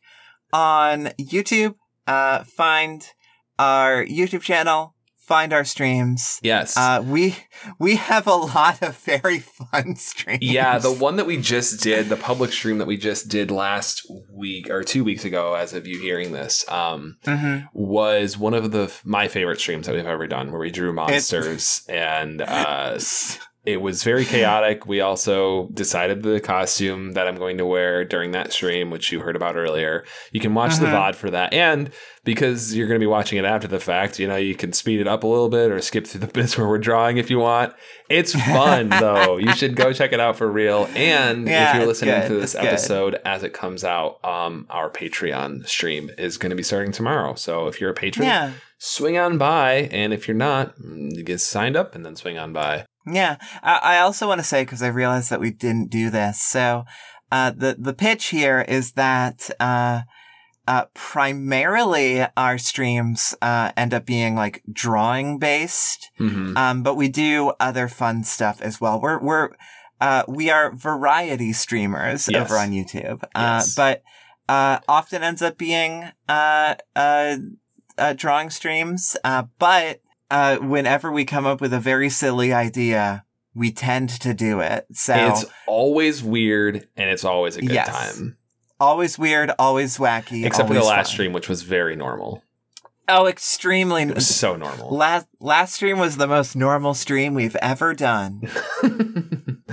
on 0.52 1.06
YouTube. 1.20 1.74
Uh, 2.06 2.44
find 2.44 3.06
our 3.58 4.04
YouTube 4.04 4.40
channel. 4.40 4.94
Find 5.30 5.52
our 5.52 5.62
streams. 5.64 6.40
yes. 6.42 6.76
Uh, 6.76 7.04
we 7.06 7.36
we 7.78 7.94
have 7.94 8.26
a 8.26 8.34
lot 8.34 8.82
of 8.82 8.96
very 8.98 9.38
fun 9.70 9.94
streams. 9.94 10.42
yeah, 10.42 10.76
the 10.78 10.90
one 10.92 11.14
that 11.16 11.26
we 11.26 11.36
just 11.40 11.80
did, 11.80 12.08
the 12.08 12.16
public 12.16 12.50
stream 12.52 12.78
that 12.78 12.88
we 12.88 12.96
just 12.96 13.28
did 13.28 13.52
last 13.52 14.04
week 14.32 14.68
or 14.68 14.82
two 14.82 15.04
weeks 15.04 15.24
ago, 15.24 15.54
as 15.54 15.72
of 15.72 15.86
you 15.86 16.00
hearing 16.00 16.32
this, 16.32 16.68
um, 16.68 17.16
Mhm. 17.26 17.68
was 17.72 18.36
one 18.36 18.54
of 18.54 18.72
the 18.72 18.92
my 19.04 19.28
favorite 19.28 19.60
streams 19.60 19.86
that 19.86 19.94
we've 19.94 20.04
ever 20.04 20.26
done, 20.26 20.50
where 20.50 20.60
we 20.60 20.72
drew 20.72 20.92
monsters 20.92 21.82
and 21.88 22.42
uh, 22.42 22.98
it 23.66 23.82
was 23.82 24.02
very 24.02 24.24
chaotic. 24.24 24.86
We 24.86 25.00
also 25.00 25.68
decided 25.74 26.22
the 26.22 26.40
costume 26.40 27.12
that 27.12 27.28
I'm 27.28 27.36
going 27.36 27.58
to 27.58 27.66
wear 27.66 28.04
during 28.04 28.30
that 28.32 28.52
stream, 28.52 28.90
which 28.90 29.12
you 29.12 29.20
heard 29.20 29.36
about 29.36 29.56
earlier. 29.56 30.04
You 30.32 30.40
can 30.40 30.54
watch 30.54 30.76
the 30.78 30.86
Mhm. 30.86 30.92
VOD 30.92 31.14
for 31.14 31.30
that. 31.30 31.52
And 31.52 31.90
because 32.24 32.74
you're 32.74 32.86
going 32.86 32.98
to 32.98 33.02
be 33.04 33.06
watching 33.08 33.38
it 33.38 33.44
after 33.44 33.68
the 33.68 33.78
fact, 33.80 34.18
you 34.18 34.26
know, 34.26 34.36
you 34.36 34.54
can 34.54 34.72
speed 34.72 35.00
it 35.00 35.06
up 35.06 35.24
a 35.24 35.26
little 35.26 35.48
bit 35.50 35.70
or 35.70 35.80
skip 35.82 36.06
through 36.06 36.20
the 36.20 36.26
bits 36.32 36.56
where 36.56 36.66
we're 36.66 36.78
drawing 36.78 37.18
if 37.18 37.28
you 37.30 37.38
want. 37.38 37.74
It's 38.08 38.32
fun, 38.34 38.88
though. 39.00 39.36
You 39.36 39.52
should 39.54 39.76
go 39.76 39.92
check 39.92 40.12
it 40.12 40.20
out 40.20 40.36
for 40.36 40.50
real. 40.50 40.88
And 40.94 41.46
Yeah, 41.46 41.70
if 41.70 41.76
you're 41.76 41.86
listening 41.86 42.18
good. 42.20 42.28
to 42.28 42.34
this 42.36 42.54
It's 42.54 42.62
good. 42.62 42.66
episode 42.68 43.20
as 43.26 43.42
it 43.42 43.52
comes 43.52 43.84
out, 43.84 44.24
um, 44.24 44.66
our 44.70 44.90
Patreon 44.90 45.66
stream 45.68 46.10
is 46.18 46.38
going 46.38 46.50
to 46.50 46.56
be 46.56 46.62
starting 46.62 46.92
tomorrow. 46.92 47.34
So 47.34 47.66
if 47.66 47.80
you're 47.80 47.90
a 47.90 47.94
patron, 47.94 48.26
Yeah. 48.26 48.52
swing 48.78 49.18
on 49.18 49.36
by. 49.38 49.88
And 49.92 50.12
if 50.14 50.26
you're 50.26 50.36
not, 50.36 50.74
you 50.82 51.22
get 51.22 51.40
signed 51.40 51.76
up 51.76 51.94
and 51.94 52.04
then 52.06 52.16
swing 52.16 52.38
on 52.38 52.52
by. 52.54 52.84
Yeah, 53.06 53.36
I, 53.62 53.80
I 53.82 53.98
also 54.00 54.28
want 54.28 54.40
to 54.40 54.46
say 54.46 54.62
because 54.62 54.82
I 54.82 54.88
realized 54.88 55.30
that 55.30 55.40
we 55.40 55.50
didn't 55.50 55.90
do 55.90 56.10
this. 56.10 56.40
So, 56.42 56.84
uh, 57.32 57.50
the 57.50 57.76
the 57.78 57.94
pitch 57.94 58.26
here 58.26 58.60
is 58.68 58.92
that 58.92 59.50
uh, 59.60 60.02
uh, 60.68 60.84
primarily 60.94 62.26
our 62.36 62.58
streams 62.58 63.34
uh, 63.40 63.72
end 63.76 63.94
up 63.94 64.04
being 64.06 64.34
like 64.34 64.62
drawing 64.72 65.38
based, 65.38 66.10
hmm 66.18 66.56
um, 66.56 66.82
but 66.82 66.96
we 66.96 67.08
do 67.08 67.52
other 67.60 67.88
fun 67.88 68.24
stuff 68.24 68.60
as 68.60 68.80
well. 68.80 69.00
We're 69.00 69.20
we're 69.22 69.50
uh, 70.00 70.24
we 70.28 70.50
are 70.50 70.74
variety 70.74 71.52
streamers 71.52 72.28
Yes. 72.28 72.40
over 72.50 72.58
on 72.58 72.70
YouTube, 72.70 73.22
Yes. 73.34 73.78
uh, 73.78 73.80
but 73.82 74.02
uh, 74.48 74.80
often 74.88 75.22
ends 75.22 75.42
up 75.42 75.56
being 75.56 76.10
uh, 76.28 76.74
uh, 76.96 77.36
uh, 77.98 78.12
drawing 78.14 78.50
streams. 78.50 79.16
Uh, 79.22 79.44
but 79.58 80.00
uh, 80.30 80.56
whenever 80.58 81.10
we 81.12 81.24
come 81.24 81.46
up 81.46 81.60
with 81.60 81.72
a 81.72 81.80
very 81.80 82.08
silly 82.10 82.52
idea, 82.52 83.24
we 83.54 83.72
tend 83.72 84.08
to 84.20 84.32
do 84.34 84.60
it. 84.60 84.86
So 84.92 85.14
It's 85.14 85.44
always 85.66 86.22
weird 86.22 86.88
and 86.96 87.10
it's 87.10 87.24
always 87.24 87.56
a 87.56 87.60
good 87.62 87.72
Yes. 87.72 87.88
time. 88.16 88.36
always 88.78 89.18
weird, 89.18 89.50
always 89.58 89.98
wacky, 89.98 90.44
Except 90.46 90.68
for 90.68 90.74
the 90.74 90.82
last 90.82 91.08
fun. 91.08 91.14
stream, 91.14 91.32
which 91.32 91.48
was 91.48 91.62
very 91.62 91.96
normal. 91.96 92.42
Oh, 93.08 93.26
extremely. 93.26 94.02
It 94.04 94.14
was 94.14 94.32
so 94.32 94.54
normal. 94.54 94.88
Last 94.96 95.26
last 95.40 95.74
stream 95.74 95.98
was 95.98 96.16
the 96.16 96.28
most 96.28 96.54
normal 96.54 96.94
stream 96.94 97.34
we've 97.34 97.56
ever 97.56 97.92
done. 97.92 98.48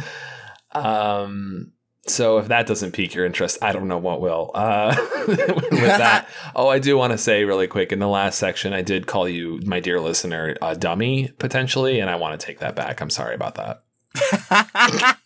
um 0.71 1.71
so 2.09 2.37
if 2.37 2.47
that 2.47 2.67
doesn't 2.67 2.91
pique 2.93 3.13
your 3.13 3.25
interest, 3.25 3.57
I 3.61 3.71
don't 3.71 3.87
know 3.87 3.97
what 3.97 4.21
will. 4.21 4.51
Uh, 4.53 4.95
with 5.27 5.37
that, 5.71 6.27
oh, 6.55 6.67
I 6.67 6.79
do 6.79 6.97
want 6.97 7.11
to 7.11 7.17
say 7.17 7.43
really 7.43 7.67
quick 7.67 7.91
in 7.91 7.99
the 7.99 8.07
last 8.07 8.39
section, 8.39 8.73
I 8.73 8.81
did 8.81 9.07
call 9.07 9.27
you, 9.29 9.59
my 9.65 9.79
dear 9.79 9.99
listener, 9.99 10.55
a 10.61 10.75
dummy 10.75 11.29
potentially, 11.39 11.99
and 11.99 12.09
I 12.09 12.15
want 12.15 12.39
to 12.39 12.45
take 12.45 12.59
that 12.59 12.75
back. 12.75 13.01
I'm 13.01 13.09
sorry 13.09 13.35
about 13.35 13.55
that. 13.55 13.83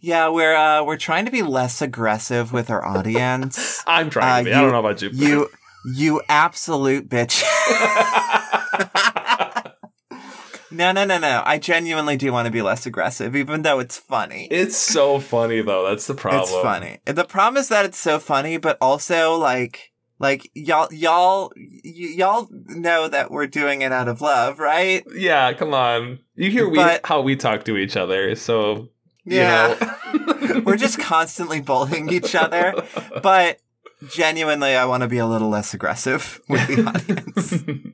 yeah, 0.00 0.28
we're 0.28 0.54
uh, 0.56 0.82
we're 0.84 0.96
trying 0.96 1.24
to 1.26 1.30
be 1.30 1.42
less 1.42 1.82
aggressive 1.82 2.52
with 2.52 2.70
our 2.70 2.84
audience. 2.84 3.82
I'm 3.86 4.08
trying 4.10 4.32
Uh, 4.32 4.38
to 4.38 4.44
be. 4.44 4.52
I 4.54 4.60
don't 4.60 4.72
know 4.72 4.80
about 4.80 5.02
you. 5.02 5.10
you 5.12 5.48
you 5.94 6.22
absolute 6.28 7.08
bitch. 7.08 7.42
No, 10.70 10.92
no, 10.92 11.04
no, 11.04 11.18
no. 11.18 11.42
I 11.44 11.58
genuinely 11.58 12.16
do 12.16 12.32
want 12.32 12.46
to 12.46 12.52
be 12.52 12.62
less 12.62 12.86
aggressive, 12.86 13.34
even 13.36 13.62
though 13.62 13.78
it's 13.80 13.96
funny. 13.98 14.46
it's 14.50 14.76
so 14.76 15.18
funny 15.20 15.60
though. 15.62 15.86
That's 15.88 16.06
the 16.06 16.14
problem. 16.14 16.42
It's 16.42 16.52
funny. 16.62 16.98
The 17.06 17.24
problem 17.24 17.60
is 17.60 17.68
that 17.68 17.84
it's 17.84 17.98
so 17.98 18.18
funny, 18.18 18.56
but 18.56 18.78
also 18.80 19.36
like 19.36 19.92
like 20.18 20.50
y'all 20.54 20.92
y'all 20.92 21.52
y- 21.56 21.80
y'all 21.84 22.48
know 22.50 23.08
that 23.08 23.30
we're 23.30 23.46
doing 23.46 23.82
it 23.82 23.90
out 23.92 24.06
of 24.08 24.20
love, 24.20 24.58
right? 24.58 25.02
Yeah, 25.14 25.52
come 25.54 25.72
on. 25.74 26.18
You 26.34 26.50
hear 26.50 26.68
we 26.68 26.76
But- 26.76 27.04
how 27.06 27.20
we 27.22 27.36
talk 27.36 27.64
to 27.64 27.76
each 27.76 27.96
other, 27.96 28.34
so 28.34 28.88
you 29.24 29.38
Yeah. 29.38 29.76
know. 29.80 30.60
we're 30.64 30.76
just 30.76 30.98
constantly 30.98 31.60
bullying 31.60 32.10
each 32.12 32.34
other, 32.34 32.74
but 33.22 33.58
genuinely 34.08 34.74
I 34.74 34.84
want 34.86 35.02
to 35.02 35.08
be 35.08 35.18
a 35.18 35.26
little 35.26 35.48
less 35.50 35.72
aggressive 35.74 36.40
with 36.48 36.66
the 36.68 36.86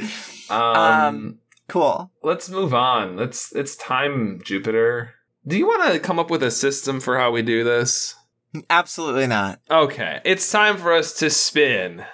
audience. 0.00 0.50
um, 0.50 0.58
Um, 0.58 1.38
cool. 1.68 2.10
let's 2.22 2.48
move 2.48 2.72
on. 2.74 3.16
Let's 3.16 3.52
it's 3.54 3.76
time, 3.76 4.40
Jupiter. 4.44 5.14
Do 5.46 5.56
you 5.56 5.66
want 5.66 5.92
to 5.92 5.98
come 6.00 6.18
up 6.18 6.30
with 6.30 6.42
a 6.42 6.50
system 6.50 7.00
for 7.00 7.18
how 7.18 7.30
we 7.30 7.42
do 7.42 7.62
this? 7.64 8.14
Absolutely 8.70 9.26
not. 9.26 9.60
Okay, 9.70 10.20
it's 10.24 10.50
time 10.50 10.76
for 10.76 10.92
us 10.92 11.12
to 11.18 11.30
spin. 11.30 12.04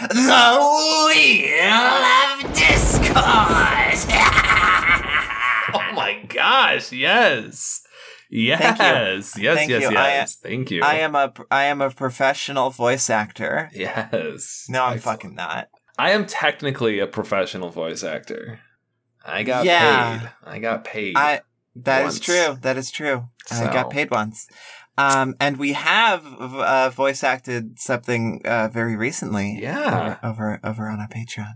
The 0.00 1.08
Wheel 1.08 2.04
of 2.48 2.52
Discord! 2.54 4.10
Oh 5.76 5.92
my 5.94 6.22
gosh, 6.28 6.92
yes. 6.92 7.80
Yes, 8.30 8.60
Thank 8.60 8.78
you. 8.78 8.84
yes, 8.84 9.38
yes, 9.38 9.56
Thank 9.56 9.70
yes. 9.70 9.82
you. 9.90 9.96
I- 9.96 10.26
Thank 10.48 10.70
you. 10.70 10.82
I 10.82 10.94
am 10.96 11.14
a 11.14 11.32
I 11.50 11.64
am 11.64 11.80
a 11.80 11.90
professional 11.90 12.70
voice 12.70 13.08
actor. 13.10 13.70
Yes. 13.72 14.66
No, 14.68 14.84
I'm 14.84 14.94
Excellent. 14.94 15.02
fucking 15.02 15.34
not. 15.34 15.68
I 15.98 16.10
am 16.10 16.26
technically 16.26 16.98
a 17.00 17.06
professional 17.06 17.70
voice 17.70 18.02
actor. 18.04 18.60
I 19.24 19.42
got 19.42 19.64
Yeah. 19.64 20.18
paid. 20.18 20.30
I 20.44 20.58
got 20.58 20.84
paid. 20.84 21.16
I 21.16 21.40
that 21.76 22.00
is 22.06 22.14
Once. 22.14 22.20
true. 22.20 22.58
That 22.62 22.76
is 22.76 22.90
true. 22.90 23.28
I 23.50 23.64
got 23.72 23.90
paid 23.90 24.10
once. 24.10 24.46
Um, 24.96 25.34
and 25.40 25.56
we 25.56 25.72
have 25.72 26.24
uh, 26.26 26.90
voice 26.90 27.24
acted 27.24 27.80
something 27.80 28.42
uh, 28.44 28.68
very 28.68 28.94
recently. 28.96 29.58
Yeah. 29.60 30.18
over 30.22 30.60
over 30.62 30.88
on 30.88 31.00
our 31.00 31.08
Patreon. 31.08 31.54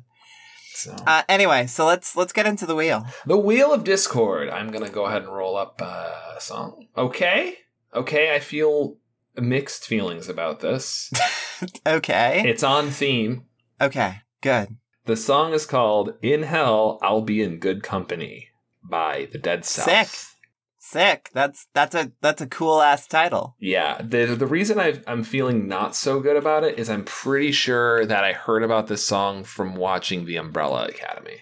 So. 0.74 0.94
Uh, 1.06 1.22
anyway, 1.28 1.66
so 1.66 1.86
let's 1.86 2.16
let's 2.16 2.32
get 2.32 2.46
into 2.46 2.66
the 2.66 2.74
wheel. 2.74 3.04
the 3.26 3.36
Wheel 3.36 3.72
of 3.72 3.84
Discord. 3.84 4.48
I'm 4.48 4.70
gonna 4.70 4.88
go 4.88 5.06
ahead 5.06 5.22
and 5.22 5.32
roll 5.32 5.56
up 5.56 5.80
uh, 5.82 6.36
a 6.36 6.40
song. 6.40 6.86
Okay. 6.96 7.58
Okay. 7.94 8.34
I 8.34 8.38
feel 8.40 8.96
mixed 9.36 9.86
feelings 9.86 10.28
about 10.28 10.60
this. 10.60 11.10
okay. 11.86 12.42
it's 12.44 12.62
on 12.62 12.90
theme. 12.90 13.44
Okay. 13.80 14.20
Good. 14.40 14.76
The 15.08 15.16
song 15.16 15.54
is 15.54 15.64
called 15.64 16.12
"In 16.20 16.42
Hell 16.42 16.98
I'll 17.00 17.22
Be 17.22 17.40
in 17.40 17.60
Good 17.60 17.82
Company" 17.82 18.48
by 18.84 19.26
the 19.32 19.38
Dead 19.38 19.64
South. 19.64 19.86
Sick. 19.86 20.36
Sick. 20.78 21.30
That's 21.32 21.66
that's 21.72 21.94
a 21.94 22.12
that's 22.20 22.42
a 22.42 22.46
cool 22.46 22.82
ass 22.82 23.06
title. 23.06 23.56
Yeah, 23.58 24.02
the 24.02 24.26
the 24.36 24.46
reason 24.46 24.78
i 24.78 25.00
I'm 25.06 25.24
feeling 25.24 25.66
not 25.66 25.96
so 25.96 26.20
good 26.20 26.36
about 26.36 26.62
it 26.62 26.78
is 26.78 26.90
I'm 26.90 27.06
pretty 27.06 27.52
sure 27.52 28.04
that 28.04 28.22
I 28.22 28.34
heard 28.34 28.62
about 28.62 28.88
this 28.88 29.02
song 29.02 29.44
from 29.44 29.76
watching 29.76 30.26
The 30.26 30.36
Umbrella 30.36 30.88
Academy. 30.88 31.38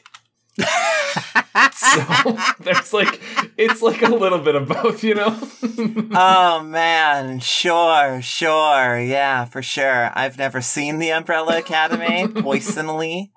So 1.77 2.39
there's 2.61 2.93
like 2.93 3.21
it's 3.57 3.83
like 3.83 4.03
a 4.03 4.09
little 4.09 4.39
bit 4.39 4.55
of 4.55 4.69
both, 4.69 5.05
you 5.05 5.15
know. 5.15 5.39
oh 6.15 6.63
man, 6.63 7.41
sure, 7.41 8.21
sure, 8.23 8.99
yeah, 8.99 9.45
for 9.45 9.63
sure. 9.63 10.11
I've 10.15 10.39
never 10.39 10.61
seen 10.61 10.99
the 10.99 11.11
Umbrella 11.11 11.59
Academy, 11.59 12.27
poisonally, 12.43 13.31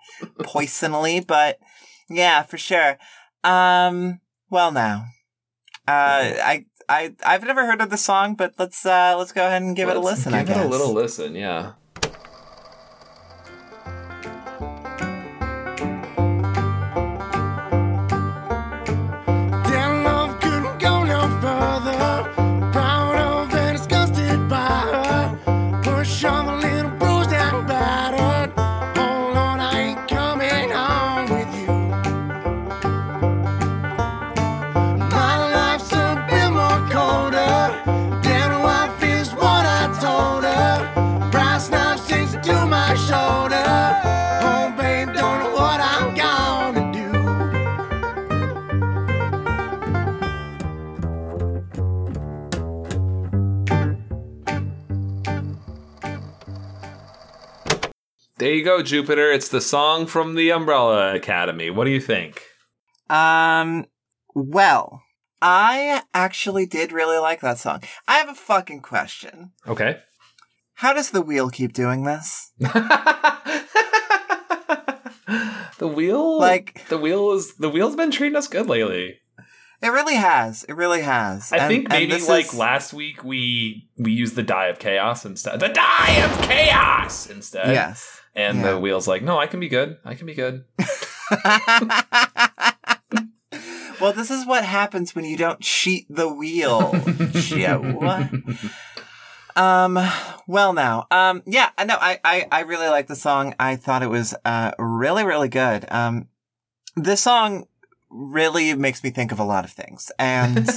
poisonally, 0.43 1.19
but 1.19 1.59
yeah, 2.09 2.43
for 2.43 2.57
sure. 2.57 2.97
Um, 3.43 4.19
well 4.49 4.71
now, 4.71 5.05
uh, 5.87 6.33
I. 6.43 6.65
I 6.91 7.13
I've 7.23 7.43
never 7.43 7.67
heard 7.67 7.81
of 7.81 7.91
the 7.91 7.97
song, 7.97 8.33
but 8.33 8.53
let's 8.57 8.83
uh 8.83 9.13
let's 9.15 9.31
go 9.31 9.45
ahead 9.45 9.61
and 9.61 9.75
give 9.75 9.89
it 9.89 9.95
a 9.95 9.99
listen. 9.99 10.31
Give 10.31 10.41
I 10.41 10.43
guess. 10.43 10.57
it 10.57 10.65
a 10.65 10.67
little 10.67 10.91
listen, 10.91 11.35
yeah. 11.35 11.73
You 58.59 58.65
go, 58.65 58.83
Jupiter. 58.83 59.31
It's 59.31 59.49
the 59.49 59.61
song 59.61 60.05
from 60.05 60.35
the 60.35 60.51
Umbrella 60.51 61.15
Academy. 61.15 61.69
What 61.69 61.85
do 61.85 61.91
you 61.91 62.01
think? 62.01 62.43
Um, 63.09 63.85
well, 64.35 65.01
I 65.41 66.03
actually 66.13 66.65
did 66.65 66.91
really 66.91 67.17
like 67.17 67.41
that 67.41 67.57
song. 67.57 67.81
I 68.07 68.17
have 68.17 68.29
a 68.29 68.35
fucking 68.35 68.81
question. 68.81 69.51
Okay. 69.67 69.97
How 70.75 70.93
does 70.93 71.11
the 71.11 71.21
wheel 71.21 71.49
keep 71.49 71.73
doing 71.73 72.03
this? 72.03 72.51
the 72.59 72.69
wheel 75.87 76.39
Like- 76.39 76.87
the 76.89 76.97
wheel 76.97 77.31
is 77.31 77.55
the 77.55 77.69
wheel's 77.69 77.95
been 77.95 78.11
treating 78.11 78.35
us 78.35 78.47
good 78.47 78.67
lately. 78.67 79.15
It 79.81 79.87
really 79.89 80.15
has. 80.15 80.65
It 80.65 80.73
really 80.73 81.01
has. 81.01 81.51
I 81.53 81.57
And- 81.57 81.67
think 81.69 81.89
maybe 81.89 82.17
like 82.27 82.45
is- 82.47 82.53
last 82.53 82.93
week 82.93 83.23
we 83.23 83.89
we 83.97 84.11
used 84.11 84.35
the 84.35 84.43
die 84.43 84.67
of 84.67 84.77
chaos 84.79 85.25
instead. 85.25 85.59
The 85.61 85.69
die 85.69 86.15
of 86.23 86.41
chaos 86.47 87.29
instead. 87.29 87.73
Yes. 87.73 88.18
And 88.35 88.59
Yeah. 88.59 88.71
the 88.71 88.79
wheel's 88.79 89.07
like, 89.07 89.21
no, 89.23 89.37
I 89.37 89.47
can 89.47 89.59
be 89.59 89.69
good. 89.69 89.97
I 90.05 90.15
can 90.15 90.25
be 90.25 90.35
good. 90.35 90.63
well, 93.99 94.13
this 94.13 94.31
is 94.31 94.45
what 94.45 94.63
happens 94.63 95.15
when 95.15 95.25
you 95.25 95.37
don't 95.37 95.59
cheat 95.61 96.05
the 96.09 96.31
wheel, 96.31 97.05
Joe. 97.31 98.29
Um, 99.55 99.99
well 100.47 100.73
now, 100.73 101.07
um, 101.11 101.43
yeah, 101.45 101.69
no, 101.85 101.97
I, 101.99 102.19
I, 102.23 102.47
I 102.51 102.59
really 102.61 102.87
like 102.87 103.07
the 103.07 103.15
song. 103.15 103.55
I 103.59 103.75
thought 103.75 104.03
it 104.03 104.09
was, 104.09 104.33
uh, 104.45 104.71
really, 104.77 105.25
really 105.25 105.49
good. 105.49 105.85
Um, 105.91 106.27
this 106.95 107.21
song 107.21 107.65
really 108.09 108.73
makes 108.73 109.03
me 109.03 109.09
think 109.09 109.31
of 109.31 109.39
a 109.39 109.43
lot 109.43 109.65
of 109.65 109.71
things. 109.71 110.11
And, 110.17 110.69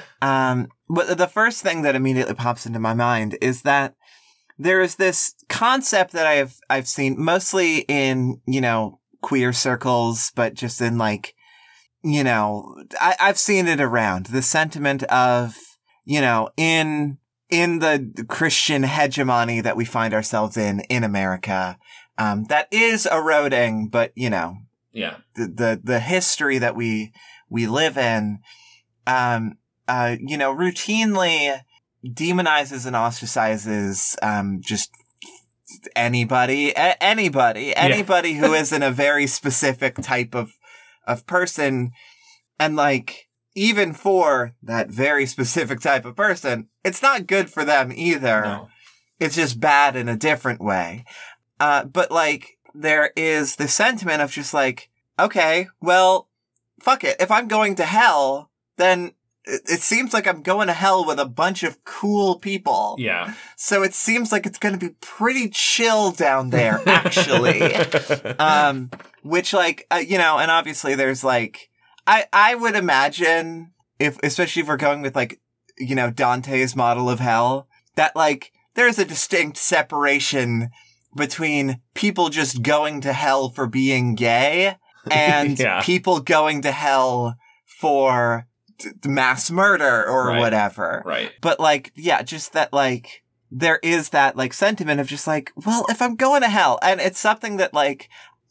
um, 0.22 0.68
but 0.88 1.18
the 1.18 1.26
first 1.26 1.62
thing 1.62 1.82
that 1.82 1.96
immediately 1.96 2.34
pops 2.34 2.66
into 2.66 2.78
my 2.78 2.94
mind 2.94 3.36
is 3.40 3.62
that 3.62 3.94
there 4.60 4.82
is 4.82 4.96
this 4.96 5.34
concept 5.48 6.12
that 6.12 6.26
I've, 6.26 6.60
I've 6.68 6.86
seen 6.86 7.16
mostly 7.18 7.78
in, 7.88 8.42
you 8.46 8.60
know, 8.60 9.00
queer 9.22 9.54
circles, 9.54 10.32
but 10.36 10.52
just 10.52 10.82
in 10.82 10.98
like, 10.98 11.34
you 12.04 12.22
know, 12.22 12.76
I, 13.00 13.16
I've 13.18 13.38
seen 13.38 13.66
it 13.68 13.80
around 13.80 14.26
the 14.26 14.42
sentiment 14.42 15.02
of, 15.04 15.56
you 16.04 16.20
know, 16.20 16.50
in, 16.58 17.16
in 17.48 17.78
the 17.78 18.26
Christian 18.28 18.82
hegemony 18.82 19.62
that 19.62 19.78
we 19.78 19.86
find 19.86 20.12
ourselves 20.12 20.58
in, 20.58 20.80
in 20.90 21.04
America, 21.04 21.78
um, 22.18 22.44
that 22.44 22.68
is 22.70 23.06
eroding, 23.06 23.88
but 23.88 24.12
you 24.14 24.28
know, 24.28 24.56
yeah. 24.92 25.16
the, 25.36 25.46
the, 25.46 25.80
the 25.82 26.00
history 26.00 26.58
that 26.58 26.76
we, 26.76 27.14
we 27.48 27.66
live 27.66 27.96
in, 27.96 28.40
um, 29.06 29.56
uh, 29.88 30.16
you 30.20 30.36
know, 30.36 30.54
routinely 30.54 31.60
demonizes 32.04 32.86
and 32.86 32.96
ostracizes, 32.96 34.16
um, 34.22 34.60
just 34.62 34.90
anybody, 35.94 36.70
a- 36.70 37.02
anybody, 37.02 37.74
anybody 37.76 38.34
who 38.34 38.54
isn't 38.54 38.82
a 38.82 38.90
very 38.90 39.26
specific 39.26 39.96
type 39.96 40.34
of, 40.34 40.52
of 41.06 41.26
person. 41.26 41.92
And 42.58 42.76
like, 42.76 43.28
even 43.54 43.92
for 43.92 44.54
that 44.62 44.90
very 44.90 45.26
specific 45.26 45.80
type 45.80 46.04
of 46.04 46.16
person, 46.16 46.68
it's 46.84 47.02
not 47.02 47.26
good 47.26 47.50
for 47.50 47.64
them 47.64 47.92
either. 47.94 48.42
No. 48.42 48.68
It's 49.18 49.36
just 49.36 49.60
bad 49.60 49.96
in 49.96 50.08
a 50.08 50.16
different 50.16 50.60
way. 50.60 51.04
Uh, 51.58 51.84
but 51.84 52.10
like, 52.10 52.56
there 52.74 53.12
is 53.16 53.56
the 53.56 53.68
sentiment 53.68 54.22
of 54.22 54.30
just 54.30 54.54
like, 54.54 54.88
okay, 55.18 55.68
well, 55.80 56.28
fuck 56.80 57.04
it. 57.04 57.16
If 57.20 57.30
I'm 57.30 57.48
going 57.48 57.74
to 57.76 57.84
hell, 57.84 58.50
then 58.76 59.12
it, 59.44 59.62
it 59.66 59.80
seems 59.80 60.12
like 60.12 60.26
I'm 60.26 60.42
going 60.42 60.66
to 60.68 60.72
hell 60.72 61.04
with 61.04 61.18
a 61.18 61.26
bunch 61.26 61.62
of 61.62 61.82
cool 61.84 62.38
people. 62.38 62.96
Yeah. 62.98 63.34
So 63.56 63.82
it 63.82 63.94
seems 63.94 64.32
like 64.32 64.46
it's 64.46 64.58
going 64.58 64.78
to 64.78 64.86
be 64.88 64.94
pretty 65.00 65.48
chill 65.50 66.12
down 66.12 66.50
there, 66.50 66.80
actually. 66.86 67.74
um, 68.38 68.90
which 69.22 69.52
like, 69.52 69.86
uh, 69.90 69.96
you 69.96 70.18
know, 70.18 70.38
and 70.38 70.50
obviously 70.50 70.94
there's 70.94 71.24
like, 71.24 71.70
I, 72.06 72.26
I 72.32 72.54
would 72.54 72.74
imagine 72.76 73.72
if, 73.98 74.18
especially 74.22 74.62
if 74.62 74.68
we're 74.68 74.76
going 74.76 75.02
with 75.02 75.14
like, 75.16 75.40
you 75.78 75.94
know, 75.94 76.10
Dante's 76.10 76.76
model 76.76 77.08
of 77.08 77.20
hell, 77.20 77.68
that 77.96 78.14
like, 78.16 78.52
there's 78.74 78.98
a 78.98 79.04
distinct 79.04 79.56
separation 79.56 80.70
between 81.16 81.80
people 81.94 82.28
just 82.28 82.62
going 82.62 83.00
to 83.00 83.12
hell 83.12 83.48
for 83.50 83.66
being 83.66 84.14
gay 84.14 84.76
and 85.10 85.58
Yeah. 85.58 85.82
people 85.82 86.20
going 86.20 86.62
to 86.62 86.72
hell 86.72 87.36
for 87.66 88.46
t- 88.80 88.90
mass 89.08 89.50
murder 89.50 90.04
or 90.08 90.28
Right. 90.28 90.38
whatever. 90.40 91.02
right. 91.06 91.30
But 91.40 91.60
like, 91.60 91.92
yeah, 91.94 92.22
just 92.22 92.52
that 92.54 92.72
like, 92.72 93.22
there 93.50 93.78
is 93.82 94.10
that 94.10 94.36
like 94.36 94.52
sentiment 94.52 95.00
of 95.00 95.06
just 95.06 95.26
like, 95.26 95.52
well, 95.66 95.84
if 95.88 96.00
I'm 96.02 96.16
going 96.16 96.42
to 96.42 96.48
hell, 96.48 96.78
and 96.82 97.00
it's 97.00 97.20
something 97.20 97.56
that 97.58 97.74
like, 97.74 98.08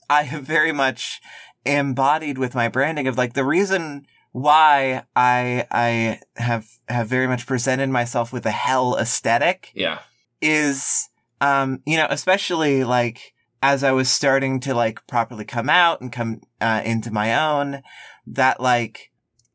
I 0.10 0.24
have 0.24 0.44
very 0.44 0.72
much 0.72 1.22
embodied 1.66 2.38
with 2.38 2.56
my 2.56 2.68
branding 2.68 3.08
of 3.08 3.18
like 3.18 3.34
the 3.34 3.46
reason 3.46 4.06
why 4.32 5.04
I, 5.16 5.66
I 5.72 6.20
have, 6.38 6.68
have 6.88 7.08
very 7.08 7.28
much 7.28 7.46
presented 7.48 7.90
myself 7.90 8.32
with 8.32 8.46
a 8.46 8.52
hell 8.52 8.96
aesthetic 8.98 9.72
Yeah. 9.74 10.00
is, 10.42 11.10
um, 11.42 11.82
you 11.86 11.98
know, 11.98 12.08
especially 12.10 12.84
like 12.84 13.34
as 13.62 13.84
I 13.84 13.92
was 13.92 14.10
starting 14.10 14.60
to 14.62 14.74
like 14.74 15.06
properly 15.08 15.46
come 15.46 15.70
out 15.70 16.02
and 16.02 16.12
come, 16.12 16.42
uh, 16.62 16.82
into 16.86 17.12
my 17.12 17.36
own, 17.36 17.82
that 18.28 18.60
like, 18.62 19.09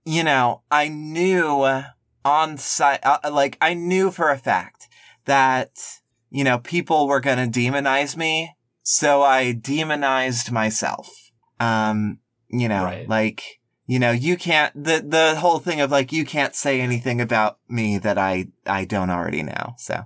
you 0.04 0.22
know, 0.22 0.62
I 0.70 0.88
knew 0.88 1.82
on 2.24 2.58
site, 2.58 3.00
uh, 3.04 3.18
like 3.30 3.56
I 3.60 3.74
knew 3.74 4.10
for 4.10 4.30
a 4.30 4.38
fact 4.38 4.88
that, 5.24 6.00
you 6.30 6.44
know, 6.44 6.58
people 6.58 7.06
were 7.06 7.20
going 7.20 7.50
to 7.50 7.60
demonize 7.60 8.16
me. 8.16 8.54
So 8.82 9.22
I 9.22 9.52
demonized 9.52 10.52
myself. 10.52 11.30
Um, 11.60 12.18
you 12.48 12.68
know, 12.68 12.84
Right. 12.84 13.08
like, 13.08 13.60
you 13.86 13.98
know, 13.98 14.10
you 14.10 14.36
can't, 14.36 14.72
the, 14.74 15.04
the 15.06 15.36
whole 15.38 15.58
thing 15.58 15.80
of 15.80 15.90
like, 15.90 16.12
you 16.12 16.24
can't 16.24 16.54
say 16.54 16.80
anything 16.80 17.20
about 17.20 17.58
me 17.68 17.98
that 17.98 18.18
I, 18.18 18.48
I 18.66 18.84
don't 18.84 19.10
already 19.10 19.42
know. 19.42 19.74
So, 19.78 20.04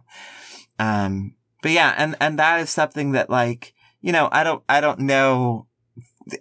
um, 0.78 1.34
but 1.62 1.72
yeah, 1.72 1.94
and, 1.96 2.16
and 2.20 2.38
that 2.38 2.60
is 2.60 2.70
something 2.70 3.12
that 3.12 3.30
like, 3.30 3.74
you 4.00 4.12
know, 4.12 4.28
I 4.30 4.44
don't, 4.44 4.62
I 4.68 4.80
don't 4.80 5.00
know 5.00 5.66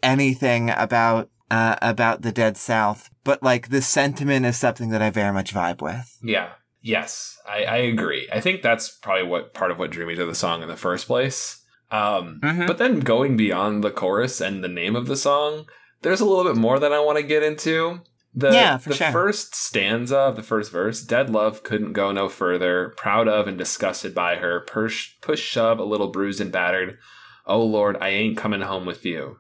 anything 0.04 0.70
about, 0.70 1.30
uh, 1.52 1.76
about 1.82 2.22
the 2.22 2.32
dead 2.32 2.58
South, 2.58 3.10
but 3.24 3.42
like 3.44 3.70
the 3.70 3.82
sentiment 3.82 4.46
is 4.46 4.58
something 4.58 4.90
that 4.90 5.02
I 5.02 5.10
very 5.10 5.34
much 5.34 5.54
vibe 5.54 5.82
with. 5.82 6.18
Yeah. 6.24 6.50
Yes, 6.82 7.38
I, 7.50 7.64
I 7.66 7.78
agree. 7.78 8.30
I 8.32 8.40
think 8.40 8.62
that's 8.62 8.90
probably 8.90 9.28
what 9.28 9.54
part 9.54 9.72
of 9.72 9.80
what 9.80 9.92
drew 9.92 10.06
me 10.08 10.16
to 10.16 10.26
the 10.26 10.36
song 10.36 10.62
in 10.62 10.68
the 10.68 10.78
first 10.78 11.08
place. 11.08 11.64
Um, 11.92 12.40
Mhm. 12.44 12.68
But 12.68 12.78
then 12.78 13.00
going 13.00 13.36
beyond 13.38 13.84
the 13.84 13.92
chorus 13.92 14.40
and 14.42 14.64
the 14.64 14.68
name 14.70 14.96
of 14.96 15.08
the 15.08 15.16
song, 15.18 15.66
there's 16.02 16.22
a 16.22 16.26
little 16.26 16.44
bit 16.44 16.56
more 16.60 16.80
that 16.80 16.94
I 16.94 17.00
want 17.00 17.18
to 17.18 17.24
get 17.24 17.44
into. 17.44 18.02
The, 18.36 18.52
Yeah, 18.52 18.78
for 18.78 18.90
the 18.90 18.96
sure. 18.96 19.12
first 19.12 19.56
stanza 19.56 20.18
of 20.18 20.36
the 20.36 20.44
first 20.44 20.72
verse, 20.72 21.02
dead 21.02 21.30
love 21.30 21.64
couldn't 21.64 21.94
go 21.94 22.12
no 22.12 22.30
further, 22.30 22.94
proud 22.96 23.28
of 23.28 23.48
and 23.48 23.58
disgusted 23.58 24.14
by 24.14 24.36
her, 24.36 24.60
push, 24.62 25.14
push 25.22 25.42
shove, 25.42 25.80
a 25.80 25.84
little 25.84 26.08
bruised 26.10 26.40
and 26.40 26.52
battered. 26.52 27.00
Oh 27.48 27.64
Lord, 27.64 27.98
I 28.00 28.10
ain't 28.10 28.38
coming 28.38 28.62
home 28.62 28.86
with 28.86 29.04
you. 29.06 29.40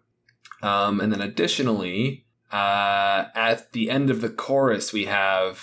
Um, 0.61 0.99
and 0.99 1.11
then 1.11 1.21
additionally, 1.21 2.25
uh, 2.51 3.25
at 3.35 3.71
the 3.73 3.89
end 3.89 4.09
of 4.09 4.21
the 4.21 4.29
chorus, 4.29 4.93
we 4.93 5.05
have 5.05 5.61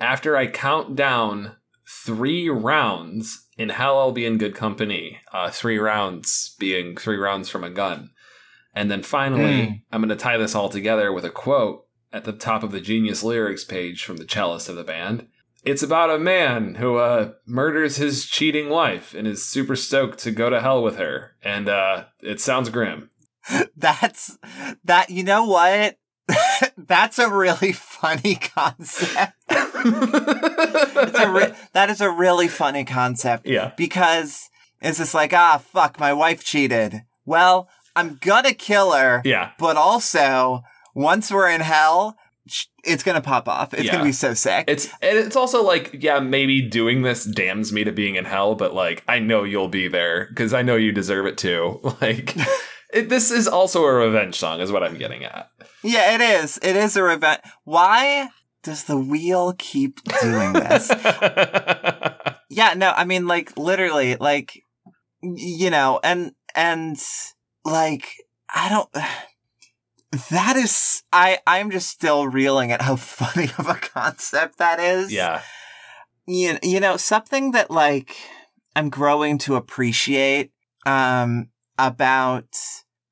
after 0.00 0.36
I 0.36 0.46
count 0.48 0.96
down 0.96 1.56
three 1.88 2.48
rounds, 2.48 3.46
in 3.56 3.68
hell 3.68 3.98
I'll 3.98 4.12
be 4.12 4.26
in 4.26 4.38
good 4.38 4.54
company. 4.54 5.20
Uh, 5.32 5.50
three 5.50 5.78
rounds 5.78 6.54
being 6.58 6.96
three 6.96 7.16
rounds 7.16 7.48
from 7.48 7.64
a 7.64 7.70
gun. 7.70 8.10
And 8.74 8.90
then 8.90 9.02
finally, 9.02 9.42
Mm. 9.42 9.82
I'm 9.92 10.00
going 10.00 10.08
to 10.08 10.16
tie 10.16 10.36
this 10.36 10.54
all 10.54 10.68
together 10.68 11.12
with 11.12 11.24
a 11.24 11.30
quote 11.30 11.86
at 12.12 12.24
the 12.24 12.32
top 12.32 12.62
of 12.62 12.72
the 12.72 12.80
Genius 12.80 13.22
Lyrics 13.22 13.64
page 13.64 14.04
from 14.04 14.16
the 14.16 14.24
cellist 14.24 14.68
of 14.68 14.76
the 14.76 14.84
band. 14.84 15.28
It's 15.64 15.82
about 15.82 16.10
a 16.10 16.18
man 16.18 16.74
who 16.74 16.96
uh, 16.96 17.32
murders 17.46 17.96
his 17.96 18.26
cheating 18.26 18.68
wife 18.68 19.14
and 19.14 19.26
is 19.26 19.44
super 19.44 19.76
stoked 19.76 20.18
to 20.20 20.30
go 20.30 20.50
to 20.50 20.60
hell 20.60 20.82
with 20.82 20.96
her. 20.96 21.36
And 21.42 21.68
uh, 21.68 22.04
it 22.20 22.40
sounds 22.40 22.68
grim. 22.68 23.10
That's 23.76 24.38
that. 24.84 25.10
You 25.10 25.24
know 25.24 25.44
what? 25.44 25.98
That's 26.78 27.18
a 27.18 27.28
really 27.30 27.72
funny 27.72 28.36
concept. 28.36 29.34
It's 29.50 31.18
a 31.18 31.30
re- 31.30 31.54
that 31.72 31.90
is 31.90 32.00
a 32.00 32.10
really 32.10 32.48
funny 32.48 32.84
concept 32.84 33.46
yeah. 33.46 33.72
because 33.76 34.48
it's 34.80 34.98
just 34.98 35.14
like 35.14 35.32
ah 35.32 35.58
fuck, 35.58 35.98
my 36.00 36.12
wife 36.12 36.44
cheated. 36.44 37.02
Well, 37.26 37.68
I'm 37.96 38.18
gonna 38.20 38.54
kill 38.54 38.92
her, 38.92 39.22
Yeah. 39.24 39.50
but 39.58 39.76
also 39.76 40.62
once 40.94 41.30
we're 41.30 41.50
in 41.50 41.60
hell, 41.60 42.16
it's 42.84 43.02
gonna 43.02 43.20
pop 43.20 43.48
off. 43.48 43.74
It's 43.74 43.84
Yeah. 43.84 43.92
gonna 43.92 44.04
be 44.04 44.12
so 44.12 44.34
sick. 44.34 44.64
It's 44.68 44.86
and 45.02 45.18
it's 45.18 45.36
also 45.36 45.62
like 45.62 45.90
yeah 46.02 46.20
maybe 46.20 46.62
doing 46.62 47.02
this 47.02 47.24
damns 47.24 47.72
me 47.72 47.84
to 47.84 47.92
being 47.92 48.14
in 48.16 48.24
hell 48.24 48.54
but 48.54 48.74
like 48.74 49.04
I 49.08 49.18
know 49.18 49.44
you'll 49.44 49.68
be 49.68 49.88
there 49.88 50.26
because 50.30 50.54
I 50.54 50.62
know 50.62 50.76
you 50.76 50.92
deserve 50.92 51.26
it 51.26 51.36
too 51.38 51.80
like 52.00 52.34
it, 52.94 53.08
this 53.08 53.30
is 53.30 53.46
also 53.46 53.84
a 53.84 53.92
revenge 53.92 54.36
song 54.36 54.60
is 54.60 54.72
what 54.72 54.82
I'm 54.82 54.96
getting 54.96 55.24
at 55.24 55.50
yeah, 55.84 56.14
it 56.14 56.20
is. 56.22 56.58
It 56.62 56.76
is 56.76 56.96
a 56.96 57.02
revenge. 57.02 57.42
Why 57.64 58.30
does 58.62 58.84
the 58.84 58.96
wheel 58.96 59.54
keep 59.58 60.02
doing 60.20 60.54
this? 60.54 60.90
Yeah, 62.50 62.74
no, 62.74 62.92
I 62.96 63.04
mean, 63.04 63.26
like, 63.26 63.56
literally, 63.58 64.14
like, 64.14 64.62
you 65.20 65.70
know, 65.70 65.98
and, 66.04 66.32
and, 66.54 66.96
like, 67.64 68.14
I 68.54 68.68
don't, 68.68 68.88
that 70.30 70.54
is, 70.54 71.02
I, 71.12 71.38
I'm 71.48 71.72
just 71.72 71.88
still 71.88 72.28
reeling 72.28 72.70
at 72.70 72.82
how 72.82 72.94
funny 72.96 73.50
of 73.58 73.68
a 73.68 73.74
concept 73.74 74.58
that 74.58 74.78
is. 74.78 75.12
yeah 75.12 75.42
You, 76.26 76.58
you 76.62 76.78
know, 76.78 76.96
something 76.96 77.50
that, 77.52 77.72
like, 77.72 78.14
I'm 78.76 78.88
growing 78.88 79.38
to 79.38 79.56
appreciate, 79.56 80.52
um, 80.86 81.48
about, 81.76 82.54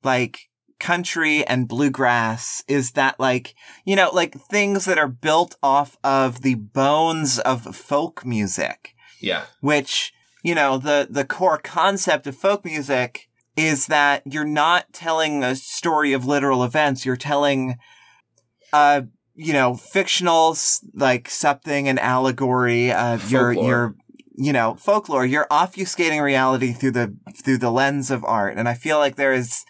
like, 0.03 0.49
country 0.83 1.47
and 1.47 1.69
bluegrass 1.69 2.61
is 2.67 2.91
that 2.91 3.17
like 3.17 3.55
you 3.85 3.95
know 3.95 4.09
like 4.11 4.35
things 4.35 4.83
that 4.83 4.97
are 4.97 5.07
built 5.07 5.55
off 5.63 5.97
of 6.03 6.41
the 6.41 6.55
bones 6.55 7.39
of 7.39 7.75
folk 7.75 8.25
music. 8.25 8.93
Yeah. 9.21 9.45
Which 9.61 10.13
you 10.43 10.53
know 10.53 10.77
the 10.77 11.07
the 11.09 11.23
core 11.23 11.57
concept 11.57 12.27
of 12.27 12.35
folk 12.35 12.65
music 12.65 13.29
is 13.55 13.87
that 13.87 14.23
you're 14.25 14.43
not 14.43 14.91
telling 14.91 15.41
a 15.41 15.55
story 15.55 16.11
of 16.11 16.25
literal 16.25 16.65
events. 16.65 17.05
You're 17.05 17.15
telling 17.15 17.77
uh 18.73 19.03
you 19.35 19.53
know 19.53 19.75
fictional 19.75 20.57
like 20.93 21.29
something 21.29 21.87
an 21.87 21.97
allegory 21.97 22.91
uh 22.91 23.19
your 23.29 23.53
your 23.53 23.95
you 24.35 24.51
know 24.51 24.75
folklore. 24.75 25.25
You're 25.25 25.47
obfuscating 25.49 26.21
reality 26.21 26.73
through 26.73 26.91
the 26.91 27.15
through 27.41 27.59
the 27.59 27.71
lens 27.71 28.11
of 28.11 28.25
art. 28.25 28.57
And 28.57 28.67
i 28.67 28.73
feel 28.73 28.97
like 28.97 29.15
there 29.15 29.33
is 29.33 29.63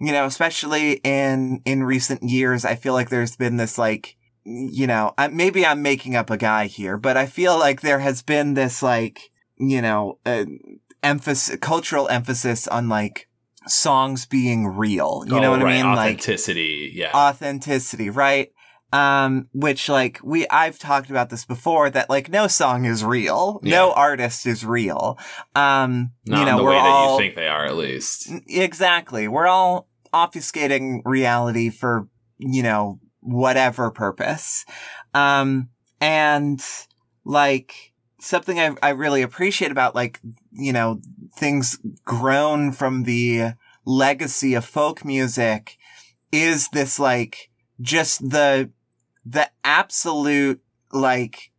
you 0.00 0.12
know 0.12 0.24
especially 0.26 1.00
in 1.04 1.60
in 1.64 1.82
recent 1.82 2.22
years 2.22 2.64
i 2.64 2.74
feel 2.74 2.92
like 2.92 3.10
there's 3.10 3.36
been 3.36 3.56
this 3.56 3.78
like 3.78 4.16
you 4.44 4.86
know 4.86 5.12
I, 5.18 5.28
maybe 5.28 5.66
i'm 5.66 5.82
making 5.82 6.16
up 6.16 6.30
a 6.30 6.36
guy 6.36 6.66
here 6.66 6.96
but 6.96 7.16
i 7.16 7.26
feel 7.26 7.58
like 7.58 7.80
there 7.80 7.98
has 8.00 8.22
been 8.22 8.54
this 8.54 8.82
like 8.82 9.30
you 9.56 9.82
know 9.82 10.18
uh, 10.24 10.44
emphasis 11.02 11.56
cultural 11.60 12.08
emphasis 12.08 12.66
on 12.68 12.88
like 12.88 13.28
songs 13.66 14.24
being 14.24 14.66
real 14.66 15.24
you 15.26 15.40
know 15.40 15.48
Oh, 15.48 15.50
what 15.58 15.62
right, 15.62 15.74
i 15.74 15.82
mean 15.82 15.94
like 15.94 16.18
authenticity 16.18 16.90
yeah 16.94 17.10
authenticity, 17.14 18.08
right? 18.10 18.52
Um, 18.90 19.48
which 19.52 19.90
like 19.90 20.18
we, 20.24 20.48
I've 20.48 20.78
talked 20.78 21.10
about 21.10 21.28
this 21.28 21.44
before 21.44 21.90
that 21.90 22.08
like 22.08 22.30
no 22.30 22.46
song 22.46 22.86
is 22.86 23.04
real. 23.04 23.60
No 23.62 23.92
artist 23.92 24.46
is 24.46 24.64
real. 24.64 25.18
Um, 25.54 26.12
not 26.24 26.38
you 26.40 26.46
know, 26.46 26.56
the 26.56 26.64
we're 26.64 26.70
way 26.70 26.78
all 26.78 27.18
that 27.18 27.22
you 27.22 27.28
think 27.28 27.36
they 27.36 27.48
are 27.48 27.66
at 27.66 27.76
least 27.76 28.32
exactly. 28.48 29.28
We're 29.28 29.46
all 29.46 29.87
obfuscating 30.12 31.00
reality 31.04 31.70
for, 31.70 32.08
you 32.38 32.62
know, 32.62 33.00
whatever 33.20 33.90
purpose. 33.90 34.64
Um, 35.14 35.70
and 36.00 36.62
like 37.24 37.92
something 38.20 38.58
I, 38.58 38.76
I 38.82 38.90
really 38.90 39.22
appreciate 39.22 39.70
about 39.70 39.94
like, 39.94 40.20
you 40.52 40.72
know, 40.72 41.00
things 41.36 41.78
grown 42.04 42.72
from 42.72 43.04
the 43.04 43.52
legacy 43.84 44.54
of 44.54 44.64
folk 44.64 45.04
music 45.04 45.78
is 46.30 46.68
this 46.68 46.98
like 46.98 47.50
just 47.80 48.30
the, 48.30 48.70
the 49.24 49.50
absolute 49.64 50.60
like 50.92 51.50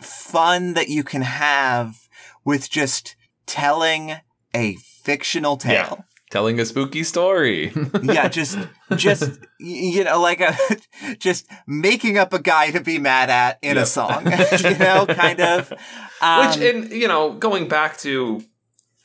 fun 0.00 0.74
that 0.74 0.88
you 0.88 1.02
can 1.02 1.22
have 1.22 2.08
with 2.44 2.70
just 2.70 3.16
telling 3.46 4.16
a 4.54 4.76
fictional 4.76 5.56
Yeah. 5.98 6.04
Telling 6.36 6.60
a 6.60 6.66
spooky 6.66 7.02
story 7.02 7.72
yeah, 8.02 8.28
just 8.28 8.58
just 8.94 9.38
you 9.58 10.04
know, 10.04 10.20
like 10.20 10.42
a 10.42 10.54
just 11.18 11.50
making 11.66 12.18
up 12.18 12.34
a 12.34 12.38
guy 12.38 12.70
to 12.72 12.80
be 12.82 12.98
mad 12.98 13.30
at 13.30 13.58
in 13.62 13.76
Yep. 13.76 13.82
a 13.82 13.86
song, 13.86 14.26
you 14.62 14.76
know, 14.76 15.06
kind 15.06 15.40
of. 15.40 15.72
Um, 16.20 16.46
Which, 16.46 16.58
and 16.58 16.90
you 16.92 17.08
know, 17.08 17.32
going 17.32 17.68
back 17.68 17.96
to 18.00 18.44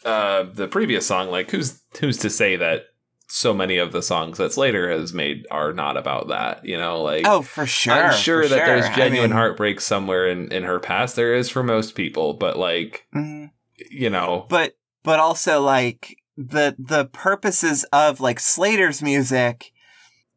uh, 0.04 0.44
the 0.44 0.68
previous 0.68 1.08
song, 1.08 1.30
like 1.30 1.52
who's 1.52 1.82
who's 2.02 2.18
to 2.18 2.30
say 2.30 2.58
that 2.58 2.88
so 3.30 3.54
many 3.54 3.78
of 3.78 3.94
the 3.94 4.02
songs 4.02 4.38
that 4.38 4.52
Slayyyter 4.52 4.92
has 4.92 5.14
made 5.14 5.48
are 5.50 5.72
not 5.72 5.96
about 5.96 6.28
that? 6.28 6.66
You 6.66 6.78
know, 6.78 7.02
like 7.02 7.26
oh, 7.26 7.44
for 7.44 7.66
sure, 7.66 7.94
I'm 7.94 8.14
sure 8.14 8.46
that 8.46 8.66
there's 8.66 8.84
sure. 8.84 8.94
I 8.94 8.98
genuine 8.98 9.30
mean, 9.30 9.38
heartbreak 9.38 9.80
somewhere 9.80 10.28
in 10.28 10.52
in 10.52 10.64
her 10.64 10.82
past. 10.82 11.16
There 11.16 11.34
is 11.34 11.50
for 11.50 11.64
most 11.64 11.96
people, 11.96 12.34
but 12.34 12.58
like 12.58 13.08
mhm. 13.16 13.52
you 13.90 14.10
know, 14.10 14.48
but 14.50 14.76
but 15.04 15.22
also 15.22 15.62
like 15.62 16.18
the 16.38 16.76
the 16.80 17.06
purposes 17.06 17.84
of 17.94 18.20
like 18.20 18.40
Slayyyter's 18.40 19.02
music 19.02 19.72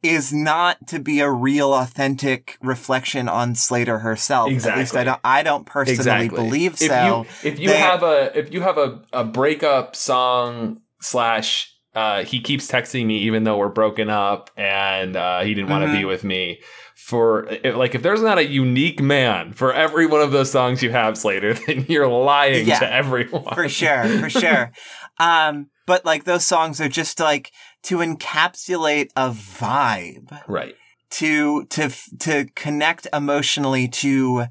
is 0.03 0.33
not 0.35 0.87
to 0.87 0.99
be 0.99 1.21
a 1.21 1.31
real 1.31 1.73
authentic 1.73 2.59
reflection 2.61 3.27
on 3.29 3.55
Slayyyter 3.55 4.03
herself. 4.03 4.49
At 4.49 4.53
least 4.55 4.67
Exactly. 4.67 5.01
I 5.01 5.05
don't 5.05 5.21
I 5.25 5.43
don't 5.43 5.67
personally 5.67 5.95
exactly 5.97 6.29
believe 6.29 6.73
if 6.75 6.79
so. 6.91 7.25
You, 7.43 7.49
if 7.51 7.59
you 7.59 7.69
They- 7.69 7.79
have 7.79 8.03
a 8.03 8.37
if 8.39 8.53
you 8.53 8.61
have 8.61 8.77
a 8.79 9.01
a 9.13 9.25
breakup 9.25 9.97
song 9.97 10.81
slash. 11.01 11.71
Uh, 11.97 12.25
he 12.25 12.41
keeps 12.41 12.67
texting 12.69 13.07
me 13.07 13.19
even 13.19 13.45
though 13.45 13.57
we're 13.57 13.69
broken 13.69 14.11
up 14.11 14.51
and 14.57 15.15
uh, 15.15 15.43
he 15.43 15.55
didn't 15.55 15.71
want 15.71 15.85
to 15.85 15.89
Mhm. 15.91 15.99
be 16.01 16.05
with 16.05 16.25
me 16.25 16.59
for 16.97 17.47
if, 17.63 17.77
like 17.77 17.95
if 17.95 18.03
there's 18.03 18.21
not 18.21 18.37
a 18.37 18.45
unique 18.45 19.01
man 19.01 19.53
for 19.53 19.73
every 19.73 20.05
one 20.05 20.21
of 20.21 20.33
those 20.33 20.51
songs 20.51 20.83
you 20.83 20.91
have 20.91 21.15
Slayyyter 21.15 21.65
then 21.67 21.87
you're 21.89 22.09
lying 22.09 22.67
Yeah. 22.67 22.81
to 22.81 22.93
everyone 22.93 23.45
for 23.55 23.69
sure, 23.69 24.09
for 24.19 24.29
sure. 24.29 24.73
Um, 25.19 25.71
but 25.87 26.05
like 26.05 26.25
those 26.25 26.45
songs 26.45 26.81
are 26.81 26.89
just 26.89 27.21
like 27.21 27.53
to 27.85 27.99
encapsulate 27.99 29.11
a 29.17 29.31
vibe, 29.31 30.41
right 30.49 30.75
to 31.11 31.65
to 31.67 31.91
to 32.19 32.47
connect 32.55 33.07
emotionally 33.13 33.87
to 33.89 34.47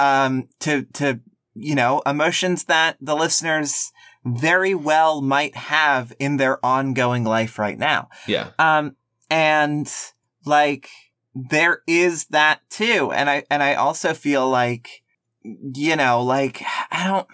um, 0.00 0.48
to, 0.60 0.82
to, 0.94 1.20
you 1.54 1.74
know, 1.74 2.00
emotions 2.06 2.64
that 2.64 2.96
the 3.00 3.14
listeners 3.14 3.92
very 4.24 4.74
well 4.74 5.20
might 5.20 5.54
have 5.54 6.12
in 6.18 6.38
their 6.38 6.64
ongoing 6.64 7.22
life 7.22 7.58
right 7.58 7.78
now. 7.78 8.08
Yeah. 8.26 8.50
Um, 8.58 8.96
and 9.28 9.92
like 10.46 10.88
there 11.34 11.82
is 11.86 12.26
that 12.26 12.60
too. 12.70 13.12
And 13.12 13.28
I, 13.28 13.44
and 13.50 13.62
I 13.62 13.74
also 13.74 14.14
feel 14.14 14.48
like, 14.48 15.02
you 15.42 15.96
know, 15.96 16.22
like 16.22 16.62
I 16.90 17.06
don't, 17.06 17.26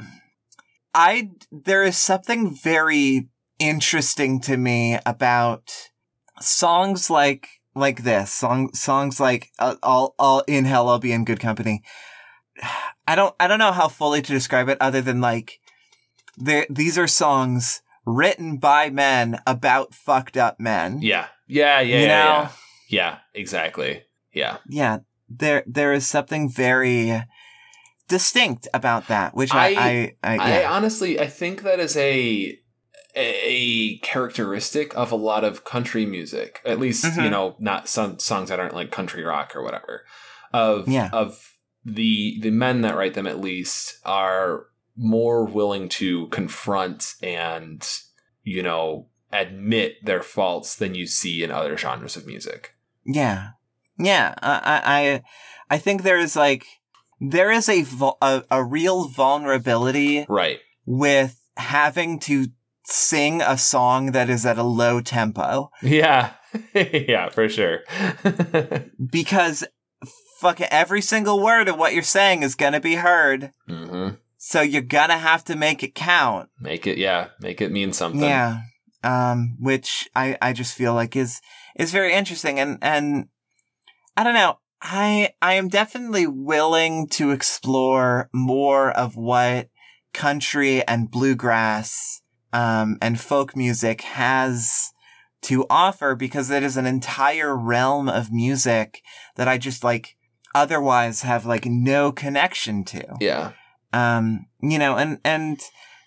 I, 0.97 1.31
there 1.53 1.83
is 1.83 1.99
something 1.99 2.57
very 2.57 3.29
interesting 3.59 4.41
to 4.41 4.57
me 4.57 4.99
about 5.05 5.91
songs 6.41 7.11
like, 7.11 7.49
like 7.75 8.03
this 8.03 8.33
song, 8.33 8.73
songs 8.73 9.21
like, 9.21 9.51
uh, 9.59 9.77
all, 9.83 10.15
all 10.19 10.43
in 10.47 10.65
hell, 10.65 10.89
I'll 10.89 10.99
be 10.99 11.13
in 11.13 11.27
good 11.27 11.39
company. 11.41 11.83
I 13.09 13.15
don't, 13.15 13.35
I 13.39 13.47
don't 13.47 13.61
know 13.61 13.73
how 13.73 13.87
fully 13.87 14.23
to 14.23 14.33
describe 14.33 14.69
it 14.69 14.79
other 14.81 15.01
than 15.01 15.21
like, 15.21 15.61
there, 16.37 16.67
these 16.69 16.99
are 16.99 17.07
songs 17.07 17.83
written 18.05 18.57
by 18.57 18.91
men 18.91 19.39
about 19.47 19.95
fucked 19.95 20.37
up 20.37 20.59
men. 20.59 21.03
Yeah. 21.03 21.27
Yeah. 21.47 21.81
Yeah. 21.81 21.99
You 21.99 22.07
yeah, 22.07 22.09
know? 22.09 22.15
yeah. 22.15 22.51
Yeah. 22.89 23.19
Exactly. 23.35 24.03
Yeah. 24.37 24.59
yeah, 24.69 24.99
there 25.31 25.65
there 25.67 25.95
is 25.95 26.07
something 26.07 26.51
very 26.51 27.25
distinct 28.09 28.69
about 28.75 29.09
that, 29.09 29.35
which 29.35 29.53
I 29.53 29.67
I- 29.69 30.15
I, 30.23 30.37
I, 30.39 30.61
I 30.63 30.67
honestly, 30.67 31.19
I 31.21 31.27
think 31.27 31.63
that 31.63 31.81
is 31.81 31.97
a 31.97 32.59
a 33.19 33.97
characteristic 33.99 34.95
of 34.97 35.11
a 35.11 35.17
lot 35.17 35.43
of 35.43 35.65
country 35.65 36.05
music. 36.05 36.61
At 36.67 36.79
least, 36.79 37.05
you 37.05 37.11
Mhm. 37.23 37.31
know, 37.31 37.57
not 37.59 37.89
some 37.89 38.19
songs 38.19 38.51
that 38.51 38.61
aren't 38.61 38.75
like 38.75 38.91
country 38.91 39.23
rock 39.25 39.57
or 39.57 39.63
whatever. 39.63 40.05
Of 40.53 40.87
Yeah. 40.89 41.09
of 41.13 41.55
the 41.85 42.39
the 42.43 42.51
men 42.51 42.83
that 42.83 42.97
write 42.97 43.15
them 43.15 43.27
at 43.27 43.41
least 43.41 43.99
are 44.05 44.67
more 44.97 45.45
willing 45.45 45.89
to 45.89 46.27
confront 46.29 47.15
and 47.23 47.87
you 48.43 48.63
know 48.63 49.09
admit 49.33 50.05
their 50.05 50.23
faults 50.23 50.77
than 50.77 50.95
you 50.95 51.07
see 51.07 51.43
in 51.43 51.51
other 51.51 51.77
genres 51.77 52.17
of 52.17 52.27
music. 52.27 52.75
yeah, 53.05 53.51
yeah. 53.99 54.35
I 54.43 54.53
I 54.65 54.83
I- 55.11 55.23
I 55.69 55.79
think 55.79 56.03
there 56.03 56.19
is 56.19 56.37
like 56.37 56.65
there 57.21 57.51
is 57.51 57.69
a 57.69 57.85
a, 58.23 58.43
a 58.51 58.65
real 58.65 59.09
vulnerability 59.09 60.27
Right. 60.29 60.59
with 60.85 61.41
having 61.57 62.19
to 62.21 62.49
sing 62.85 63.43
a 63.43 63.59
song 63.59 64.13
that 64.13 64.31
is 64.31 64.47
at 64.47 64.59
a 64.59 64.63
low 64.63 65.01
tempo 65.01 65.71
Yeah. 65.83 66.33
yeah, 66.75 67.29
for 67.31 67.49
sure. 67.49 67.81
because 69.11 69.65
fucking 70.41 70.69
every 70.71 71.01
single 71.01 71.43
word 71.43 71.69
of 71.69 71.79
what 71.79 71.95
you're 71.95 72.03
saying 72.03 72.43
is 72.43 72.55
gonna 72.55 72.81
be 72.81 72.95
heard. 72.97 73.53
hmm 73.67 74.11
So 74.39 74.61
you're 74.61 74.83
gonna 74.83 75.19
have 75.19 75.45
to 75.45 75.57
make 75.57 75.83
it 75.83 75.95
count. 75.95 76.49
Make 76.61 76.87
it, 76.87 76.99
yeah, 76.99 77.29
make 77.41 77.61
it 77.61 77.73
mean 77.73 77.93
something. 77.93 78.21
Yeah. 78.21 78.61
Um, 79.03 79.57
which 79.61 80.09
I, 80.15 80.37
I 80.43 80.53
just 80.53 80.75
feel 80.75 80.93
like 80.95 81.17
is, 81.17 81.41
is 81.77 81.93
very 81.93 82.13
interesting. 82.13 82.59
And, 82.59 82.79
and 82.83 83.29
I 84.17 84.25
don't 84.25 84.35
know. 84.35 84.59
I, 84.83 85.31
I 85.41 85.55
am 85.55 85.69
definitely 85.69 86.27
willing 86.27 87.09
to 87.09 87.31
explore 87.31 88.29
more 88.33 88.91
of 88.91 89.17
what 89.17 89.69
country 90.13 90.87
and 90.87 91.11
bluegrass, 91.11 92.23
um, 92.53 92.99
and 93.03 93.21
folk 93.21 93.57
music 93.57 94.03
has 94.03 94.93
to 95.43 95.67
offer 95.69 96.15
because 96.15 96.51
it 96.51 96.63
is 96.63 96.77
an 96.77 96.87
entire 96.87 97.57
realm 97.57 98.09
of 98.09 98.33
music 98.33 99.03
that 99.37 99.47
I 99.49 99.59
just 99.59 99.85
like 99.85 100.17
otherwise 100.55 101.23
have 101.23 101.45
like 101.45 101.67
no 101.67 102.11
connection 102.11 102.83
to 102.83 103.05
Yeah. 103.21 103.53
um 103.93 104.47
you 104.63 104.79
know 104.79 104.97
and 104.97 105.21
and 105.23 105.61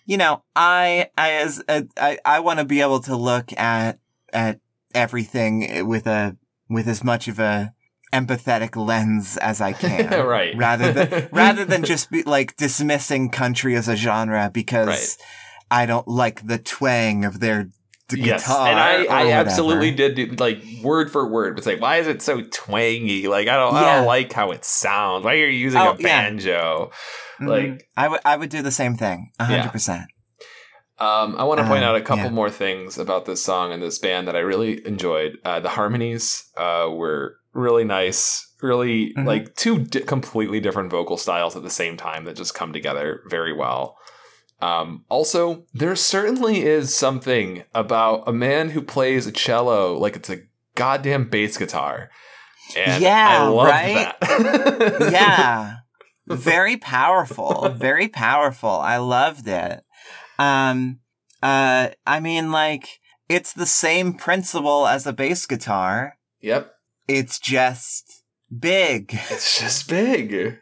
you 0.06 0.16
know 0.16 0.42
i 0.56 1.08
i 1.16 1.30
as 1.34 1.62
a, 1.68 1.86
i 1.96 2.18
i 2.24 2.40
want 2.40 2.58
to 2.58 2.64
be 2.64 2.80
able 2.80 2.98
to 3.00 3.14
look 3.14 3.56
at 3.56 4.00
at 4.32 4.58
everything 4.92 5.86
with 5.86 6.08
a 6.08 6.36
with 6.68 6.88
as 6.88 7.04
much 7.04 7.28
of 7.28 7.38
a 7.38 7.72
empathetic 8.12 8.74
lens 8.76 9.36
as 9.38 9.60
i 9.60 9.72
can 9.84 10.26
right. 10.26 10.56
rather 10.56 10.92
than 10.92 11.28
rather 11.32 11.64
than 11.64 11.82
just 11.84 12.10
be 12.10 12.22
like 12.24 12.56
dismissing 12.56 13.30
country 13.30 13.76
as 13.76 13.88
a 13.88 13.96
genre 13.96 14.50
because 14.52 14.88
Right. 14.88 15.16
i 15.70 15.86
don't 15.86 16.08
like 16.08 16.46
the 16.46 16.58
twang 16.58 17.24
of 17.24 17.40
their 17.40 17.64
d- 18.08 18.20
yes, 18.20 18.42
guitar 18.42 18.66
and 18.68 18.78
I, 18.80 19.04
I 19.04 19.32
absolutely 19.32 19.92
did 19.92 20.16
do, 20.16 20.26
like 20.38 20.60
word 20.82 21.12
for 21.12 21.28
word. 21.28 21.56
It's 21.58 21.66
like, 21.68 21.80
why 21.80 21.98
is 21.98 22.08
it 22.08 22.20
so 22.22 22.42
twangy? 22.42 23.28
Like, 23.28 23.46
I 23.46 23.54
don't, 23.54 23.72
I 23.72 23.94
don't 23.98 24.06
like 24.06 24.32
how 24.32 24.50
it 24.50 24.64
sounds. 24.64 25.24
Why 25.24 25.34
are 25.34 25.46
you 25.46 25.46
using 25.46 25.80
Oh, 25.80 25.92
a 25.92 25.96
yeah. 25.96 26.02
banjo? 26.02 26.90
Mhm. 27.40 27.48
like- 27.48 27.88
i 27.96 28.08
would 28.08 28.20
i 28.24 28.36
would 28.36 28.50
do 28.50 28.62
the 28.62 28.72
same 28.72 28.96
thing 28.96 29.30
a 29.38 29.44
hundred 29.44 29.70
percent 29.70 30.06
Um, 30.98 31.36
I 31.38 31.44
want 31.44 31.60
to 31.60 31.66
point 31.66 31.84
Um, 31.84 31.90
out 31.90 31.96
a 31.96 32.00
couple 32.02 32.24
yeah. 32.24 32.30
more 32.30 32.50
things 32.50 32.98
about 32.98 33.24
this 33.26 33.42
song 33.42 33.72
and 33.72 33.80
this 33.82 33.98
band 33.98 34.26
that 34.28 34.36
I 34.36 34.40
really 34.40 34.84
enjoyed. 34.86 35.38
Uh, 35.44 35.60
the 35.60 35.70
harmonies 35.70 36.44
uh, 36.58 36.88
were 36.92 37.36
really 37.52 37.84
nice. 37.84 38.46
Really, 38.62 39.14
Mhm. 39.14 39.24
like 39.26 39.54
two 39.56 39.78
di- 39.78 40.00
completely 40.00 40.60
different 40.60 40.90
vocal 40.90 41.16
styles 41.16 41.56
at 41.56 41.62
the 41.62 41.70
same 41.70 41.96
time 41.96 42.24
that 42.24 42.36
just 42.36 42.54
come 42.54 42.72
together 42.72 43.22
very 43.28 43.52
well. 43.54 43.96
Um, 44.60 45.04
also, 45.08 45.64
there 45.72 45.96
certainly 45.96 46.62
is 46.62 46.94
something 46.94 47.64
about 47.74 48.24
a 48.26 48.32
man 48.32 48.70
who 48.70 48.82
plays 48.82 49.26
a 49.26 49.32
cello 49.32 49.96
like 49.98 50.16
it's 50.16 50.28
a 50.28 50.40
goddamn 50.74 51.30
bass 51.30 51.56
guitar. 51.56 52.10
And 52.76 53.02
Yeah, 53.02 53.26
I 53.28 53.48
love 53.48 53.66
right? 53.66 54.14
that. 54.20 55.10
yeah 55.12 55.76
very 56.26 56.76
powerful 56.76 57.70
very 57.70 58.06
powerful 58.06 58.70
i 58.70 58.96
loved 58.98 59.48
it 59.48 59.82
um 60.38 61.00
uh 61.42 61.88
i 62.06 62.20
mean 62.20 62.52
like 62.52 63.00
it's 63.28 63.52
the 63.52 63.66
same 63.66 64.12
principle 64.14 64.86
as 64.86 65.06
a 65.06 65.12
bass 65.12 65.44
guitar 65.46 66.16
yep. 66.40 66.72
It's 67.16 67.38
just 67.38 68.22
big 68.56 69.12
It's 69.30 69.58
just 69.60 69.88
big. 69.88 70.58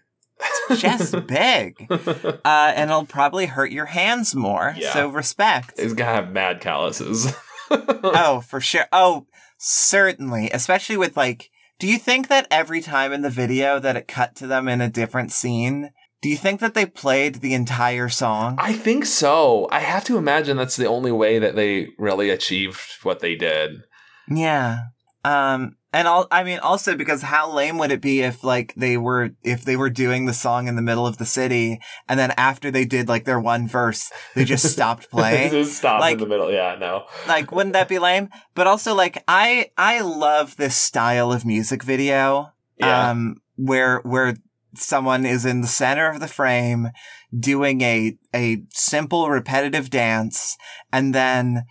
It's 0.70 0.80
just 0.82 1.26
big 1.26 1.86
uh 1.90 2.72
and 2.76 2.90
it'll 2.90 3.06
probably 3.06 3.46
hurt 3.46 3.72
your 3.72 3.86
hands 3.86 4.34
more 4.34 4.74
Yeah. 4.76 4.92
so 4.92 5.08
respect 5.08 5.78
He's 5.80 5.94
gonna 5.94 6.12
have 6.12 6.32
mad 6.32 6.60
calluses. 6.60 7.32
oh 7.70 8.42
for 8.46 8.60
sure 8.60 8.86
oh 8.92 9.26
certainly 9.58 10.50
especially 10.52 10.96
with 10.96 11.16
like 11.16 11.50
do 11.78 11.86
you 11.86 11.98
think 11.98 12.28
that 12.28 12.46
every 12.50 12.80
time 12.80 13.12
in 13.12 13.22
the 13.22 13.30
video 13.30 13.78
that 13.78 13.96
it 13.96 14.08
cut 14.08 14.34
to 14.36 14.46
them 14.46 14.68
in 14.68 14.80
a 14.80 14.88
different 14.88 15.32
scene 15.32 15.90
do 16.22 16.28
you 16.28 16.36
think 16.36 16.60
that 16.60 16.74
they 16.74 16.86
played 16.86 17.36
the 17.36 17.54
entire 17.54 18.08
song 18.08 18.56
I 18.58 18.72
think 18.72 19.06
so. 19.06 19.68
I 19.70 19.80
have 19.80 20.02
to 20.04 20.18
imagine 20.18 20.56
that's 20.56 20.76
the 20.76 20.86
only 20.88 21.12
way 21.12 21.38
that 21.38 21.54
they 21.56 21.88
really 21.96 22.30
achieved 22.30 22.80
what 23.04 23.20
they 23.20 23.36
did. 23.36 23.82
Yeah. 24.28 24.78
Um 25.24 25.76
and 25.92 26.06
all 26.06 26.26
I 26.30 26.44
mean 26.44 26.58
also 26.58 26.96
because 26.96 27.22
how 27.22 27.52
lame 27.52 27.78
would 27.78 27.90
it 27.90 28.00
be 28.00 28.20
if 28.20 28.44
like 28.44 28.74
they 28.76 28.96
were 28.96 29.30
if 29.42 29.64
they 29.64 29.76
were 29.76 29.90
doing 29.90 30.26
the 30.26 30.34
song 30.34 30.68
in 30.68 30.76
the 30.76 30.82
middle 30.82 31.06
of 31.06 31.16
the 31.18 31.24
city 31.24 31.80
and 32.08 32.18
then 32.20 32.32
after 32.36 32.70
they 32.70 32.84
did 32.84 33.08
like 33.08 33.24
their 33.24 33.40
one 33.40 33.66
verse 33.68 34.10
they 34.34 34.44
just 34.44 34.64
stopped 34.72 35.10
playing? 35.10 35.50
Just 35.50 35.78
stop 35.78 36.00
Like- 36.00 36.14
in 36.14 36.20
the 36.20 36.26
middle. 36.26 36.50
Yeah, 36.52 36.76
no. 36.78 37.04
like 37.26 37.52
wouldn't 37.52 37.72
that 37.74 37.88
be 37.88 37.98
lame? 37.98 38.28
But 38.54 38.66
also 38.66 38.94
like 38.94 39.22
I 39.26 39.70
I 39.76 40.00
love 40.00 40.56
this 40.56 40.76
style 40.76 41.32
of 41.32 41.44
music 41.46 41.82
video 41.82 42.52
Yeah. 42.78 43.10
um 43.10 43.36
where 43.56 44.00
where 44.04 44.36
someone 44.74 45.24
is 45.26 45.44
in 45.46 45.62
the 45.62 45.66
center 45.66 46.08
of 46.10 46.20
the 46.20 46.28
frame 46.28 46.88
doing 47.36 47.80
a 47.80 48.16
a 48.34 48.62
simple 48.70 49.28
repetitive 49.30 49.90
dance 49.90 50.56
and 50.92 51.14
then 51.14 51.64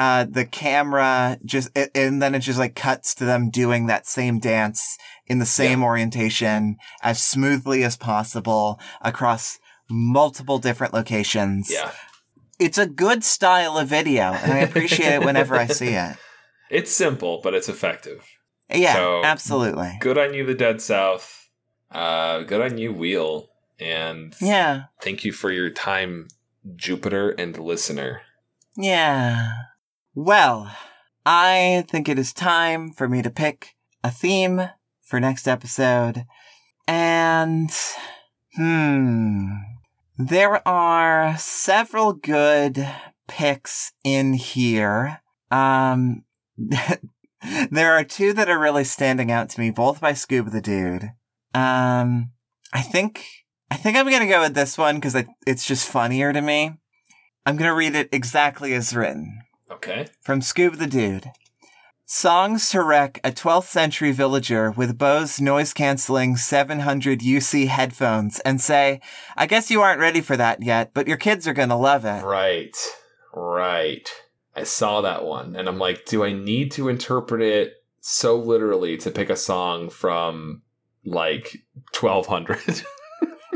uh 0.00 0.24
the 0.38 0.44
camera 0.46 1.38
just 1.44 1.68
a- 1.76 1.94
and 1.96 2.20
then 2.22 2.34
it 2.34 2.40
just 2.40 2.58
like 2.58 2.74
cuts 2.74 3.14
to 3.16 3.24
them 3.24 3.50
doing 3.50 3.86
that 3.86 4.06
same 4.06 4.38
dance 4.38 4.96
in 5.26 5.38
the 5.38 5.46
same 5.60 5.82
orientation 5.84 6.76
as 7.02 7.22
smoothly 7.22 7.84
as 7.84 7.96
possible 7.96 8.80
across 9.02 9.58
multiple 9.90 10.58
different 10.58 10.92
locations. 10.94 11.70
yeah. 11.70 11.92
It's 12.58 12.78
a 12.78 12.86
good 12.86 13.22
style 13.24 13.76
of 13.78 13.88
video 13.88 14.32
and 14.32 14.52
I 14.52 14.58
appreciate 14.58 15.14
it 15.14 15.24
whenever 15.24 15.54
I 15.56 15.66
see 15.66 15.94
it. 16.06 16.16
It's 16.70 16.92
simple, 16.92 17.40
but 17.42 17.52
it's 17.52 17.68
effective. 17.68 18.24
Yeah, 18.72 18.94
So- 18.94 19.24
absolutely. 19.24 19.92
Good 20.00 20.16
on 20.18 20.34
you, 20.34 20.46
the 20.46 20.54
Dead 20.54 20.80
South. 20.80 21.48
Uh, 21.90 22.42
good 22.42 22.60
on 22.60 22.78
you, 22.78 22.92
Wheel. 22.92 23.50
And 23.80 24.36
Yeah. 24.40 24.84
thank 25.02 25.24
you 25.24 25.32
for 25.32 25.50
your 25.50 25.70
time, 25.70 26.28
Jupiter 26.76 27.30
and 27.30 27.58
listener. 27.58 28.20
Yeah. 28.76 29.52
Well, 30.14 30.74
I 31.24 31.84
think 31.88 32.08
it 32.08 32.18
is 32.18 32.32
time 32.32 32.90
for 32.90 33.08
me 33.08 33.22
to 33.22 33.30
pick 33.30 33.76
a 34.02 34.10
theme 34.10 34.60
for 35.02 35.20
next 35.20 35.46
episode. 35.46 36.24
And, 36.88 37.70
hmm, 38.56 39.50
there 40.18 40.66
are 40.66 41.36
several 41.38 42.12
good 42.12 42.88
picks 43.28 43.92
in 44.02 44.34
here. 44.34 45.22
Um, 45.52 46.24
there 47.70 47.92
are 47.92 48.02
two 48.02 48.32
that 48.32 48.50
are 48.50 48.58
really 48.58 48.84
standing 48.84 49.30
out 49.30 49.48
to 49.50 49.60
me, 49.60 49.70
both 49.70 50.00
by 50.00 50.12
Scoob 50.12 50.50
the 50.50 50.60
Dude. 50.60 51.04
Um, 51.54 52.32
I 52.72 52.82
think, 52.82 53.24
I 53.70 53.76
think 53.76 53.96
I'm 53.96 54.10
gonna 54.10 54.26
go 54.26 54.40
with 54.40 54.54
this 54.54 54.76
one 54.76 54.96
because 54.96 55.14
it's 55.46 55.64
just 55.64 55.88
funnier 55.88 56.32
to 56.32 56.42
me. 56.42 56.72
I'm 57.46 57.56
gonna 57.56 57.74
read 57.74 57.94
it 57.94 58.08
exactly 58.10 58.74
as 58.74 58.94
written 58.94 59.42
Okay. 59.70 60.06
from 60.20 60.40
Scoob 60.40 60.78
the 60.78 60.86
Dude. 60.86 61.30
Songs 62.04 62.70
to 62.70 62.82
wreck 62.82 63.20
a 63.22 63.30
12th 63.30 63.68
century 63.68 64.10
villager 64.10 64.72
with 64.72 64.98
Bose 64.98 65.40
noise 65.40 65.72
canceling 65.72 66.36
700 66.36 67.20
UC 67.20 67.68
headphones 67.68 68.40
and 68.40 68.60
say, 68.60 69.00
I 69.36 69.46
guess 69.46 69.70
you 69.70 69.80
aren't 69.80 70.00
ready 70.00 70.20
for 70.20 70.36
that 70.36 70.60
yet, 70.60 70.92
but 70.92 71.06
your 71.06 71.16
kids 71.16 71.46
are 71.46 71.52
gonna 71.52 71.78
love 71.78 72.04
it. 72.04 72.24
Right. 72.24 72.76
Right. 73.32 74.10
I 74.56 74.64
saw 74.64 75.02
that 75.02 75.24
one 75.24 75.54
and 75.54 75.68
I'm 75.68 75.78
like, 75.78 76.04
do 76.04 76.24
I 76.24 76.32
need 76.32 76.72
to 76.72 76.88
interpret 76.88 77.42
it 77.42 77.74
so 78.00 78.36
literally 78.36 78.96
to 78.96 79.10
pick 79.12 79.30
a 79.30 79.36
song 79.36 79.88
from 79.88 80.62
like 81.04 81.58
1200? 81.98 82.82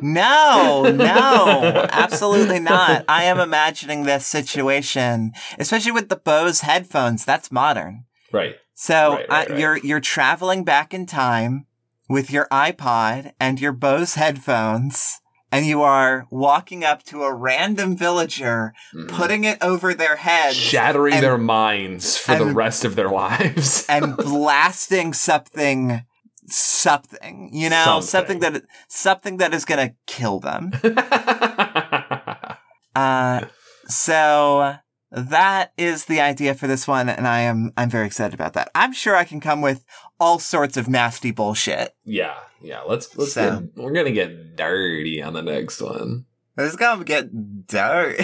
No, 0.02 0.84
no, 0.94 1.86
absolutely 1.92 2.58
not. 2.60 3.04
I 3.08 3.24
am 3.24 3.38
imagining 3.38 4.02
this 4.04 4.26
situation, 4.26 5.32
especially 5.58 5.92
with 5.92 6.08
the 6.08 6.16
Bose 6.16 6.60
headphones. 6.62 7.24
That's 7.24 7.52
modern. 7.52 8.04
right. 8.32 8.56
So 8.76 9.12
Right, 9.14 9.28
right, 9.28 9.46
uh, 9.48 9.50
right. 9.52 9.60
you're 9.60 9.76
you're 9.78 10.00
traveling 10.00 10.64
back 10.64 10.92
in 10.92 11.06
time 11.06 11.66
with 12.08 12.30
your 12.30 12.48
iPod 12.50 13.32
and 13.38 13.60
your 13.60 13.70
Bose 13.72 14.14
headphones, 14.16 15.20
and 15.52 15.64
you 15.64 15.80
are 15.82 16.26
walking 16.30 16.82
up 16.82 17.04
to 17.04 17.22
a 17.22 17.32
random 17.32 17.96
villager, 17.96 18.74
Mhm. 18.92 19.08
putting 19.08 19.44
it 19.44 19.58
over 19.62 19.94
their 19.94 20.16
head, 20.16 20.54
Shattering 20.54 21.14
and- 21.14 21.22
their 21.22 21.38
minds 21.38 22.18
for 22.18 22.34
the 22.34 22.46
rest 22.46 22.84
of 22.84 22.96
their 22.96 23.08
lives. 23.24 23.86
and 23.88 24.16
blasting 24.16 25.12
something, 25.14 26.02
something, 26.46 27.50
you 27.52 27.70
know, 27.70 28.00
something, 28.00 28.40
Something. 28.40 28.42
that 28.54 28.62
something 28.88 29.36
that 29.38 29.54
is 29.54 29.64
gonna 29.64 29.92
kill 30.06 30.40
them. 30.40 30.72
Uh, 32.96 33.44
so 33.88 34.76
that 35.10 35.72
is 35.76 36.04
the 36.04 36.20
idea 36.20 36.54
for 36.54 36.68
this 36.68 36.86
one, 36.86 37.08
and 37.08 37.26
I 37.26 37.40
am 37.40 37.72
I'm 37.76 37.90
very 37.90 38.06
excited 38.06 38.34
about 38.34 38.52
that. 38.52 38.70
I'm 38.72 38.92
sure 38.92 39.16
I 39.16 39.24
can 39.24 39.40
come 39.40 39.60
with 39.60 39.84
all 40.20 40.38
sorts 40.38 40.76
of 40.76 40.88
nasty 40.88 41.32
bullshit. 41.32 41.96
yeah. 42.04 42.34
Yeah. 42.62 42.82
Let's 42.82 43.16
let's 43.18 43.32
So- 43.32 43.58
get, 43.60 43.76
we're 43.82 43.90
gonna 43.92 44.12
get 44.12 44.54
dirty 44.54 45.20
on 45.20 45.32
the 45.32 45.42
next 45.42 45.80
one. 45.80 46.26
It's 46.56 46.76
gonna 46.76 47.02
get 47.02 47.66
dark. 47.66 48.16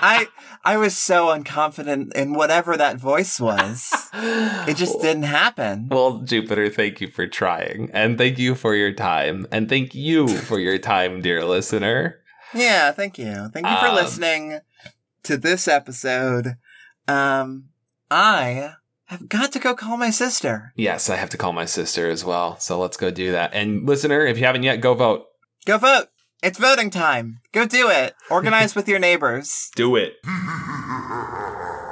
I 0.00 0.26
I 0.64 0.76
was 0.76 0.96
so 0.96 1.26
unconfident 1.28 2.14
in 2.14 2.34
whatever 2.34 2.76
that 2.76 2.96
voice 2.96 3.38
was. 3.40 3.90
It 4.12 4.76
just 4.76 5.00
didn't 5.00 5.24
happen. 5.24 5.88
Well, 5.90 6.20
Jupiter, 6.20 6.68
thank 6.68 7.00
you 7.00 7.08
for 7.08 7.26
trying. 7.26 7.90
And 7.92 8.18
thank 8.18 8.38
you 8.38 8.54
for 8.54 8.74
your 8.74 8.92
time. 8.92 9.46
And 9.52 9.68
thank 9.68 9.94
you 9.94 10.28
for 10.28 10.58
your 10.58 10.78
time, 10.78 11.20
dear 11.22 11.44
listener. 11.44 12.20
Yeah, 12.54 12.90
thank 12.92 13.18
you. 13.18 13.48
Thank 13.52 13.66
you 13.66 13.76
for 13.76 13.86
Um, 13.88 13.94
listening 13.94 14.58
to 15.22 15.36
this 15.36 15.68
episode. 15.68 16.56
Um, 17.06 17.68
I 18.10 18.74
have 19.06 19.28
got 19.28 19.52
to 19.52 19.58
go 19.58 19.74
call 19.74 19.96
my 19.96 20.10
sister. 20.10 20.72
Yes, 20.76 21.08
I 21.10 21.16
have 21.16 21.30
to 21.30 21.36
call 21.36 21.52
my 21.52 21.64
sister 21.64 22.08
as 22.10 22.24
well. 22.24 22.58
So 22.58 22.78
let's 22.78 22.96
go 22.96 23.10
do 23.10 23.32
that. 23.32 23.52
And 23.54 23.86
listener, 23.86 24.24
if 24.26 24.38
you 24.38 24.44
haven't 24.44 24.62
yet, 24.64 24.80
go 24.80 24.94
vote. 24.94 25.26
Go 25.66 25.78
vote. 25.78 26.08
It's 26.42 26.58
voting 26.58 26.88
time. 26.88 27.40
Go 27.52 27.66
do 27.66 27.90
it. 27.90 28.14
Organize 28.30 28.74
with 28.74 28.88
your 28.88 28.98
neighbors. 28.98 29.70
Do 29.76 29.94
it. 29.96 30.14